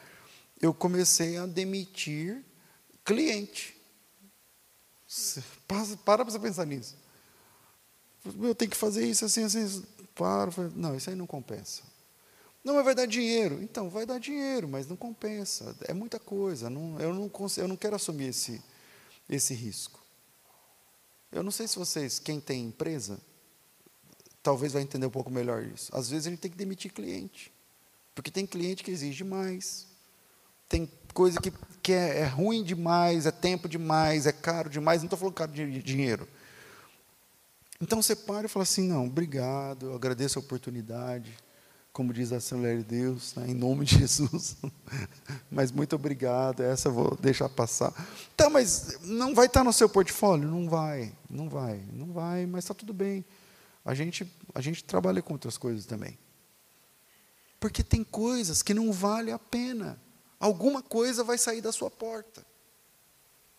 eu 0.59 0.73
comecei 0.73 1.37
a 1.37 1.45
demitir 1.45 2.43
cliente. 3.07 3.73
Para 5.65 5.97
para 6.03 6.23
você 6.25 6.37
pensar 6.37 6.65
nisso. 6.65 6.95
Eu 8.41 8.53
tenho 8.53 8.69
que 8.69 8.75
fazer 8.75 9.07
isso 9.07 9.23
assim, 9.23 9.43
assim. 9.43 9.83
Para. 10.13 10.51
Não, 10.75 10.95
isso 10.95 11.09
aí 11.09 11.15
não 11.15 11.25
compensa. 11.25 11.81
Não, 12.63 12.75
mas 12.75 12.83
vai 12.83 12.93
dar 12.93 13.05
dinheiro. 13.05 13.63
Então, 13.63 13.89
vai 13.89 14.05
dar 14.05 14.19
dinheiro, 14.19 14.67
mas 14.67 14.87
não 14.87 14.97
compensa. 14.97 15.73
É 15.87 15.93
muita 15.93 16.19
coisa. 16.19 16.69
Não, 16.69 16.99
eu, 16.99 17.13
não 17.13 17.29
consigo, 17.29 17.63
eu 17.63 17.67
não 17.69 17.77
quero 17.77 17.95
assumir 17.95 18.27
esse, 18.27 18.61
esse 19.29 19.53
risco. 19.53 20.03
Eu 21.31 21.43
não 21.43 21.51
sei 21.51 21.65
se 21.67 21.77
vocês, 21.77 22.19
quem 22.19 22.41
tem 22.41 22.65
empresa, 22.65 23.19
talvez 24.43 24.73
vai 24.73 24.81
entender 24.81 25.05
um 25.05 25.11
pouco 25.11 25.29
melhor 25.29 25.63
isso. 25.63 25.95
Às 25.95 26.09
vezes 26.09 26.27
a 26.27 26.29
gente 26.29 26.39
tem 26.39 26.51
que 26.51 26.57
demitir 26.57 26.91
cliente. 26.91 27.53
Porque 28.13 28.29
tem 28.29 28.45
cliente 28.45 28.83
que 28.83 28.91
exige 28.91 29.23
mais. 29.23 29.87
Tem 30.67 30.85
coisa 31.17 31.41
que, 31.41 31.51
que 31.81 31.91
é, 31.91 32.19
é 32.19 32.25
ruim 32.27 32.63
demais, 32.63 33.25
é 33.25 33.31
tempo 33.31 33.67
demais, 33.67 34.27
é 34.27 34.31
caro 34.31 34.69
demais. 34.69 35.01
Não 35.01 35.07
estou 35.07 35.17
falando 35.17 35.33
caro 35.33 35.51
de 35.51 35.81
dinheiro. 35.81 36.27
Então 37.81 38.03
você 38.03 38.15
para 38.15 38.45
e 38.45 38.49
fala 38.49 38.61
assim: 38.61 38.87
não, 38.87 39.07
obrigado, 39.07 39.87
eu 39.87 39.95
agradeço 39.95 40.37
a 40.37 40.41
oportunidade, 40.43 41.35
como 41.91 42.13
diz 42.13 42.31
a 42.31 42.37
Assembleia 42.37 42.77
de 42.77 42.83
Deus, 42.83 43.33
né, 43.33 43.49
em 43.49 43.55
nome 43.55 43.83
de 43.83 43.97
Jesus. 44.05 44.57
mas 45.49 45.71
muito 45.71 45.95
obrigado, 45.95 46.61
essa 46.61 46.89
eu 46.89 46.93
vou 46.93 47.17
deixar 47.19 47.49
passar. 47.49 47.91
Tá, 48.35 48.47
mas 48.47 48.99
não 49.01 49.33
vai 49.33 49.47
estar 49.47 49.63
no 49.63 49.73
seu 49.73 49.89
portfólio? 49.89 50.47
Não 50.47 50.69
vai, 50.69 51.11
não 51.27 51.49
vai, 51.49 51.81
não 51.91 52.13
vai, 52.13 52.45
mas 52.45 52.63
está 52.63 52.75
tudo 52.75 52.93
bem. 52.93 53.25
A 53.83 53.95
gente, 53.95 54.31
a 54.53 54.61
gente 54.61 54.83
trabalha 54.83 55.23
com 55.23 55.33
outras 55.33 55.57
coisas 55.57 55.87
também. 55.87 56.15
Porque 57.59 57.81
tem 57.81 58.03
coisas 58.03 58.61
que 58.61 58.71
não 58.71 58.91
vale 58.91 59.31
a 59.31 59.39
pena 59.39 59.97
alguma 60.39 60.81
coisa 60.81 61.23
vai 61.23 61.37
sair 61.37 61.61
da 61.61 61.71
sua 61.71 61.89
porta. 61.89 62.45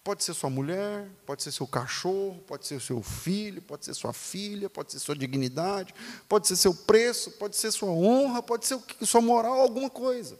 Pode 0.02 0.24
ser 0.24 0.32
sua 0.32 0.48
mulher, 0.48 1.06
pode 1.26 1.42
ser 1.42 1.52
seu 1.52 1.66
cachorro, 1.66 2.42
pode 2.46 2.66
ser 2.66 2.80
seu 2.80 3.02
filho, 3.02 3.60
pode 3.60 3.84
ser 3.84 3.92
sua 3.92 4.12
filha, 4.12 4.70
pode 4.70 4.92
ser 4.92 4.98
sua 4.98 5.14
dignidade, 5.14 5.94
pode 6.28 6.48
ser 6.48 6.56
seu 6.56 6.72
preço, 6.72 7.32
pode 7.32 7.56
ser 7.56 7.70
sua 7.70 7.90
honra, 7.90 8.42
pode 8.42 8.66
ser 8.66 8.78
sua 9.02 9.20
moral, 9.20 9.60
alguma 9.60 9.90
coisa. 9.90 10.38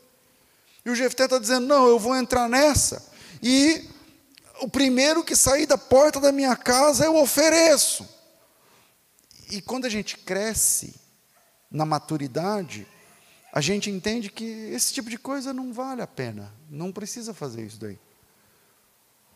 E 0.84 0.90
o 0.90 0.94
Jefté 0.94 1.24
está 1.24 1.38
dizendo: 1.38 1.66
não, 1.66 1.86
eu 1.86 1.98
vou 1.98 2.16
entrar 2.16 2.48
nessa, 2.48 3.12
e 3.42 3.86
o 4.60 4.68
primeiro 4.68 5.22
que 5.22 5.36
sair 5.36 5.66
da 5.66 5.76
porta 5.76 6.18
da 6.18 6.32
minha 6.32 6.56
casa 6.56 7.04
eu 7.04 7.16
ofereço. 7.16 8.08
E 9.50 9.60
quando 9.60 9.84
a 9.84 9.90
gente 9.90 10.16
cresce 10.16 10.94
na 11.70 11.84
maturidade, 11.84 12.86
a 13.52 13.60
gente 13.60 13.90
entende 13.90 14.30
que 14.30 14.44
esse 14.44 14.92
tipo 14.92 15.08
de 15.08 15.18
coisa 15.18 15.52
não 15.52 15.72
vale 15.72 16.02
a 16.02 16.06
pena, 16.06 16.52
não 16.68 16.92
precisa 16.92 17.32
fazer 17.32 17.64
isso 17.64 17.80
daí. 17.80 17.98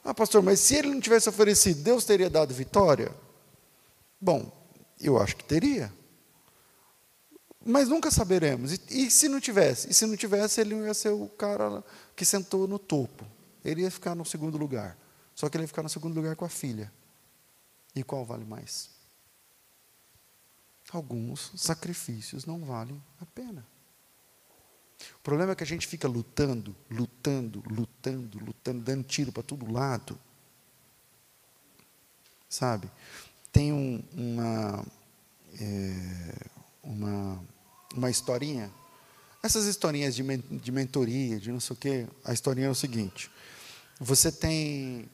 Ah, 0.05 0.13
pastor, 0.13 0.43
mas 0.43 0.61
se 0.61 0.75
ele 0.75 0.89
não 0.89 1.01
tivesse 1.01 1.29
oferecido, 1.29 1.83
Deus 1.83 2.05
teria 2.05 2.29
dado 2.29 2.53
vitória? 2.53 3.15
Bom, 4.21 4.51
eu 5.01 5.21
acho 5.21 5.37
que 5.37 5.45
teria. 5.45 5.93
Mas 7.65 7.89
nunca 7.89 8.11
saberemos. 8.11 8.73
E, 8.73 8.81
e, 8.91 9.11
se 9.11 9.29
não 9.29 9.41
tivesse? 9.41 9.91
E 9.91 9.95
se 9.95 10.05
não 10.05 10.17
tivesse, 10.17 10.61
ele 10.61 10.75
ia 10.75 10.93
ser 10.93 11.11
o 11.11 11.29
cara 11.29 11.85
que 12.17 12.25
sentou 12.25 12.67
no 12.67 12.79
topo. 12.79 13.25
Ele 13.65 13.83
ia 13.83 13.91
ficar 13.91 14.15
no 14.15 14.25
segundo 14.25 14.59
lugar. 14.59 14.99
Só 15.35 15.49
que 15.49 15.57
ele 15.57 15.65
ia 15.65 15.69
ficar 15.69 15.85
no 15.85 15.89
segundo 15.89 16.17
lugar 16.17 16.35
com 16.35 16.45
a 16.45 16.49
filha. 16.49 16.93
E 17.95 18.03
qual 18.03 18.25
vale 18.25 18.45
mais? 18.45 18.91
Alguns 20.91 21.53
sacrifícios 21.57 22.45
não 22.45 22.65
valem 22.65 23.03
a 23.21 23.25
pena. 23.25 23.67
O 25.17 25.23
problema 25.23 25.53
é 25.53 25.55
que 25.55 25.63
a 25.63 25.67
gente 25.67 25.87
fica 25.87 26.09
lutando, 26.09 26.75
lutando, 26.91 27.63
lutando, 27.67 28.39
lutando, 28.39 28.83
dando 28.83 29.05
tiro 29.05 29.33
para 29.33 29.43
todo 29.43 29.71
lado. 29.71 30.19
Sabe? 32.49 32.91
Tem 33.51 33.73
um, 33.73 34.03
uma, 34.13 34.85
é, 35.61 36.35
uma, 36.83 37.43
uma 37.95 38.11
historinha. 38.11 38.71
Essas 39.43 39.67
historinhas 39.67 40.15
de, 40.15 40.23
de 40.23 40.73
mentoria, 40.73 41.39
de 41.39 41.51
não 41.51 41.61
sei 41.61 41.75
o 41.75 41.79
quê, 41.79 42.07
a 42.25 42.33
historinha 42.33 42.69
é 42.69 42.71
o 42.71 42.75
seguinte: 42.75 43.31
você 43.99 44.31
tem, 44.31 45.09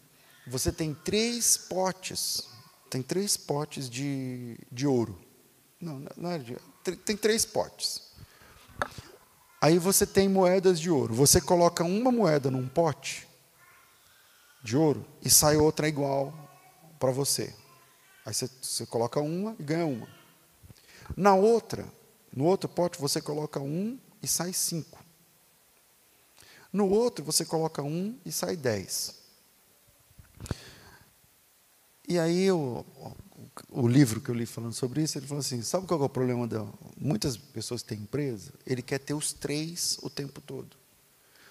você 0.47 0.72
tem 0.72 0.95
três 0.95 1.57
potes, 1.57 2.49
tem 2.91 3.03
três 3.03 3.36
potes 3.36 3.89
de, 3.89 4.59
de 4.70 4.86
ouro. 4.86 5.18
Não, 5.80 6.05
não 6.16 6.30
é 6.30 6.39
de, 6.39 6.57
tem 7.05 7.16
três 7.16 7.45
potes. 7.45 8.09
Aí 9.61 9.78
você 9.78 10.06
tem 10.06 10.28
moedas 10.28 10.78
de 10.78 10.90
ouro. 10.90 11.14
Você 11.14 11.40
coloca 11.40 11.82
uma 11.82 12.12
moeda 12.12 12.50
num 12.50 12.68
pote 12.68 13.26
de 14.62 14.76
ouro 14.76 15.04
e 15.22 15.28
sai 15.28 15.56
outra 15.56 15.88
igual 15.88 16.32
para 16.98 17.11
você. 17.11 17.54
Aí 18.24 18.32
você, 18.32 18.48
você 18.61 18.86
coloca 18.86 19.20
uma 19.20 19.56
e 19.59 19.62
ganha 19.62 19.86
uma. 19.86 20.09
Na 21.16 21.34
outra, 21.34 21.88
no 22.32 22.44
outro 22.44 22.68
pote, 22.68 23.00
você 23.00 23.20
coloca 23.20 23.59
um 23.59 23.98
e 24.22 24.28
sai 24.28 24.52
cinco. 24.52 24.98
No 26.72 26.88
outro, 26.88 27.24
você 27.24 27.44
coloca 27.44 27.82
um 27.82 28.18
e 28.24 28.30
sai 28.30 28.56
dez. 28.56 29.14
E 32.06 32.18
aí 32.18 32.50
o, 32.52 32.84
o 33.70 33.86
livro 33.86 34.20
que 34.20 34.30
eu 34.30 34.34
li 34.34 34.47
falando 34.47 34.72
sobre 34.72 35.03
isso, 35.03 35.18
ele 35.18 35.26
falou 35.26 35.41
assim: 35.41 35.62
sabe 35.62 35.86
qual 35.86 36.01
é 36.01 36.05
o 36.05 36.09
problema 36.09 36.47
de 36.47 36.57
muitas 36.97 37.36
pessoas 37.36 37.82
que 37.82 37.89
têm 37.89 38.01
empresa? 38.01 38.53
Ele 38.66 38.82
quer 38.82 38.99
ter 38.99 39.14
os 39.14 39.32
três 39.32 39.99
o 40.03 40.11
tempo 40.11 40.41
todo. 40.41 40.76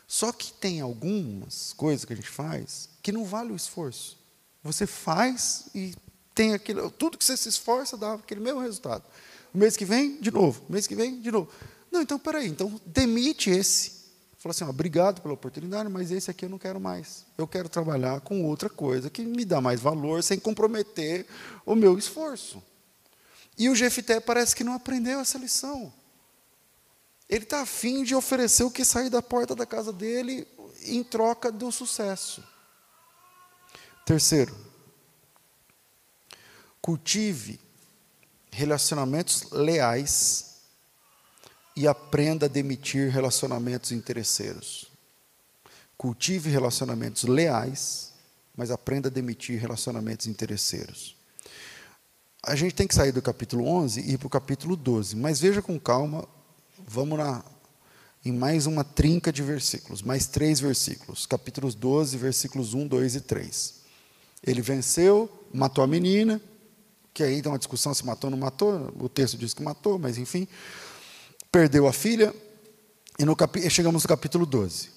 Só 0.08 0.32
que 0.32 0.54
tem 0.54 0.80
algumas 0.80 1.74
coisas 1.74 2.06
que 2.06 2.14
a 2.14 2.16
gente 2.16 2.30
faz 2.30 2.90
que 3.02 3.12
não 3.12 3.26
vale 3.26 3.52
o 3.52 3.56
esforço. 3.56 4.18
Você 4.64 4.88
faz 4.88 5.68
e 5.76 5.94
tem 6.34 6.54
aquilo, 6.54 6.90
tudo 6.92 7.18
que 7.18 7.26
você 7.26 7.36
se 7.36 7.50
esforça 7.50 7.98
dá 7.98 8.14
aquele 8.14 8.42
mesmo 8.42 8.62
resultado. 8.62 9.04
O 9.54 9.58
mês 9.58 9.76
que 9.76 9.86
vem, 9.86 10.20
de 10.22 10.32
novo. 10.32 10.64
O 10.70 10.72
mês 10.72 10.88
que 10.88 10.96
vem, 10.96 11.20
de 11.20 11.32
novo. 11.32 11.50
Não, 11.92 12.02
então 12.02 12.20
peraí, 12.20 12.48
então 12.48 12.80
demite 12.86 13.50
esse. 13.50 13.97
Falou 14.48 14.52
assim: 14.52 14.64
obrigado 14.64 15.22
pela 15.22 15.34
oportunidade, 15.34 15.90
mas 15.90 16.10
esse 16.10 16.32
aqui 16.32 16.46
eu 16.46 16.50
não 16.50 16.58
quero 16.58 16.80
mais. 16.80 17.26
Eu 17.38 17.46
quero 17.46 17.68
trabalhar 17.68 18.22
com 18.22 18.46
outra 18.46 18.70
coisa 18.70 19.10
que 19.10 19.22
me 19.22 19.44
dá 19.44 19.60
mais 19.60 19.82
valor, 19.82 20.24
sem 20.24 20.40
comprometer 20.40 21.26
o 21.66 21.76
meu 21.76 21.98
esforço. 21.98 22.64
E 23.58 23.68
o 23.68 23.76
Jefité 23.76 24.22
parece 24.22 24.56
que 24.56 24.64
não 24.64 24.74
aprendeu 24.74 25.20
essa 25.20 25.38
lição. 25.38 25.92
Ele 27.28 27.44
está 27.44 27.62
afim 27.62 28.06
de 28.06 28.16
oferecer 28.16 28.64
o 28.64 28.72
que 28.72 28.86
sair 28.86 29.10
da 29.10 29.22
porta 29.22 29.54
da 29.54 29.66
casa 29.66 29.92
dele 29.92 30.48
em 30.86 31.04
troca 31.04 31.52
do 31.52 31.70
sucesso. 31.70 32.42
Terceiro, 34.06 34.56
cultive 36.82 37.60
relacionamentos 38.50 39.52
leais 39.52 40.47
e 41.78 41.88
aprenda 41.88 42.48
a 42.48 42.50
demitir 42.50 43.12
relacionamentos 43.12 43.92
interesseiros. 43.92 44.88
Cultive 45.96 46.50
relacionamentos 46.50 47.24
leais, 47.26 48.14
mas 48.56 48.72
aprenda 48.72 49.10
a 49.10 49.12
demitir 49.12 49.62
relacionamentos 49.62 50.26
interesseiros. 50.26 51.16
A 52.42 52.56
gente 52.56 52.74
tem 52.74 52.88
que 52.88 52.96
sair 52.96 53.12
do 53.12 53.22
capítulo 53.22 53.68
11 53.68 54.02
e 54.02 54.14
ir 54.14 54.18
para 54.18 54.26
o 54.26 54.30
capítulo 54.30 54.76
12, 54.76 55.16
mas 55.16 55.40
veja 55.40 55.62
com 55.62 55.80
calma, 55.80 56.28
vamos 56.88 57.20
na, 57.20 57.46
em 58.26 58.32
mais 58.32 58.66
uma 58.66 58.84
trinca 58.84 59.32
de 59.32 59.44
versículos, 59.44 60.02
mais 60.02 60.26
três 60.26 60.60
versículos, 60.60 61.28
capítulos 61.28 61.76
12, 61.76 62.18
versículos 62.18 62.74
1, 62.74 62.88
2 62.88 63.16
e 63.18 63.22
3. 63.22 63.76
Ele 64.42 64.64
venceu, 64.64 65.30
matou 65.54 65.84
a 65.84 65.88
menina, 65.88 66.42
que 67.14 67.22
aí 67.22 67.40
tem 67.40 67.52
uma 67.52 67.60
discussão 67.60 67.94
se 67.94 68.04
matou 68.04 68.30
ou 68.30 68.32
não 68.32 68.38
matou, 68.40 68.92
o 69.00 69.08
texto 69.08 69.38
diz 69.38 69.54
que 69.54 69.62
matou, 69.62 70.00
mas 70.00 70.18
enfim 70.18 70.48
perdeu 71.52 71.88
a 71.88 71.94
filha, 71.94 72.34
e 73.18 73.26
no 73.26 73.36
chegamos 73.70 74.04
no 74.04 74.10
capítulo 74.10 74.46
12. 74.46 74.90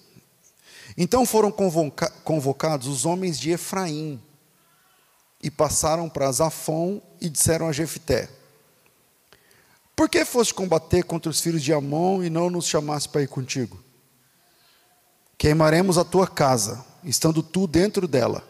Então 0.96 1.24
foram 1.24 1.50
convoca, 1.50 2.10
convocados 2.24 2.86
os 2.86 3.06
homens 3.06 3.38
de 3.38 3.50
Efraim, 3.50 4.20
e 5.42 5.50
passaram 5.50 6.08
para 6.08 6.30
Zafon 6.30 7.00
e 7.20 7.28
disseram 7.28 7.68
a 7.68 7.72
Jefté: 7.72 8.28
Por 9.96 10.08
que 10.08 10.24
foste 10.24 10.52
combater 10.52 11.02
contra 11.04 11.30
os 11.30 11.40
filhos 11.40 11.62
de 11.62 11.72
Amon 11.72 12.22
e 12.22 12.30
não 12.30 12.50
nos 12.50 12.66
chamaste 12.66 13.08
para 13.08 13.22
ir 13.22 13.28
contigo? 13.28 13.82
Queimaremos 15.38 15.96
a 15.96 16.04
tua 16.04 16.26
casa, 16.26 16.84
estando 17.02 17.42
tu 17.42 17.66
dentro 17.66 18.06
dela. 18.06 18.46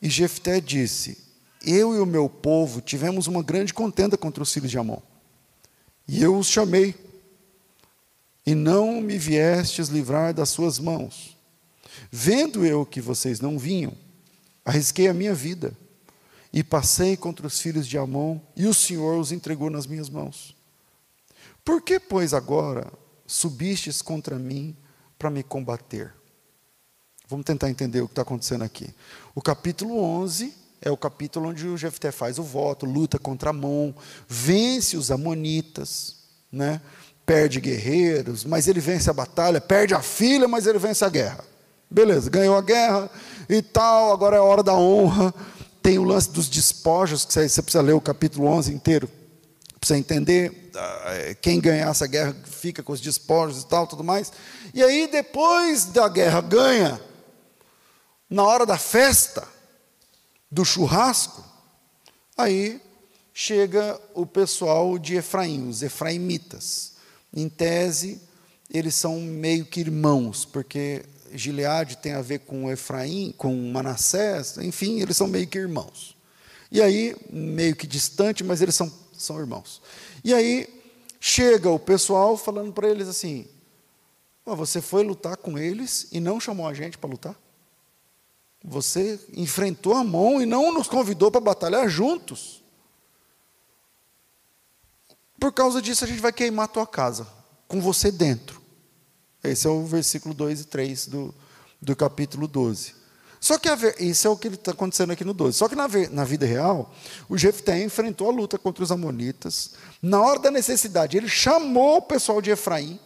E 0.00 0.08
Jefté 0.08 0.60
disse: 0.60 1.18
Eu 1.60 1.94
e 1.96 1.98
o 1.98 2.06
meu 2.06 2.28
povo 2.28 2.80
tivemos 2.80 3.26
uma 3.26 3.42
grande 3.42 3.74
contenda 3.74 4.16
contra 4.16 4.42
os 4.42 4.52
filhos 4.52 4.70
de 4.70 4.78
Amon. 4.78 5.00
E 6.06 6.22
eu 6.22 6.36
os 6.36 6.46
chamei, 6.46 6.94
e 8.46 8.54
não 8.54 9.00
me 9.00 9.16
viestes 9.16 9.88
livrar 9.88 10.34
das 10.34 10.50
suas 10.50 10.78
mãos. 10.78 11.36
Vendo 12.10 12.64
eu 12.64 12.84
que 12.84 13.00
vocês 13.00 13.40
não 13.40 13.58
vinham, 13.58 13.92
arrisquei 14.64 15.08
a 15.08 15.14
minha 15.14 15.34
vida 15.34 15.76
e 16.52 16.62
passei 16.62 17.16
contra 17.16 17.46
os 17.46 17.60
filhos 17.60 17.86
de 17.86 17.98
Amon, 17.98 18.38
e 18.54 18.66
o 18.66 18.74
Senhor 18.74 19.18
os 19.18 19.32
entregou 19.32 19.70
nas 19.70 19.86
minhas 19.86 20.08
mãos. 20.08 20.54
Por 21.64 21.82
que, 21.82 21.98
pois, 21.98 22.32
agora 22.32 22.92
subistes 23.26 24.00
contra 24.00 24.38
mim 24.38 24.76
para 25.18 25.30
me 25.30 25.42
combater? 25.42 26.14
Vamos 27.26 27.44
tentar 27.44 27.70
entender 27.70 28.02
o 28.02 28.06
que 28.06 28.12
está 28.12 28.22
acontecendo 28.22 28.62
aqui. 28.62 28.94
O 29.34 29.42
capítulo 29.42 29.98
11 29.98 30.54
é 30.84 30.90
o 30.90 30.96
capítulo 30.96 31.48
onde 31.48 31.66
o 31.66 31.76
Jefté 31.76 32.12
faz 32.12 32.38
o 32.38 32.42
voto, 32.42 32.86
luta 32.86 33.18
contra 33.18 33.50
Amon, 33.50 33.92
vence 34.28 34.96
os 34.96 35.10
amonitas, 35.10 36.16
né? 36.52 36.80
perde 37.26 37.58
guerreiros, 37.58 38.44
mas 38.44 38.68
ele 38.68 38.80
vence 38.80 39.08
a 39.08 39.12
batalha, 39.12 39.60
perde 39.60 39.94
a 39.94 40.02
filha, 40.02 40.46
mas 40.46 40.66
ele 40.66 40.78
vence 40.78 41.04
a 41.04 41.08
guerra. 41.08 41.42
Beleza, 41.90 42.28
ganhou 42.28 42.56
a 42.56 42.60
guerra 42.60 43.10
e 43.48 43.62
tal, 43.62 44.12
agora 44.12 44.36
é 44.36 44.38
a 44.38 44.42
hora 44.42 44.62
da 44.62 44.74
honra 44.74 45.32
tem 45.84 45.98
o 45.98 46.02
lance 46.02 46.30
dos 46.30 46.48
despojos, 46.48 47.26
que 47.26 47.34
você 47.34 47.60
precisa 47.60 47.82
ler 47.82 47.92
o 47.92 48.00
capítulo 48.00 48.46
11 48.46 48.72
inteiro, 48.72 49.06
para 49.78 49.86
você 49.86 49.96
entender 49.96 50.70
ah, 50.74 51.34
quem 51.42 51.60
ganhar 51.60 51.90
essa 51.90 52.06
guerra 52.06 52.34
fica 52.46 52.82
com 52.82 52.90
os 52.90 53.02
despojos 53.02 53.62
e 53.62 53.66
tal, 53.66 53.86
tudo 53.86 54.02
mais. 54.02 54.32
E 54.72 54.82
aí, 54.82 55.06
depois 55.06 55.84
da 55.84 56.08
guerra 56.08 56.40
ganha, 56.40 56.98
na 58.30 58.44
hora 58.44 58.64
da 58.64 58.78
festa, 58.78 59.46
do 60.54 60.64
churrasco, 60.64 61.44
aí 62.36 62.80
chega 63.32 64.00
o 64.14 64.24
pessoal 64.24 64.96
de 64.96 65.16
Efraim, 65.16 65.68
os 65.68 65.82
efraimitas. 65.82 66.92
Em 67.34 67.48
tese, 67.48 68.22
eles 68.70 68.94
são 68.94 69.20
meio 69.20 69.66
que 69.66 69.80
irmãos, 69.80 70.44
porque 70.44 71.04
Gileade 71.32 71.96
tem 71.96 72.12
a 72.12 72.22
ver 72.22 72.38
com 72.40 72.70
Efraim, 72.70 73.34
com 73.36 73.52
Manassés, 73.72 74.56
enfim, 74.58 75.00
eles 75.00 75.16
são 75.16 75.26
meio 75.26 75.48
que 75.48 75.58
irmãos. 75.58 76.16
E 76.70 76.80
aí, 76.80 77.16
meio 77.28 77.74
que 77.74 77.88
distante, 77.88 78.44
mas 78.44 78.62
eles 78.62 78.76
são, 78.76 78.92
são 79.12 79.40
irmãos. 79.40 79.82
E 80.22 80.32
aí, 80.32 80.68
chega 81.18 81.68
o 81.68 81.80
pessoal 81.80 82.36
falando 82.36 82.72
para 82.72 82.88
eles 82.88 83.08
assim: 83.08 83.44
você 84.44 84.80
foi 84.80 85.02
lutar 85.02 85.36
com 85.36 85.58
eles 85.58 86.06
e 86.12 86.20
não 86.20 86.38
chamou 86.38 86.68
a 86.68 86.74
gente 86.74 86.96
para 86.96 87.10
lutar? 87.10 87.43
Você 88.64 89.20
enfrentou 89.34 89.92
a 89.94 90.02
mão 90.02 90.40
e 90.40 90.46
não 90.46 90.72
nos 90.72 90.88
convidou 90.88 91.30
para 91.30 91.40
batalhar 91.40 91.86
juntos? 91.86 92.62
Por 95.38 95.52
causa 95.52 95.82
disso, 95.82 96.04
a 96.04 96.08
gente 96.08 96.22
vai 96.22 96.32
queimar 96.32 96.64
a 96.64 96.68
tua 96.68 96.86
casa, 96.86 97.26
com 97.68 97.78
você 97.78 98.10
dentro. 98.10 98.62
Esse 99.42 99.66
é 99.66 99.70
o 99.70 99.84
versículo 99.84 100.32
2 100.32 100.62
e 100.62 100.64
3 100.64 101.06
do, 101.08 101.34
do 101.82 101.94
capítulo 101.94 102.48
12. 102.48 102.94
Só 103.38 103.58
que 103.58 103.68
a, 103.68 103.76
isso 104.00 104.26
é 104.26 104.30
o 104.30 104.38
que 104.38 104.48
está 104.48 104.70
acontecendo 104.70 105.12
aqui 105.12 105.22
no 105.22 105.34
12. 105.34 105.58
Só 105.58 105.68
que 105.68 105.76
na, 105.76 105.86
na 106.10 106.24
vida 106.24 106.46
real, 106.46 106.90
o 107.28 107.36
Jefté 107.36 107.82
enfrentou 107.82 108.30
a 108.30 108.32
luta 108.32 108.56
contra 108.56 108.82
os 108.82 108.90
amonitas. 108.90 109.72
Na 110.00 110.22
hora 110.22 110.38
da 110.38 110.50
necessidade, 110.50 111.18
ele 111.18 111.28
chamou 111.28 111.98
o 111.98 112.02
pessoal 112.02 112.40
de 112.40 112.50
Efraim. 112.50 112.98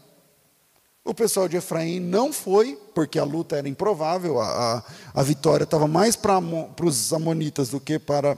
O 1.09 1.14
pessoal 1.14 1.48
de 1.48 1.56
Efraim 1.56 2.00
não 2.00 2.30
foi, 2.34 2.78
porque 2.94 3.18
a 3.18 3.24
luta 3.24 3.56
era 3.56 3.66
improvável, 3.66 4.38
a, 4.38 4.76
a, 4.76 4.84
a 5.14 5.22
vitória 5.22 5.64
estava 5.64 5.88
mais 5.88 6.14
para 6.14 6.38
os 6.84 7.14
amonitas 7.14 7.70
do 7.70 7.80
que 7.80 7.98
para 7.98 8.36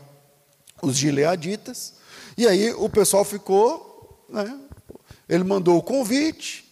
os 0.80 0.96
gileaditas. 0.96 1.94
E 2.38 2.46
aí 2.46 2.72
o 2.74 2.88
pessoal 2.88 3.24
ficou, 3.24 4.24
né, 4.28 4.56
ele 5.28 5.42
mandou 5.42 5.78
o 5.78 5.82
convite, 5.82 6.64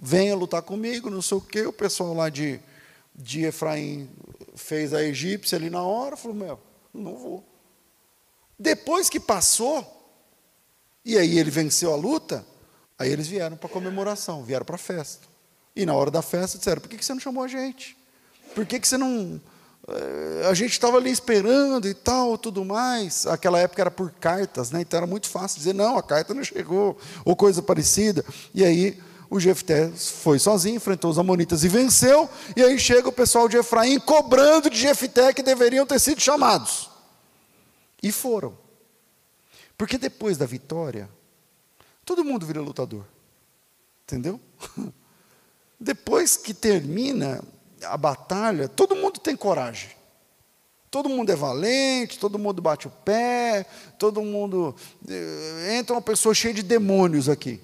venha 0.00 0.34
lutar 0.34 0.62
comigo, 0.62 1.10
não 1.10 1.20
sei 1.20 1.36
o 1.36 1.40
quê. 1.42 1.66
O 1.66 1.72
pessoal 1.72 2.14
lá 2.14 2.30
de, 2.30 2.58
de 3.14 3.44
Efraim 3.44 4.08
fez 4.54 4.94
a 4.94 5.02
egípcia 5.02 5.58
ali 5.58 5.68
na 5.68 5.82
hora, 5.82 6.16
falou, 6.16 6.34
meu, 6.34 6.58
não 6.94 7.14
vou. 7.14 7.44
Depois 8.58 9.10
que 9.10 9.20
passou, 9.20 9.84
e 11.04 11.18
aí 11.18 11.38
ele 11.38 11.50
venceu 11.50 11.92
a 11.92 11.96
luta, 11.96 12.42
aí 12.98 13.12
eles 13.12 13.28
vieram 13.28 13.58
para 13.58 13.68
a 13.68 13.72
comemoração, 13.72 14.42
vieram 14.42 14.64
para 14.64 14.76
a 14.76 14.78
festa. 14.78 15.31
E 15.74 15.86
na 15.86 15.94
hora 15.94 16.10
da 16.10 16.22
festa 16.22 16.58
disseram, 16.58 16.80
por 16.80 16.88
que 16.88 17.02
você 17.02 17.14
não 17.14 17.20
chamou 17.20 17.42
a 17.42 17.48
gente? 17.48 17.96
Por 18.54 18.66
que 18.66 18.78
você 18.78 18.98
não... 18.98 19.40
Eh, 19.88 20.46
a 20.48 20.54
gente 20.54 20.72
estava 20.72 20.98
ali 20.98 21.10
esperando 21.10 21.88
e 21.88 21.94
tal, 21.94 22.36
tudo 22.36 22.64
mais. 22.64 23.26
Aquela 23.26 23.58
época 23.58 23.82
era 23.82 23.90
por 23.90 24.10
cartas, 24.10 24.70
né? 24.70 24.82
então 24.82 24.98
era 24.98 25.06
muito 25.06 25.28
fácil 25.28 25.58
dizer, 25.58 25.74
não, 25.74 25.96
a 25.96 26.02
carta 26.02 26.34
não 26.34 26.44
chegou, 26.44 26.98
ou 27.24 27.34
coisa 27.34 27.62
parecida. 27.62 28.24
E 28.54 28.64
aí 28.64 29.00
o 29.30 29.40
Jefté 29.40 29.88
foi 29.88 30.38
sozinho, 30.38 30.76
enfrentou 30.76 31.10
os 31.10 31.18
amonitas 31.18 31.64
e 31.64 31.68
venceu, 31.68 32.28
e 32.54 32.62
aí 32.62 32.78
chega 32.78 33.08
o 33.08 33.12
pessoal 33.12 33.48
de 33.48 33.56
Efraim 33.56 33.98
cobrando 33.98 34.68
de 34.68 34.76
Jefté 34.76 35.32
que 35.32 35.42
deveriam 35.42 35.86
ter 35.86 35.98
sido 35.98 36.20
chamados. 36.20 36.90
E 38.02 38.12
foram. 38.12 38.58
Porque 39.78 39.96
depois 39.96 40.36
da 40.36 40.44
vitória, 40.44 41.08
todo 42.04 42.22
mundo 42.22 42.44
vira 42.44 42.60
lutador. 42.60 43.04
Entendeu? 44.04 44.38
Depois 45.82 46.36
que 46.36 46.54
termina 46.54 47.42
a 47.84 47.96
batalha, 47.96 48.68
todo 48.68 48.94
mundo 48.94 49.18
tem 49.18 49.34
coragem. 49.34 49.90
Todo 50.88 51.08
mundo 51.08 51.32
é 51.32 51.34
valente, 51.34 52.20
todo 52.20 52.38
mundo 52.38 52.62
bate 52.62 52.86
o 52.86 52.90
pé, 52.90 53.66
todo 53.98 54.22
mundo. 54.22 54.76
Eh, 55.08 55.76
entra 55.76 55.96
uma 55.96 56.02
pessoa 56.02 56.32
cheia 56.34 56.54
de 56.54 56.62
demônios 56.62 57.28
aqui. 57.28 57.60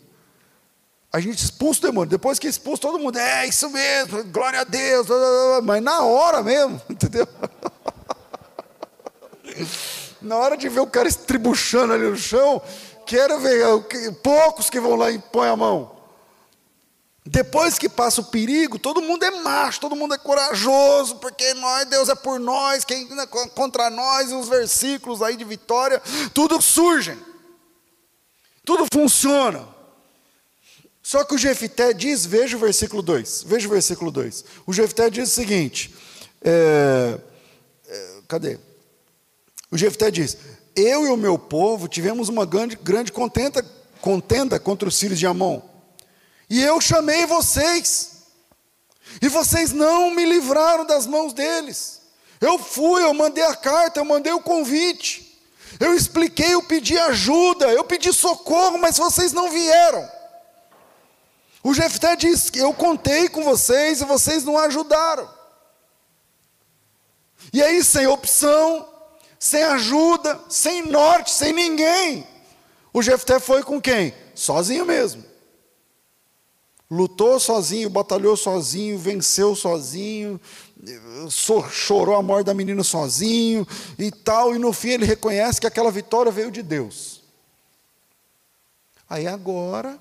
A 1.12 1.20
gente 1.20 1.38
expulsa 1.38 1.78
o 1.78 1.90
demônio. 1.90 2.10
Depois 2.10 2.40
que 2.40 2.48
expulsa, 2.48 2.82
todo 2.82 2.98
mundo, 2.98 3.16
é 3.20 3.46
isso 3.46 3.70
mesmo, 3.70 4.24
glória 4.24 4.62
a 4.62 4.64
Deus. 4.64 5.06
Mas 5.62 5.80
na 5.80 6.02
hora 6.02 6.42
mesmo, 6.42 6.82
entendeu? 6.90 7.28
Na 10.20 10.36
hora 10.38 10.56
de 10.56 10.68
ver 10.68 10.80
o 10.80 10.88
cara 10.88 11.06
estribuchando 11.06 11.92
ali 11.92 12.10
no 12.10 12.16
chão, 12.16 12.60
quero 13.06 13.38
ver 13.38 13.64
poucos 14.24 14.68
que 14.68 14.80
vão 14.80 14.96
lá 14.96 15.08
e 15.08 15.20
põem 15.20 15.50
a 15.50 15.56
mão. 15.56 15.97
Depois 17.30 17.78
que 17.78 17.88
passa 17.88 18.22
o 18.22 18.24
perigo, 18.24 18.78
todo 18.78 19.02
mundo 19.02 19.22
é 19.22 19.30
macho, 19.30 19.80
todo 19.80 19.94
mundo 19.94 20.14
é 20.14 20.18
corajoso, 20.18 21.16
porque 21.16 21.52
nós, 21.54 21.86
Deus 21.86 22.08
é 22.08 22.14
por 22.14 22.40
nós, 22.40 22.84
quem 22.84 23.06
é 23.18 23.26
contra 23.48 23.90
nós, 23.90 24.32
os 24.32 24.48
versículos 24.48 25.20
aí 25.20 25.36
de 25.36 25.44
vitória, 25.44 26.00
tudo 26.32 26.60
surgem. 26.62 27.18
Tudo 28.64 28.86
funciona. 28.92 29.68
Só 31.02 31.24
que 31.24 31.34
o 31.34 31.38
Jefité 31.38 31.92
diz, 31.92 32.24
veja 32.24 32.56
o 32.56 32.60
versículo 32.60 33.02
2, 33.02 33.44
veja 33.46 33.66
o 33.66 33.70
versículo 33.70 34.10
2. 34.10 34.44
O 34.66 34.72
Jefité 34.72 35.10
diz 35.10 35.30
o 35.30 35.34
seguinte: 35.34 35.94
é, 36.42 37.18
é, 37.88 38.20
cadê? 38.26 38.58
O 39.70 39.76
Jefité 39.76 40.10
diz: 40.10 40.36
Eu 40.74 41.06
e 41.06 41.10
o 41.10 41.16
meu 41.16 41.38
povo 41.38 41.88
tivemos 41.88 42.28
uma 42.28 42.46
grande, 42.46 42.76
grande 42.76 43.12
contenta, 43.12 43.64
contenda 44.00 44.58
contra 44.58 44.88
os 44.88 44.98
filhos 44.98 45.18
de 45.18 45.26
Amon, 45.26 45.60
e 46.48 46.62
eu 46.62 46.80
chamei 46.80 47.26
vocês, 47.26 48.22
e 49.20 49.28
vocês 49.28 49.72
não 49.72 50.10
me 50.10 50.24
livraram 50.24 50.84
das 50.84 51.06
mãos 51.06 51.32
deles. 51.32 52.00
Eu 52.40 52.58
fui, 52.58 53.02
eu 53.02 53.12
mandei 53.12 53.44
a 53.44 53.54
carta, 53.54 54.00
eu 54.00 54.04
mandei 54.04 54.32
o 54.32 54.40
convite, 54.40 55.38
eu 55.80 55.94
expliquei, 55.94 56.54
eu 56.54 56.62
pedi 56.62 56.96
ajuda, 56.98 57.68
eu 57.68 57.84
pedi 57.84 58.12
socorro, 58.12 58.78
mas 58.78 58.96
vocês 58.96 59.32
não 59.32 59.50
vieram. 59.50 60.08
O 61.62 61.74
Jefté 61.74 62.16
diz: 62.16 62.50
Eu 62.54 62.72
contei 62.72 63.28
com 63.28 63.42
vocês 63.42 64.00
e 64.00 64.04
vocês 64.04 64.44
não 64.44 64.56
ajudaram. 64.58 65.28
E 67.52 67.62
aí, 67.62 67.82
sem 67.82 68.06
opção, 68.06 68.88
sem 69.38 69.62
ajuda, 69.62 70.40
sem 70.48 70.86
norte, 70.86 71.30
sem 71.30 71.52
ninguém, 71.52 72.26
o 72.92 73.02
Jefté 73.02 73.38
foi 73.38 73.62
com 73.62 73.80
quem? 73.80 74.14
Sozinho 74.34 74.84
mesmo. 74.84 75.24
Lutou 76.90 77.38
sozinho, 77.38 77.90
batalhou 77.90 78.36
sozinho, 78.36 78.98
venceu 78.98 79.54
sozinho, 79.54 80.40
chorou 81.70 82.16
a 82.16 82.22
morte 82.22 82.46
da 82.46 82.54
menina 82.54 82.82
sozinho 82.82 83.66
e 83.98 84.10
tal, 84.10 84.54
e 84.54 84.58
no 84.58 84.72
fim 84.72 84.90
ele 84.90 85.04
reconhece 85.04 85.60
que 85.60 85.66
aquela 85.66 85.90
vitória 85.90 86.32
veio 86.32 86.50
de 86.50 86.62
Deus. 86.62 87.22
Aí 89.08 89.26
agora 89.26 90.00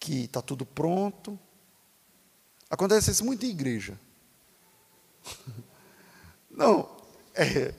que 0.00 0.24
está 0.24 0.42
tudo 0.42 0.66
pronto. 0.66 1.38
Acontece 2.68 3.10
isso 3.10 3.24
muito 3.24 3.46
em 3.46 3.50
igreja. 3.50 3.98
Não, 6.50 6.88
é, 7.34 7.72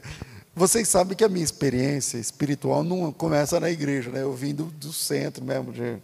Vocês 0.56 0.88
sabem 0.88 1.18
que 1.18 1.24
a 1.24 1.30
minha 1.30 1.44
experiência 1.44 2.18
espiritual 2.18 2.82
não 2.82 3.12
começa 3.12 3.60
na 3.60 3.70
igreja, 3.70 4.10
né? 4.10 4.22
Eu 4.22 4.34
vim 4.34 4.56
do, 4.56 4.66
do 4.66 4.94
centro 4.94 5.44
mesmo. 5.44 5.74
De... 5.74 6.02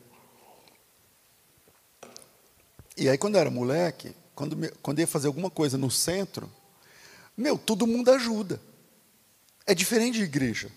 E 2.97 3.09
aí, 3.09 3.17
quando 3.17 3.35
eu 3.35 3.41
era 3.41 3.49
moleque, 3.49 4.13
quando, 4.35 4.55
me, 4.57 4.69
quando 4.81 4.99
ia 4.99 5.07
fazer 5.07 5.27
alguma 5.27 5.49
coisa 5.49 5.77
no 5.77 5.89
centro, 5.89 6.51
meu, 7.35 7.57
todo 7.57 7.87
mundo 7.87 8.11
ajuda. 8.11 8.59
É 9.65 9.73
diferente 9.73 10.17
de 10.17 10.23
igreja. 10.23 10.69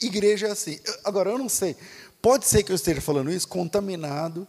I, 0.00 0.06
igreja 0.06 0.48
é 0.48 0.50
assim. 0.50 0.78
Agora, 1.04 1.30
eu 1.30 1.38
não 1.38 1.48
sei. 1.48 1.76
Pode 2.20 2.46
ser 2.46 2.62
que 2.62 2.70
eu 2.70 2.76
esteja 2.76 3.00
falando 3.00 3.30
isso 3.30 3.48
contaminado 3.48 4.46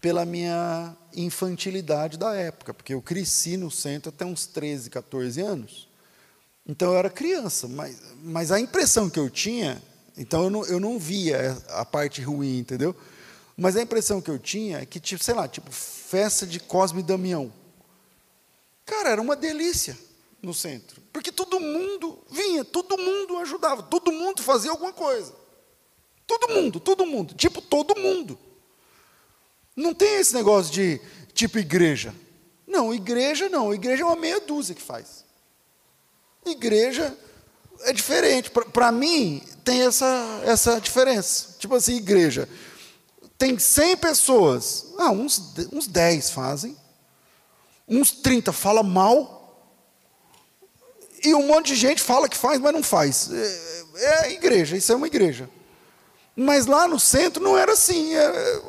pela 0.00 0.24
minha 0.24 0.96
infantilidade 1.14 2.16
da 2.16 2.34
época, 2.34 2.72
porque 2.72 2.94
eu 2.94 3.02
cresci 3.02 3.56
no 3.56 3.70
centro 3.70 4.08
até 4.08 4.24
uns 4.24 4.46
13, 4.46 4.88
14 4.88 5.40
anos. 5.40 5.88
Então 6.66 6.92
eu 6.92 6.98
era 6.98 7.10
criança, 7.10 7.68
mas, 7.68 7.96
mas 8.22 8.50
a 8.50 8.58
impressão 8.58 9.10
que 9.10 9.18
eu 9.18 9.28
tinha, 9.28 9.82
então 10.16 10.44
eu 10.44 10.50
não, 10.50 10.64
eu 10.66 10.80
não 10.80 10.98
via 10.98 11.56
a 11.68 11.84
parte 11.84 12.22
ruim, 12.22 12.58
entendeu? 12.58 12.96
Mas 13.60 13.76
a 13.76 13.82
impressão 13.82 14.22
que 14.22 14.30
eu 14.30 14.38
tinha 14.38 14.78
é 14.78 14.86
que, 14.86 14.98
tipo, 14.98 15.22
sei 15.22 15.34
lá, 15.34 15.46
tipo, 15.46 15.70
festa 15.70 16.46
de 16.46 16.58
Cosme 16.58 17.00
e 17.00 17.02
Damião. 17.02 17.52
Cara, 18.86 19.10
era 19.10 19.20
uma 19.20 19.36
delícia 19.36 19.98
no 20.40 20.54
centro. 20.54 21.02
Porque 21.12 21.30
todo 21.30 21.60
mundo 21.60 22.18
vinha, 22.30 22.64
todo 22.64 22.96
mundo 22.96 23.36
ajudava, 23.36 23.82
todo 23.82 24.10
mundo 24.10 24.42
fazia 24.42 24.70
alguma 24.70 24.94
coisa. 24.94 25.34
Todo 26.26 26.48
mundo, 26.54 26.80
todo 26.80 27.04
mundo, 27.04 27.34
tipo 27.34 27.60
todo 27.60 28.00
mundo. 28.00 28.38
Não 29.76 29.92
tem 29.92 30.14
esse 30.14 30.32
negócio 30.32 30.72
de 30.72 30.98
tipo 31.34 31.58
igreja. 31.58 32.14
Não, 32.66 32.94
igreja 32.94 33.50
não, 33.50 33.74
igreja 33.74 34.04
é 34.04 34.06
uma 34.06 34.16
meia 34.16 34.40
dúzia 34.40 34.74
que 34.74 34.80
faz. 34.80 35.22
Igreja 36.46 37.14
é 37.80 37.92
diferente. 37.92 38.50
Para 38.50 38.90
mim, 38.90 39.42
tem 39.62 39.82
essa, 39.82 40.40
essa 40.46 40.80
diferença. 40.80 41.56
Tipo 41.58 41.74
assim, 41.74 41.96
igreja. 41.96 42.48
Tem 43.40 43.58
100 43.58 43.96
pessoas. 43.96 44.88
Ah, 44.98 45.10
uns, 45.10 45.54
uns 45.72 45.86
10 45.86 46.30
fazem. 46.30 46.76
Uns 47.88 48.10
30 48.10 48.52
fala 48.52 48.82
mal. 48.82 49.66
E 51.24 51.34
um 51.34 51.46
monte 51.46 51.68
de 51.68 51.76
gente 51.76 52.02
fala 52.02 52.28
que 52.28 52.36
faz, 52.36 52.60
mas 52.60 52.70
não 52.70 52.82
faz. 52.82 53.30
É, 53.32 54.26
é 54.26 54.32
igreja, 54.32 54.76
isso 54.76 54.92
é 54.92 54.94
uma 54.94 55.06
igreja. 55.06 55.48
Mas 56.36 56.66
lá 56.66 56.86
no 56.86 57.00
centro 57.00 57.42
não 57.42 57.56
era 57.56 57.72
assim. 57.72 58.14
É, 58.14 58.60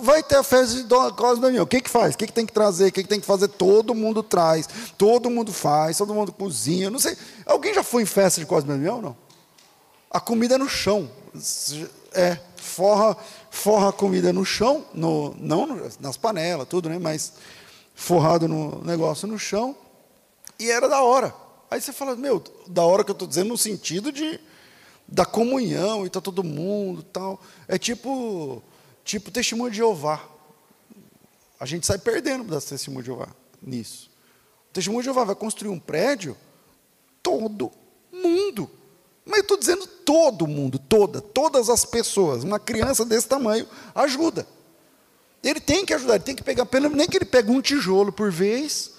vai 0.00 0.24
ter 0.24 0.36
a 0.38 0.42
festa 0.42 0.82
de 0.82 1.14
Cosme 1.14 1.42
Damião. 1.42 1.62
O 1.62 1.66
que, 1.68 1.80
que 1.80 1.88
faz? 1.88 2.16
O 2.16 2.18
que, 2.18 2.26
que 2.26 2.32
tem 2.32 2.44
que 2.44 2.52
trazer? 2.52 2.88
O 2.88 2.92
que, 2.92 3.04
que 3.04 3.08
tem 3.08 3.20
que 3.20 3.26
fazer? 3.26 3.46
Todo 3.46 3.94
mundo 3.94 4.24
traz, 4.24 4.68
todo 4.98 5.30
mundo 5.30 5.52
faz, 5.52 5.98
todo 5.98 6.12
mundo 6.12 6.32
cozinha. 6.32 6.90
Não 6.90 6.98
sei. 6.98 7.16
Alguém 7.46 7.72
já 7.72 7.84
foi 7.84 8.02
em 8.02 8.06
festa 8.06 8.40
de 8.40 8.46
Cosme 8.46 8.70
Damião? 8.70 9.00
Não. 9.00 9.16
A 10.10 10.18
comida 10.18 10.56
é 10.56 10.58
no 10.58 10.68
chão. 10.68 11.08
É, 12.12 12.36
forra, 12.56 13.16
forra 13.50 13.88
a 13.88 13.92
comida 13.92 14.32
no 14.32 14.44
chão, 14.44 14.86
no, 14.94 15.34
não 15.38 15.66
nas 15.98 16.16
panelas, 16.16 16.68
tudo, 16.68 16.88
né? 16.88 16.98
Mas 16.98 17.34
forrado 17.94 18.48
no 18.48 18.82
negócio 18.84 19.26
no 19.26 19.38
chão. 19.38 19.76
E 20.58 20.70
era 20.70 20.88
da 20.88 21.02
hora. 21.02 21.34
Aí 21.70 21.80
você 21.80 21.92
fala, 21.92 22.16
meu, 22.16 22.42
da 22.66 22.84
hora 22.84 23.04
que 23.04 23.10
eu 23.10 23.14
estou 23.14 23.28
dizendo 23.28 23.48
no 23.48 23.58
sentido 23.58 24.10
de 24.12 24.40
da 25.06 25.26
comunhão 25.26 26.06
e 26.06 26.10
tá 26.10 26.20
todo 26.20 26.44
mundo 26.44 27.02
tal. 27.02 27.40
É 27.66 27.76
tipo 27.76 28.62
tipo 29.04 29.30
testemunho 29.30 29.70
de 29.70 29.78
Jeová. 29.78 30.24
A 31.58 31.66
gente 31.66 31.86
sai 31.86 31.98
perdendo 31.98 32.44
das 32.44 32.64
testemunho 32.64 33.02
de 33.02 33.06
Jeová 33.06 33.28
nisso. 33.60 34.10
O 34.70 34.72
testemunho 34.72 35.02
de 35.02 35.06
Jeová 35.06 35.24
vai 35.24 35.34
construir 35.34 35.68
um 35.68 35.80
prédio, 35.80 36.36
todo 37.22 37.72
mundo. 38.12 38.70
Mas 39.30 39.38
eu 39.38 39.42
estou 39.42 39.56
dizendo 39.56 39.86
todo 39.86 40.46
mundo, 40.46 40.78
toda, 40.78 41.20
todas 41.20 41.70
as 41.70 41.84
pessoas. 41.84 42.42
Uma 42.42 42.58
criança 42.58 43.04
desse 43.04 43.28
tamanho 43.28 43.66
ajuda. 43.94 44.46
Ele 45.42 45.60
tem 45.60 45.86
que 45.86 45.94
ajudar, 45.94 46.16
ele 46.16 46.24
tem 46.24 46.34
que 46.34 46.42
pegar, 46.42 46.66
pelo 46.66 46.90
nem 46.90 47.08
que 47.08 47.16
ele 47.16 47.24
pegue 47.24 47.50
um 47.50 47.60
tijolo 47.62 48.12
por 48.12 48.30
vez 48.30 48.92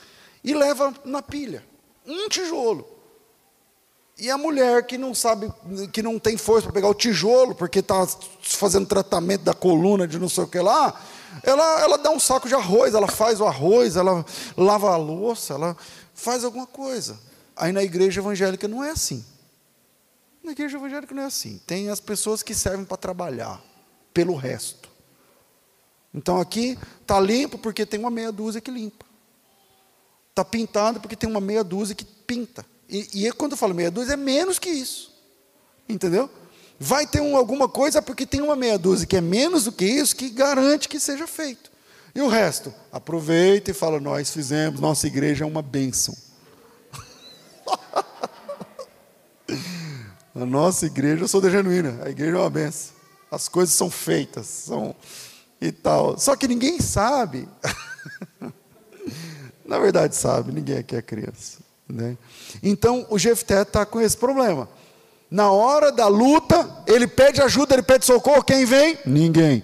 e 0.44 0.54
leva 0.54 0.94
na 1.06 1.22
pilha. 1.22 1.64
Um 2.08 2.30
tijolo. 2.30 2.88
E 4.18 4.30
a 4.30 4.38
mulher 4.38 4.86
que 4.86 4.98
não 4.98 5.14
sabe, 5.14 5.52
que 5.92 6.02
não 6.02 6.18
tem 6.18 6.38
força 6.38 6.64
para 6.64 6.74
pegar 6.74 6.88
o 6.88 6.94
tijolo, 6.94 7.54
porque 7.54 7.80
está 7.80 8.08
fazendo 8.42 8.86
tratamento 8.86 9.42
da 9.42 9.54
coluna 9.54 10.08
de 10.08 10.20
não 10.20 10.30
sei 10.30 10.44
o 10.44 10.48
que 10.48 10.60
lá, 10.60 11.00
ela, 11.44 11.82
ela 11.82 11.98
dá 11.98 12.10
um 12.10 12.20
saco 12.20 12.48
de 12.48 12.56
arroz, 12.56 12.94
ela 12.94 13.08
faz 13.08 13.40
o 13.40 13.46
arroz, 13.46 13.96
ela 13.96 14.26
lava 14.58 14.92
a 14.92 14.98
louça, 14.98 15.54
ela 15.54 15.78
faz 16.14 16.44
alguma 16.44 16.68
coisa. 16.68 17.20
Aí 17.56 17.72
na 17.72 17.84
igreja 17.84 18.22
evangélica 18.22 18.68
não 18.68 18.84
é 18.84 18.92
assim. 18.92 19.26
Na 20.44 20.52
igreja 20.52 20.78
evangélica 20.78 21.14
não 21.14 21.24
é 21.24 21.26
assim. 21.26 21.60
Tem 21.66 21.90
as 21.90 22.00
pessoas 22.00 22.42
que 22.42 22.56
servem 22.56 22.86
para 22.86 22.98
trabalhar 22.98 23.62
pelo 24.14 24.36
resto. 24.36 24.90
Então 26.14 26.40
aqui 26.40 26.78
está 27.02 27.20
limpo 27.20 27.58
porque 27.58 27.86
tem 27.86 28.00
uma 28.00 28.10
meia 28.10 28.32
dúzia 28.32 28.60
que 28.60 28.72
limpa. 28.72 29.06
Está 30.30 30.44
pintado 30.44 31.00
porque 31.00 31.16
tem 31.16 31.30
uma 31.30 31.42
meia 31.42 31.64
dúzia 31.64 31.96
que 31.96 32.06
pinta. 32.06 32.66
E, 32.90 33.26
e 33.28 33.32
quando 33.34 33.54
eu 33.54 33.58
falo 33.58 33.74
meia 33.74 33.92
dúzia, 33.92 34.14
é 34.14 34.18
menos 34.18 34.60
que 34.60 34.70
isso. 34.70 35.14
Entendeu? 35.88 36.30
Vai 36.80 37.06
ter 37.06 37.22
um, 37.22 37.38
alguma 37.38 37.70
coisa 37.70 38.02
porque 38.02 38.26
tem 38.26 38.42
uma 38.42 38.56
meia 38.56 38.78
dúzia 38.78 39.06
que 39.06 39.16
é 39.16 39.22
menos 39.22 39.66
do 39.66 39.72
que 39.72 39.86
isso 39.86 40.16
que 40.16 40.30
garante 40.30 40.90
que 40.90 41.00
seja 41.00 41.28
feito. 41.28 41.72
E 42.14 42.22
o 42.22 42.28
resto? 42.28 42.74
Aproveita 42.92 43.72
e 43.72 43.74
fala: 43.74 44.00
Nós 44.00 44.32
fizemos, 44.32 44.80
nossa 44.80 45.08
igreja 45.08 45.46
é 45.46 45.48
uma 45.48 45.62
bênção. 45.62 46.16
A 50.42 50.46
nossa 50.46 50.88
igreja, 50.88 51.24
eu 51.24 51.28
sou 51.28 51.40
da 51.40 51.50
genuína, 51.50 52.00
a 52.04 52.10
igreja 52.10 52.36
é 52.36 52.40
uma 52.40 52.50
bênção. 52.50 52.94
As 53.30 53.48
coisas 53.48 53.76
são 53.76 53.90
feitas, 53.90 54.48
são 54.48 54.96
e 55.62 55.72
tal. 55.72 56.18
Só 56.18 56.36
que 56.36 56.48
ninguém 56.48 56.80
sabe. 56.80 57.48
Na 59.64 59.78
verdade, 59.78 60.16
sabe, 60.16 60.52
ninguém 60.52 60.80
aqui 60.80 60.96
é 60.96 61.02
criança. 61.02 61.60
Né? 61.88 62.18
Então 62.64 63.06
o 63.10 63.20
Jefté 63.20 63.62
está 63.62 63.86
com 63.86 64.02
esse 64.02 64.18
problema. 64.18 64.68
Na 65.30 65.52
hora 65.52 65.92
da 65.92 66.08
luta, 66.08 66.84
ele 66.88 67.08
pede 67.08 67.42
ajuda, 67.42 67.76
ele 67.76 67.84
pede 67.84 68.06
socorro, 68.06 68.44
quem 68.44 68.66
vem? 68.66 68.98
Ninguém. 69.06 69.64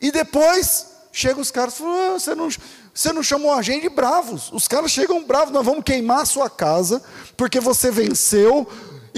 E 0.00 0.12
depois 0.12 0.86
chegam 1.12 1.42
os 1.42 1.50
caras 1.50 1.74
e 1.74 1.78
falam: 1.78 2.14
ah, 2.14 2.18
você, 2.18 2.34
não, 2.34 2.48
você 2.94 3.12
não 3.12 3.22
chamou 3.22 3.52
a 3.52 3.60
gente 3.60 3.82
de 3.82 3.88
bravos. 3.88 4.50
Os 4.52 4.68
caras 4.68 4.90
chegam 4.90 5.24
bravos, 5.24 5.52
nós 5.52 5.66
vamos 5.66 5.82
queimar 5.84 6.20
a 6.20 6.26
sua 6.26 6.48
casa, 6.48 7.02
porque 7.36 7.60
você 7.60 7.90
venceu 7.90 8.66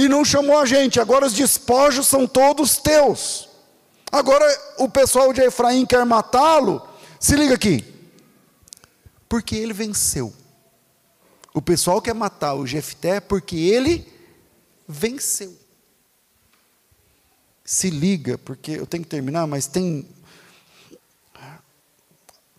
e 0.00 0.08
não 0.08 0.24
chamou 0.24 0.58
a 0.58 0.64
gente. 0.64 0.98
Agora 0.98 1.26
os 1.26 1.34
despojos 1.34 2.06
são 2.06 2.26
todos 2.26 2.78
teus. 2.78 3.50
Agora 4.10 4.46
o 4.78 4.88
pessoal 4.88 5.30
de 5.30 5.42
Efraim 5.42 5.84
quer 5.84 6.06
matá-lo. 6.06 6.88
Se 7.18 7.36
liga 7.36 7.54
aqui. 7.54 7.84
Porque 9.28 9.54
ele 9.54 9.74
venceu. 9.74 10.32
O 11.52 11.60
pessoal 11.60 12.00
quer 12.00 12.14
matar 12.14 12.54
o 12.54 12.66
Jefté 12.66 13.20
porque 13.20 13.54
ele 13.56 14.10
venceu. 14.88 15.54
Se 17.62 17.90
liga, 17.90 18.38
porque 18.38 18.70
eu 18.70 18.86
tenho 18.86 19.04
que 19.04 19.10
terminar, 19.10 19.46
mas 19.46 19.66
tem 19.66 20.08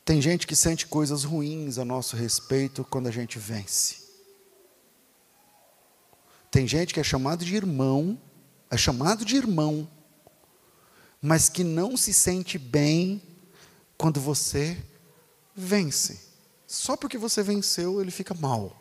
tem 0.06 0.22
gente 0.22 0.46
que 0.46 0.56
sente 0.56 0.86
coisas 0.86 1.24
ruins 1.24 1.80
a 1.80 1.86
nosso 1.86 2.16
respeito 2.16 2.86
quando 2.88 3.08
a 3.08 3.12
gente 3.12 3.40
vence. 3.40 4.01
Tem 6.52 6.68
gente 6.68 6.94
que 6.94 7.00
é 7.00 7.04
chamado 7.04 7.46
de 7.46 7.56
irmão, 7.56 8.20
é 8.70 8.76
chamado 8.76 9.24
de 9.24 9.38
irmão, 9.38 9.90
mas 11.22 11.48
que 11.48 11.64
não 11.64 11.96
se 11.96 12.14
sente 12.14 12.58
bem 12.58 13.22
quando 13.98 14.20
você 14.20 14.78
vence. 15.56 16.20
Só 16.68 16.98
porque 16.98 17.18
você 17.18 17.42
venceu, 17.42 18.02
ele 18.02 18.12
fica 18.12 18.34
mal. 18.34 18.76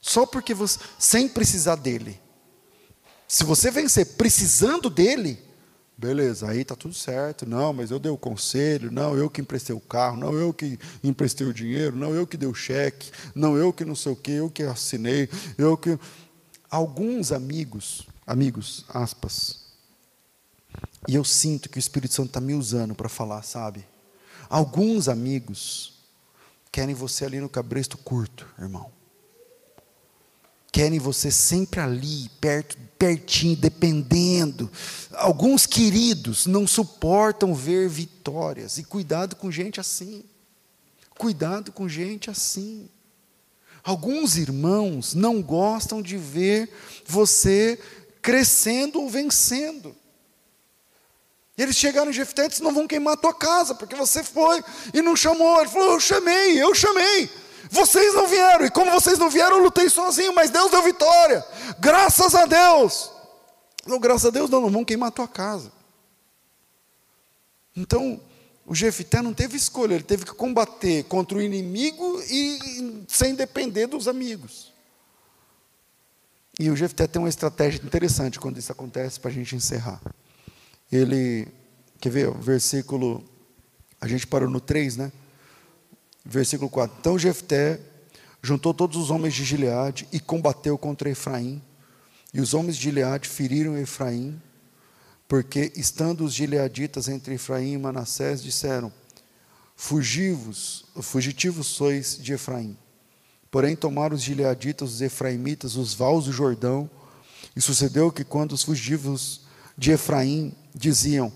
Só 0.00 0.26
porque 0.26 0.54
você, 0.54 0.78
sem 0.98 1.28
precisar 1.28 1.76
dele. 1.76 2.20
Se 3.26 3.42
você 3.42 3.70
vencer 3.70 4.14
precisando 4.16 4.90
dele, 4.90 5.42
beleza, 5.96 6.50
aí 6.50 6.60
está 6.60 6.76
tudo 6.76 6.94
certo. 6.94 7.46
Não, 7.46 7.72
mas 7.72 7.90
eu 7.90 7.98
dei 7.98 8.12
o 8.12 8.18
conselho, 8.18 8.90
não, 8.90 9.16
eu 9.16 9.30
que 9.30 9.40
emprestei 9.40 9.74
o 9.74 9.80
carro, 9.80 10.16
não, 10.16 10.34
eu 10.34 10.52
que 10.52 10.78
emprestei 11.02 11.46
o 11.46 11.54
dinheiro, 11.54 11.96
não, 11.96 12.14
eu 12.14 12.26
que 12.26 12.36
dei 12.36 12.48
o 12.48 12.54
cheque, 12.54 13.10
não, 13.34 13.56
eu 13.56 13.72
que 13.72 13.84
não 13.84 13.94
sei 13.94 14.12
o 14.12 14.16
que, 14.16 14.32
eu 14.32 14.50
que 14.50 14.62
assinei, 14.62 15.28
eu 15.56 15.76
que. 15.76 15.98
Alguns 16.74 17.30
amigos, 17.30 18.02
amigos, 18.26 18.84
aspas, 18.88 19.60
e 21.06 21.14
eu 21.14 21.22
sinto 21.22 21.68
que 21.68 21.78
o 21.78 21.78
Espírito 21.78 22.14
Santo 22.14 22.30
está 22.30 22.40
me 22.40 22.52
usando 22.52 22.96
para 22.96 23.08
falar, 23.08 23.42
sabe? 23.42 23.86
Alguns 24.48 25.08
amigos 25.08 25.92
querem 26.72 26.92
você 26.92 27.26
ali 27.26 27.38
no 27.38 27.48
cabresto 27.48 27.96
curto, 27.96 28.48
irmão 28.58 28.90
querem 30.72 30.98
você 30.98 31.30
sempre 31.30 31.78
ali, 31.78 32.28
perto, 32.40 32.76
pertinho, 32.98 33.54
dependendo. 33.54 34.68
Alguns 35.12 35.66
queridos 35.66 36.46
não 36.46 36.66
suportam 36.66 37.54
ver 37.54 37.88
vitórias. 37.88 38.76
E 38.76 38.82
cuidado 38.82 39.36
com 39.36 39.52
gente 39.52 39.78
assim. 39.78 40.24
Cuidado 41.16 41.70
com 41.70 41.88
gente 41.88 42.28
assim. 42.28 42.88
Alguns 43.84 44.36
irmãos 44.36 45.14
não 45.14 45.42
gostam 45.42 46.00
de 46.00 46.16
ver 46.16 46.72
você 47.06 47.78
crescendo 48.22 49.02
ou 49.02 49.10
vencendo. 49.10 49.94
E 51.56 51.62
eles 51.62 51.76
chegaram 51.76 52.10
em 52.10 52.14
Jefté 52.14 52.46
e 52.46 52.48
disseram, 52.48 52.68
não 52.68 52.74
vão 52.74 52.88
queimar 52.88 53.12
a 53.12 53.18
tua 53.18 53.34
casa, 53.34 53.74
porque 53.74 53.94
você 53.94 54.24
foi 54.24 54.64
e 54.94 55.02
não 55.02 55.14
chamou. 55.14 55.60
Ele 55.60 55.68
falou, 55.68 55.92
eu 55.92 56.00
chamei, 56.00 56.60
eu 56.60 56.74
chamei. 56.74 57.30
Vocês 57.70 58.14
não 58.14 58.26
vieram, 58.26 58.64
e 58.64 58.70
como 58.70 58.90
vocês 58.90 59.18
não 59.18 59.28
vieram, 59.28 59.58
eu 59.58 59.62
lutei 59.64 59.88
sozinho, 59.90 60.34
mas 60.34 60.50
Deus 60.50 60.70
deu 60.70 60.82
vitória. 60.82 61.44
Graças 61.78 62.34
a 62.34 62.46
Deus. 62.46 63.10
Não, 63.86 63.98
graças 63.98 64.26
a 64.26 64.30
Deus, 64.30 64.48
não, 64.48 64.62
não 64.62 64.70
vão 64.70 64.84
queimar 64.84 65.10
a 65.10 65.12
tua 65.12 65.28
casa. 65.28 65.70
Então, 67.76 68.20
o 68.66 68.74
Jefté 68.74 69.20
não 69.20 69.34
teve 69.34 69.56
escolha, 69.56 69.94
ele 69.94 70.04
teve 70.04 70.24
que 70.24 70.32
combater 70.32 71.04
contra 71.04 71.36
o 71.36 71.42
inimigo 71.42 72.22
e 72.30 73.04
sem 73.08 73.34
depender 73.34 73.86
dos 73.86 74.08
amigos. 74.08 74.72
E 76.58 76.70
o 76.70 76.76
Jefté 76.76 77.06
tem 77.06 77.20
uma 77.20 77.28
estratégia 77.28 77.82
interessante 77.84 78.38
quando 78.38 78.58
isso 78.58 78.72
acontece, 78.72 79.20
para 79.20 79.30
a 79.30 79.34
gente 79.34 79.54
encerrar. 79.56 80.00
Ele, 80.90 81.48
quer 82.00 82.10
ver, 82.10 82.28
o 82.28 82.34
versículo, 82.34 83.24
a 84.00 84.06
gente 84.06 84.26
parou 84.26 84.48
no 84.48 84.60
3, 84.60 84.96
né? 84.96 85.12
Versículo 86.24 86.70
4. 86.70 86.96
Então 87.00 87.18
Jefté 87.18 87.80
juntou 88.40 88.72
todos 88.72 88.96
os 88.96 89.10
homens 89.10 89.34
de 89.34 89.44
Gileade 89.44 90.08
e 90.12 90.20
combateu 90.20 90.78
contra 90.78 91.10
Efraim. 91.10 91.60
E 92.32 92.40
os 92.40 92.54
homens 92.54 92.76
de 92.76 92.84
Gileade 92.84 93.28
feriram 93.28 93.76
Efraim, 93.76 94.40
porque 95.26 95.72
estando 95.76 96.24
os 96.24 96.34
gileaditas 96.34 97.08
entre 97.08 97.34
Efraim 97.34 97.72
e 97.72 97.78
Manassés, 97.78 98.42
disseram: 98.42 98.92
Fugivos, 99.76 100.84
fugitivos 101.00 101.66
sois 101.66 102.18
de 102.20 102.32
Efraim. 102.32 102.76
Porém 103.50 103.76
tomaram 103.76 104.16
os 104.16 104.22
gileaditas, 104.22 104.94
os 104.94 105.00
efraimitas, 105.00 105.76
os 105.76 105.94
vales 105.94 106.24
do 106.24 106.32
Jordão, 106.32 106.90
e 107.54 107.60
sucedeu 107.60 108.10
que 108.10 108.24
quando 108.24 108.52
os 108.52 108.62
fugitivos 108.62 109.42
de 109.78 109.92
Efraim 109.92 110.52
diziam: 110.74 111.32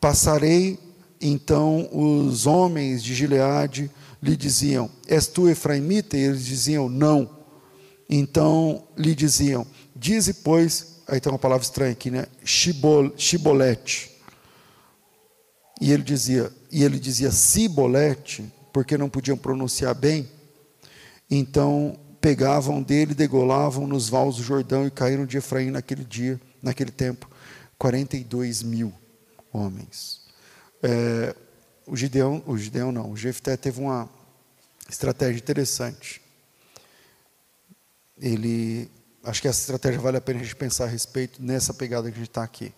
Passarei 0.00 0.78
então 1.20 1.88
os 1.92 2.46
homens 2.46 3.02
de 3.02 3.14
Gileade 3.14 3.88
lhe 4.20 4.36
diziam: 4.36 4.90
És 5.06 5.28
tu 5.28 5.48
efraimita? 5.48 6.16
E 6.16 6.20
eles 6.20 6.44
diziam: 6.44 6.88
Não. 6.88 7.30
Então 8.10 8.84
lhe 8.96 9.14
diziam: 9.14 9.64
Dize, 9.94 10.34
pois, 10.34 10.91
aí 11.12 11.20
tem 11.20 11.30
uma 11.30 11.38
palavra 11.38 11.62
estranha 11.62 11.92
aqui, 11.92 12.10
né? 12.10 12.24
Shibol, 12.42 13.12
shibolete. 13.18 14.10
E 15.78 15.92
ele 15.92 16.02
dizia, 16.02 16.50
e 16.70 16.82
ele 16.82 16.98
dizia 16.98 17.30
Cibolete, 17.30 18.50
porque 18.72 18.96
não 18.96 19.10
podiam 19.10 19.36
pronunciar 19.36 19.94
bem. 19.94 20.26
Então 21.30 21.98
pegavam 22.18 22.82
dele, 22.82 23.14
degolavam 23.14 23.86
nos 23.86 24.08
vales 24.08 24.36
do 24.36 24.42
Jordão 24.42 24.86
e 24.86 24.90
caíram 24.90 25.26
de 25.26 25.36
Efraim 25.36 25.70
naquele 25.70 26.02
dia, 26.04 26.40
naquele 26.62 26.90
tempo, 26.90 27.28
42 27.76 28.62
mil 28.62 28.90
homens. 29.52 30.22
É, 30.82 31.36
o 31.86 31.94
Gideão, 31.94 32.42
o 32.46 32.56
Gideão 32.56 32.90
não, 32.90 33.10
o 33.10 33.16
Jefté 33.16 33.54
teve 33.54 33.80
uma 33.80 34.08
estratégia 34.88 35.38
interessante. 35.38 36.22
Ele, 38.18 38.88
acho 39.24 39.42
que 39.42 39.48
essa 39.48 39.60
estratégia 39.60 40.00
vale 40.00 40.16
a 40.16 40.20
pena 40.20 40.40
a 40.40 40.42
gente 40.42 40.56
pensar 40.56 40.84
a 40.84 40.88
respeito 40.88 41.42
nessa 41.42 41.72
pegada 41.72 42.10
que 42.10 42.16
a 42.16 42.18
gente 42.18 42.28
está 42.28 42.42
aqui. 42.42 42.72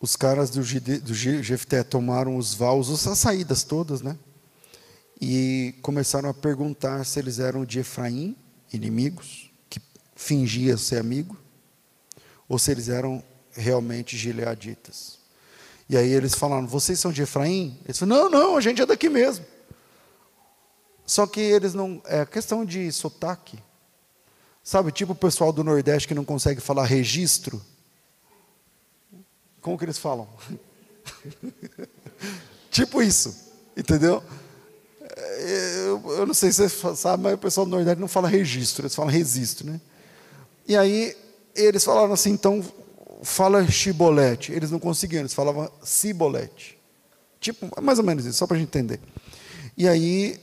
Os 0.00 0.16
caras 0.16 0.50
do, 0.50 0.60
do 1.00 1.14
Jefté 1.14 1.82
tomaram 1.82 2.36
os 2.36 2.54
vals, 2.54 3.06
as 3.06 3.18
saídas 3.18 3.62
todas, 3.62 4.02
né? 4.02 4.18
e 5.20 5.74
começaram 5.82 6.28
a 6.28 6.34
perguntar 6.34 7.04
se 7.04 7.18
eles 7.18 7.38
eram 7.38 7.64
de 7.64 7.80
Efraim, 7.80 8.36
inimigos, 8.72 9.50
que 9.70 9.80
fingia 10.14 10.76
ser 10.76 10.98
amigo, 10.98 11.36
ou 12.48 12.58
se 12.58 12.70
eles 12.70 12.88
eram 12.88 13.22
realmente 13.52 14.16
gileaditas. 14.16 15.18
E 15.88 15.96
aí 15.96 16.10
eles 16.10 16.34
falaram: 16.34 16.66
Vocês 16.66 16.98
são 16.98 17.12
de 17.12 17.22
Efraim? 17.22 17.78
Eles 17.84 17.98
falaram: 17.98 18.24
Não, 18.24 18.30
não, 18.30 18.56
a 18.56 18.60
gente 18.60 18.82
é 18.82 18.86
daqui 18.86 19.08
mesmo. 19.08 19.44
Só 21.06 21.26
que 21.26 21.40
eles 21.40 21.74
não. 21.74 22.02
É 22.04 22.24
questão 22.24 22.64
de 22.64 22.90
sotaque. 22.90 23.58
Sabe, 24.64 24.90
tipo 24.90 25.12
o 25.12 25.16
pessoal 25.16 25.52
do 25.52 25.62
Nordeste 25.62 26.08
que 26.08 26.14
não 26.14 26.24
consegue 26.24 26.60
falar 26.60 26.86
registro. 26.86 27.62
Como 29.60 29.78
que 29.78 29.84
eles 29.84 29.98
falam? 29.98 30.26
tipo 32.72 33.02
isso, 33.02 33.52
entendeu? 33.76 34.22
eu, 35.38 36.12
eu, 36.18 36.26
não 36.26 36.34
sei 36.34 36.50
se 36.50 36.68
você 36.68 36.96
sabe, 36.96 37.22
mas 37.22 37.34
o 37.34 37.38
pessoal 37.38 37.66
do 37.66 37.70
Nordeste 37.70 38.00
não 38.00 38.08
fala 38.08 38.28
registro, 38.28 38.82
eles 38.82 38.94
falam 38.94 39.10
registro, 39.10 39.66
né? 39.66 39.80
E 40.66 40.76
aí 40.76 41.14
eles 41.54 41.84
falaram 41.84 42.12
assim, 42.12 42.30
então 42.30 42.64
fala 43.22 43.66
chibolete. 43.70 44.52
Eles 44.52 44.70
não 44.70 44.78
conseguiam, 44.78 45.20
eles 45.20 45.34
falavam 45.34 45.70
cibolete. 45.82 46.78
Tipo, 47.40 47.68
mais 47.82 47.98
ou 47.98 48.04
menos 48.04 48.24
isso, 48.24 48.38
só 48.38 48.46
para 48.46 48.56
a 48.56 48.60
gente 48.60 48.68
entender. 48.68 49.00
E 49.76 49.86
aí 49.86 50.40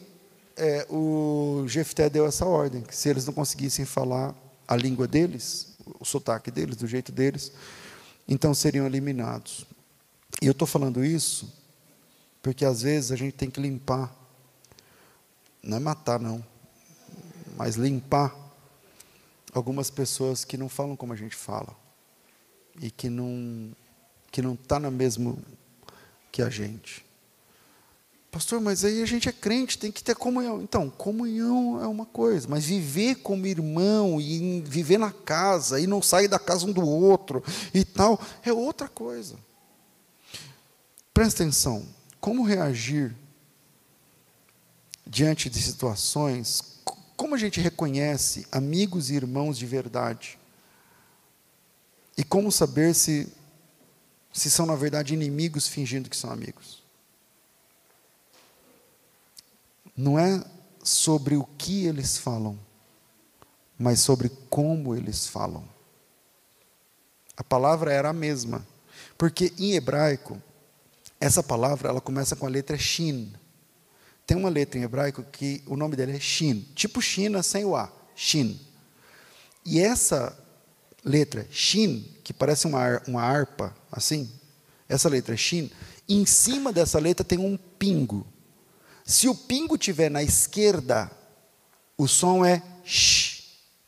é, 0.62 0.88
o 0.90 1.66
Jefté 1.68 2.10
deu 2.10 2.26
essa 2.26 2.46
ordem, 2.46 2.82
que 2.82 2.96
se 2.96 3.10
eles 3.10 3.26
não 3.26 3.34
conseguissem 3.34 3.84
falar 3.84 4.36
a 4.68 4.76
língua 4.76 5.08
deles, 5.08 5.76
o 6.00 6.06
sotaque 6.06 6.52
deles, 6.52 6.76
do 6.76 6.88
jeito 6.88 7.12
deles, 7.12 7.52
então 8.28 8.54
seriam 8.54 8.86
eliminados. 8.86 9.66
E 10.42 10.46
eu 10.46 10.52
estou 10.52 10.68
falando 10.68 11.04
isso 11.04 11.60
porque 12.42 12.66
às 12.66 12.82
vezes 12.82 13.12
a 13.12 13.16
gente 13.16 13.34
tem 13.34 13.50
que 13.50 13.60
limpar 13.60 14.16
não 15.64 15.78
é 15.78 15.80
matar, 15.80 16.20
não, 16.20 16.44
mas 17.56 17.76
limpar 17.76 18.36
algumas 19.54 19.92
pessoas 19.92 20.44
que 20.44 20.58
não 20.58 20.68
falam 20.68 20.96
como 20.96 21.14
a 21.14 21.16
gente 21.16 21.36
fala 21.36 21.76
e 22.80 22.90
que 22.90 23.10
não 23.10 23.72
que 24.32 24.42
não 24.42 24.54
está 24.54 24.80
na 24.80 24.90
mesmo 24.90 25.38
que 26.32 26.42
a 26.42 26.50
gente. 26.50 27.06
Pastor, 28.32 28.62
mas 28.62 28.86
aí 28.86 29.04
a 29.04 29.06
gente 29.06 29.28
é 29.28 29.32
crente, 29.34 29.78
tem 29.78 29.92
que 29.92 30.02
ter 30.02 30.16
comunhão. 30.16 30.62
Então, 30.62 30.90
comunhão 30.90 31.84
é 31.84 31.88
uma 31.88 32.06
coisa, 32.06 32.48
mas 32.48 32.64
viver 32.64 33.16
como 33.16 33.46
irmão 33.46 34.22
e 34.22 34.62
viver 34.62 34.98
na 34.98 35.12
casa 35.12 35.82
e 35.82 35.86
não 35.86 36.02
sair 36.02 36.30
da 36.30 36.40
casa 36.40 36.66
um 36.66 36.72
do 36.72 36.82
outro 36.82 37.44
e 37.74 37.84
tal 37.84 38.18
é 38.42 38.54
outra 38.54 38.88
coisa. 38.88 39.36
Presta 41.14 41.44
atenção, 41.44 41.86
como 42.22 42.44
reagir 42.44 43.14
diante 45.06 45.50
de 45.50 45.62
situações, 45.62 46.80
como 47.18 47.36
a 47.36 47.38
gente 47.38 47.60
reconhece 47.60 48.48
amigos 48.50 49.10
e 49.10 49.16
irmãos 49.16 49.58
de 49.58 49.66
verdade? 49.66 50.40
E 52.18 52.24
como 52.24 52.50
saber 52.50 52.96
se, 52.96 53.28
se 54.32 54.50
são, 54.50 54.66
na 54.66 54.76
verdade, 54.76 55.14
inimigos 55.14 55.68
fingindo 55.68 56.10
que 56.10 56.16
são 56.16 56.32
amigos? 56.32 56.81
Não 60.02 60.18
é 60.18 60.44
sobre 60.84 61.36
o 61.36 61.44
que 61.44 61.86
eles 61.86 62.18
falam, 62.18 62.58
mas 63.78 64.00
sobre 64.00 64.30
como 64.50 64.96
eles 64.96 65.28
falam. 65.28 65.64
A 67.38 67.44
palavra 67.44 67.94
era 67.94 68.10
a 68.10 68.14
mesma, 68.14 68.66
porque 69.16 69.54
em 69.60 69.74
hebraico, 69.74 70.42
essa 71.20 71.44
palavra 71.44 71.88
ela 71.90 72.02
começa 72.02 72.36
com 72.36 72.48
a 72.48 72.50
letra 72.50 72.80
shin. 72.80 73.32
Tem 74.26 74.36
uma 74.36 74.50
letra 74.50 74.80
em 74.80 74.84
hebraico 74.84 75.22
que 75.22 75.62
o 75.68 75.78
nome 75.78 75.96
dele 75.96 76.16
é 76.16 76.20
Shin, 76.20 76.62
tipo 76.74 77.00
China 77.00 77.44
sem 77.44 77.64
o 77.64 77.76
A, 77.76 77.92
Shin. 78.16 78.60
E 79.64 79.80
essa 79.80 80.36
letra 81.06 81.46
Shin, 81.52 82.12
que 82.24 82.34
parece 82.34 82.66
uma, 82.66 83.04
uma 83.08 83.22
harpa, 83.22 83.76
assim, 83.92 84.32
essa 84.90 85.08
letra 85.10 85.38
Shin, 85.38 85.70
em 86.10 86.26
cima 86.26 86.74
dessa 86.74 86.98
letra 86.98 87.24
tem 87.24 87.38
um 87.38 87.56
pingo. 87.56 88.26
Se 89.06 89.28
o 89.28 89.36
pingo 89.36 89.78
tiver 89.78 90.10
na 90.10 90.24
esquerda, 90.24 91.12
o 91.98 92.08
som 92.08 92.46
é 92.46 92.62
sh. 92.84 93.42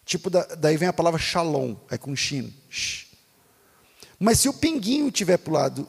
Tipo, 0.05 0.29
da, 0.29 0.43
daí 0.55 0.77
vem 0.77 0.87
a 0.87 0.93
palavra 0.93 1.19
shalom, 1.19 1.75
é 1.89 1.97
com 1.97 2.15
shin. 2.15 2.53
Sh. 2.69 3.07
Mas 4.19 4.39
se 4.39 4.49
o 4.49 4.53
pinguinho 4.53 5.11
tiver 5.11 5.37
para 5.37 5.51
o 5.51 5.53
lado 5.53 5.87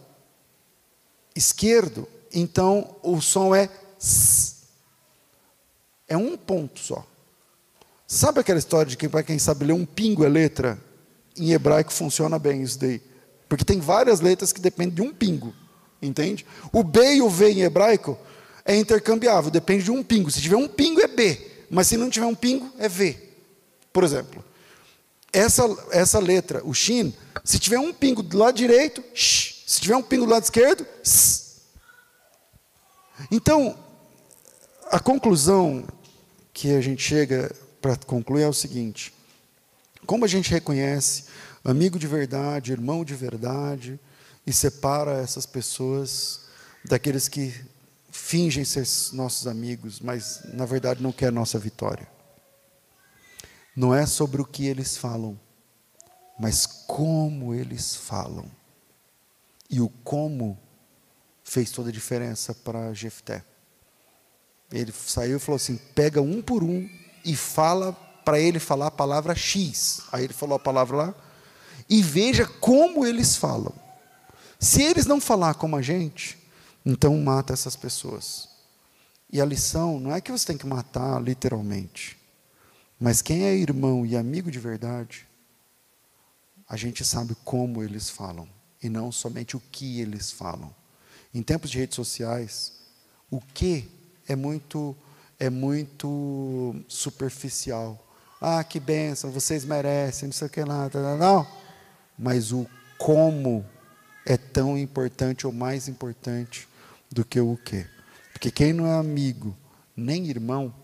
esquerdo, 1.35 2.09
então 2.33 2.97
o 3.03 3.21
som 3.21 3.55
é 3.55 3.69
é 6.07 6.17
um 6.17 6.37
ponto 6.37 6.79
só. 6.81 7.07
Sabe 8.07 8.41
aquela 8.41 8.59
história 8.59 8.91
de 8.91 8.97
que, 8.97 9.09
para 9.09 9.23
quem 9.23 9.39
sabe 9.39 9.65
ler 9.65 9.73
um 9.73 9.87
pingo 9.87 10.25
é 10.25 10.29
letra? 10.29 10.79
Em 11.37 11.53
hebraico 11.53 11.93
funciona 11.93 12.39
bem 12.39 12.63
isso 12.63 12.79
daí. 12.79 13.03
Porque 13.49 13.65
tem 13.65 13.81
várias 13.81 14.21
letras 14.21 14.53
que 14.53 14.61
dependem 14.61 14.95
de 14.95 15.03
um 15.03 15.13
pingo. 15.13 15.55
Entende? 16.01 16.47
O 16.71 16.83
B 16.83 17.15
e 17.15 17.23
o 17.23 17.31
V 17.31 17.51
em 17.51 17.63
hebraico 17.63 18.19
é 18.65 18.77
intercambiável, 18.77 19.51
depende 19.51 19.85
de 19.85 19.91
um 19.91 20.03
pingo. 20.03 20.31
Se 20.31 20.41
tiver 20.41 20.57
um 20.57 20.69
pingo 20.69 21.01
é 21.01 21.07
B, 21.07 21.39
mas 21.71 21.87
se 21.87 21.97
não 21.97 22.09
tiver 22.09 22.27
um 22.27 22.35
pingo 22.35 22.73
é 22.79 22.89
V. 22.89 23.17
Por 23.93 24.03
exemplo, 24.03 24.45
essa, 25.33 25.65
essa 25.91 26.19
letra, 26.19 26.65
o 26.65 26.73
shin, 26.73 27.15
se 27.45 27.59
tiver 27.59 27.79
um 27.79 27.93
pingo 27.93 28.23
do 28.23 28.39
lado 28.39 28.57
direito, 28.57 29.03
sh, 29.13 29.65
se 29.67 29.81
tiver 29.81 29.97
um 29.97 30.03
pingo 30.03 30.25
do 30.25 30.31
lado 30.31 30.45
esquerdo, 30.45 30.87
s. 31.03 31.45
Então, 33.31 33.77
a 34.91 34.99
conclusão 34.99 35.87
que 36.53 36.75
a 36.75 36.81
gente 36.81 37.03
chega 37.03 37.55
para 37.81 37.97
concluir 37.97 38.43
é 38.43 38.49
o 38.49 38.53
seguinte: 38.53 39.13
como 40.07 40.25
a 40.25 40.29
gente 40.29 40.51
reconhece 40.51 41.25
amigo 41.65 41.99
de 41.99 42.07
verdade, 42.07 42.73
irmão 42.73 43.05
de 43.05 43.15
verdade, 43.15 43.99
e 44.47 44.53
separa 44.53 45.13
essas 45.13 45.47
pessoas 45.47 46.41
daqueles 46.85 47.27
que 47.29 47.55
fingem 48.15 48.65
ser 48.65 48.87
nossos 49.13 49.49
amigos, 49.49 49.99
mas 49.99 50.41
na 50.55 50.65
verdade 50.65 51.03
não 51.03 51.11
quer 51.11 51.33
nossa 51.33 51.59
vitória. 51.59 52.07
Não 53.75 53.93
é 53.93 54.07
sobre 54.07 54.41
o 54.41 54.45
que 54.45 54.65
eles 54.67 54.97
falam, 54.97 55.39
mas 56.39 56.65
como 56.65 57.53
eles 57.53 57.97
falam. 57.97 58.49
E 59.69 59.81
o 59.81 59.89
como 59.89 60.57
fez 61.43 61.73
toda 61.73 61.89
a 61.89 61.93
diferença 61.93 62.55
para 62.55 62.95
Jefté. 62.95 63.45
Ele 64.71 64.93
saiu 64.93 65.39
e 65.39 65.41
falou 65.41 65.57
assim: 65.57 65.77
pega 65.93 66.23
um 66.23 66.41
por 66.41 66.63
um 66.63 66.89
e 67.25 67.35
fala 67.35 67.93
para 68.25 68.39
ele 68.39 68.61
falar 68.61 68.87
a 68.87 68.93
palavra 68.93 69.35
X. 69.35 70.03
Aí 70.13 70.23
ele 70.23 70.33
falou 70.33 70.55
a 70.55 70.61
palavra 70.61 70.97
lá. 70.97 71.15
E 71.91 72.01
veja 72.01 72.47
como 72.47 73.05
eles 73.05 73.35
falam. 73.35 73.75
Se 74.61 74.83
eles 74.83 75.05
não 75.05 75.21
falar 75.21 75.55
como 75.55 75.75
a 75.75 75.83
gente, 75.83 76.44
então 76.85 77.17
mata 77.19 77.53
essas 77.53 77.77
pessoas. 77.77 78.49
E 79.33 79.41
a 79.41 79.45
lição 79.45 79.99
não 79.99 80.15
é 80.15 80.21
que 80.21 80.31
você 80.31 80.47
tem 80.47 80.59
que 80.59 80.67
matar 80.67 81.21
literalmente, 81.21 82.17
mas 83.01 83.23
quem 83.23 83.45
é 83.45 83.55
irmão 83.55 84.07
e 84.07 84.17
amigo 84.17 84.51
de 84.51 84.59
verdade, 84.59 85.27
a 86.69 86.77
gente 86.77 87.05
sabe 87.05 87.37
como 87.45 87.83
eles 87.83 88.09
falam 88.09 88.49
e 88.83 88.89
não 88.89 89.11
somente 89.11 89.57
o 89.57 89.63
que 89.73 90.01
eles 90.01 90.31
falam. 90.31 90.75
Em 91.33 91.43
tempos 91.43 91.71
de 91.71 91.79
redes 91.79 91.97
sociais, 91.97 92.73
o 93.31 93.41
que 93.41 93.91
é 94.29 94.37
muito 94.37 94.97
é 95.39 95.51
muito 95.51 96.75
superficial. 96.87 98.01
Ah, 98.41 98.63
que 98.63 98.79
benção, 98.79 99.31
vocês 99.31 99.65
merecem, 99.65 100.29
não 100.29 100.33
sei 100.33 100.47
o 100.47 100.51
que 100.51 100.63
lá, 100.63 100.89
não, 100.93 101.19
não. 101.19 101.47
Mas 102.19 102.53
o 102.53 102.67
como 102.99 103.65
é 104.25 104.37
tão 104.37 104.79
importante 104.79 105.47
ou 105.47 105.53
mais 105.53 105.89
importante 105.89 106.69
do 107.15 107.25
que 107.25 107.41
o 107.41 107.57
que. 107.57 107.87
Porque 108.33 108.51
quem 108.51 108.73
não 108.73 108.87
é 108.87 108.99
amigo, 108.99 109.57
nem 109.97 110.27
irmão, 110.27 110.75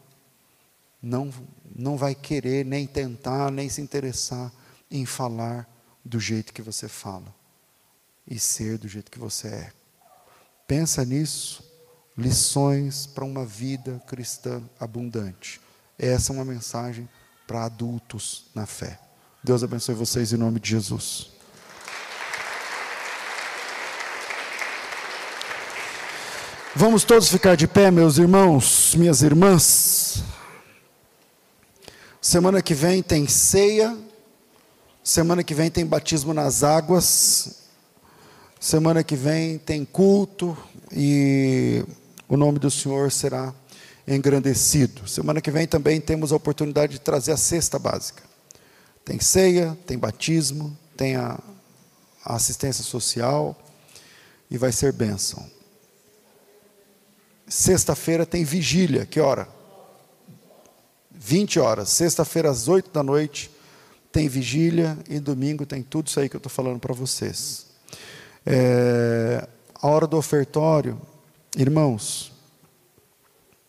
não, 1.03 1.35
não 1.75 1.97
vai 1.97 2.15
querer, 2.15 2.65
nem 2.65 2.87
tentar, 2.87 3.51
nem 3.51 3.69
se 3.69 3.81
interessar 3.81 4.53
em 4.89 5.05
falar 5.05 5.69
do 6.05 6.21
jeito 6.21 6.53
que 6.53 6.63
você 6.63 6.89
fala 6.89 7.35
e 8.27 8.39
ser 8.39 8.79
do 8.79 8.87
jeito 8.87 9.11
que 9.11 9.19
você 9.19 9.49
é. 9.49 9.73
Pensa 10.69 11.05
nisso, 11.05 11.65
lições 12.17 13.07
para 13.07 13.25
uma 13.25 13.45
vida 13.45 14.01
cristã 14.07 14.63
abundante. 14.79 15.61
Essa 15.99 16.33
é 16.33 16.37
uma 16.37 16.45
mensagem 16.45 17.09
para 17.47 17.65
adultos 17.65 18.47
na 18.55 18.67
fé. 18.67 19.01
Deus 19.43 19.65
abençoe 19.65 19.97
vocês 19.97 20.33
em 20.33 20.37
nome 20.37 20.61
de 20.61 20.71
Jesus. 20.71 21.33
Vamos 26.81 27.05
todos 27.05 27.29
ficar 27.29 27.57
de 27.57 27.69
pé, 27.69 27.91
meus 27.91 28.17
irmãos, 28.17 28.95
minhas 28.95 29.21
irmãs. 29.21 30.25
Semana 32.23 32.63
que 32.63 32.73
vem 32.73 33.03
tem 33.03 33.29
ceia. 33.29 33.95
Semana 35.05 35.45
que 35.45 35.53
vem 35.53 35.71
tem 35.71 35.85
batismo 35.85 36.33
nas 36.33 36.63
águas. 36.63 37.67
Semana 38.59 39.05
que 39.05 39.15
vem 39.15 39.59
tem 39.59 39.85
culto 39.85 40.57
e 40.91 41.85
o 42.27 42.35
nome 42.35 42.59
do 42.59 42.71
Senhor 42.71 43.13
será 43.13 43.53
engrandecido. 44.09 45.07
Semana 45.07 45.43
que 45.43 45.51
vem 45.51 45.67
também 45.67 46.01
temos 46.01 46.33
a 46.33 46.37
oportunidade 46.37 46.95
de 46.95 47.01
trazer 47.01 47.33
a 47.33 47.37
cesta 47.37 47.79
básica. 47.79 48.23
Tem 49.05 49.21
ceia, 49.21 49.77
tem 49.87 49.99
batismo, 49.99 50.75
tem 50.97 51.15
a, 51.15 51.39
a 52.25 52.37
assistência 52.37 52.83
social 52.83 53.55
e 54.51 54.57
vai 54.57 54.73
ser 54.73 54.95
bênção. 54.95 55.60
Sexta-feira 57.51 58.25
tem 58.25 58.45
vigília, 58.45 59.05
que 59.05 59.19
hora? 59.19 59.49
20 61.11 61.59
horas. 61.59 61.89
Sexta-feira 61.89 62.49
às 62.49 62.69
8 62.69 62.93
da 62.93 63.03
noite 63.03 63.51
tem 64.13 64.29
vigília 64.29 64.97
e 65.09 65.19
domingo 65.19 65.67
tem 65.67 65.83
tudo 65.83 66.07
isso 66.07 66.21
aí 66.21 66.29
que 66.29 66.37
eu 66.37 66.39
estou 66.39 66.49
falando 66.49 66.79
para 66.79 66.95
vocês. 66.95 67.67
É, 68.47 69.49
a 69.75 69.89
hora 69.89 70.07
do 70.07 70.17
ofertório, 70.17 71.01
irmãos, 71.57 72.33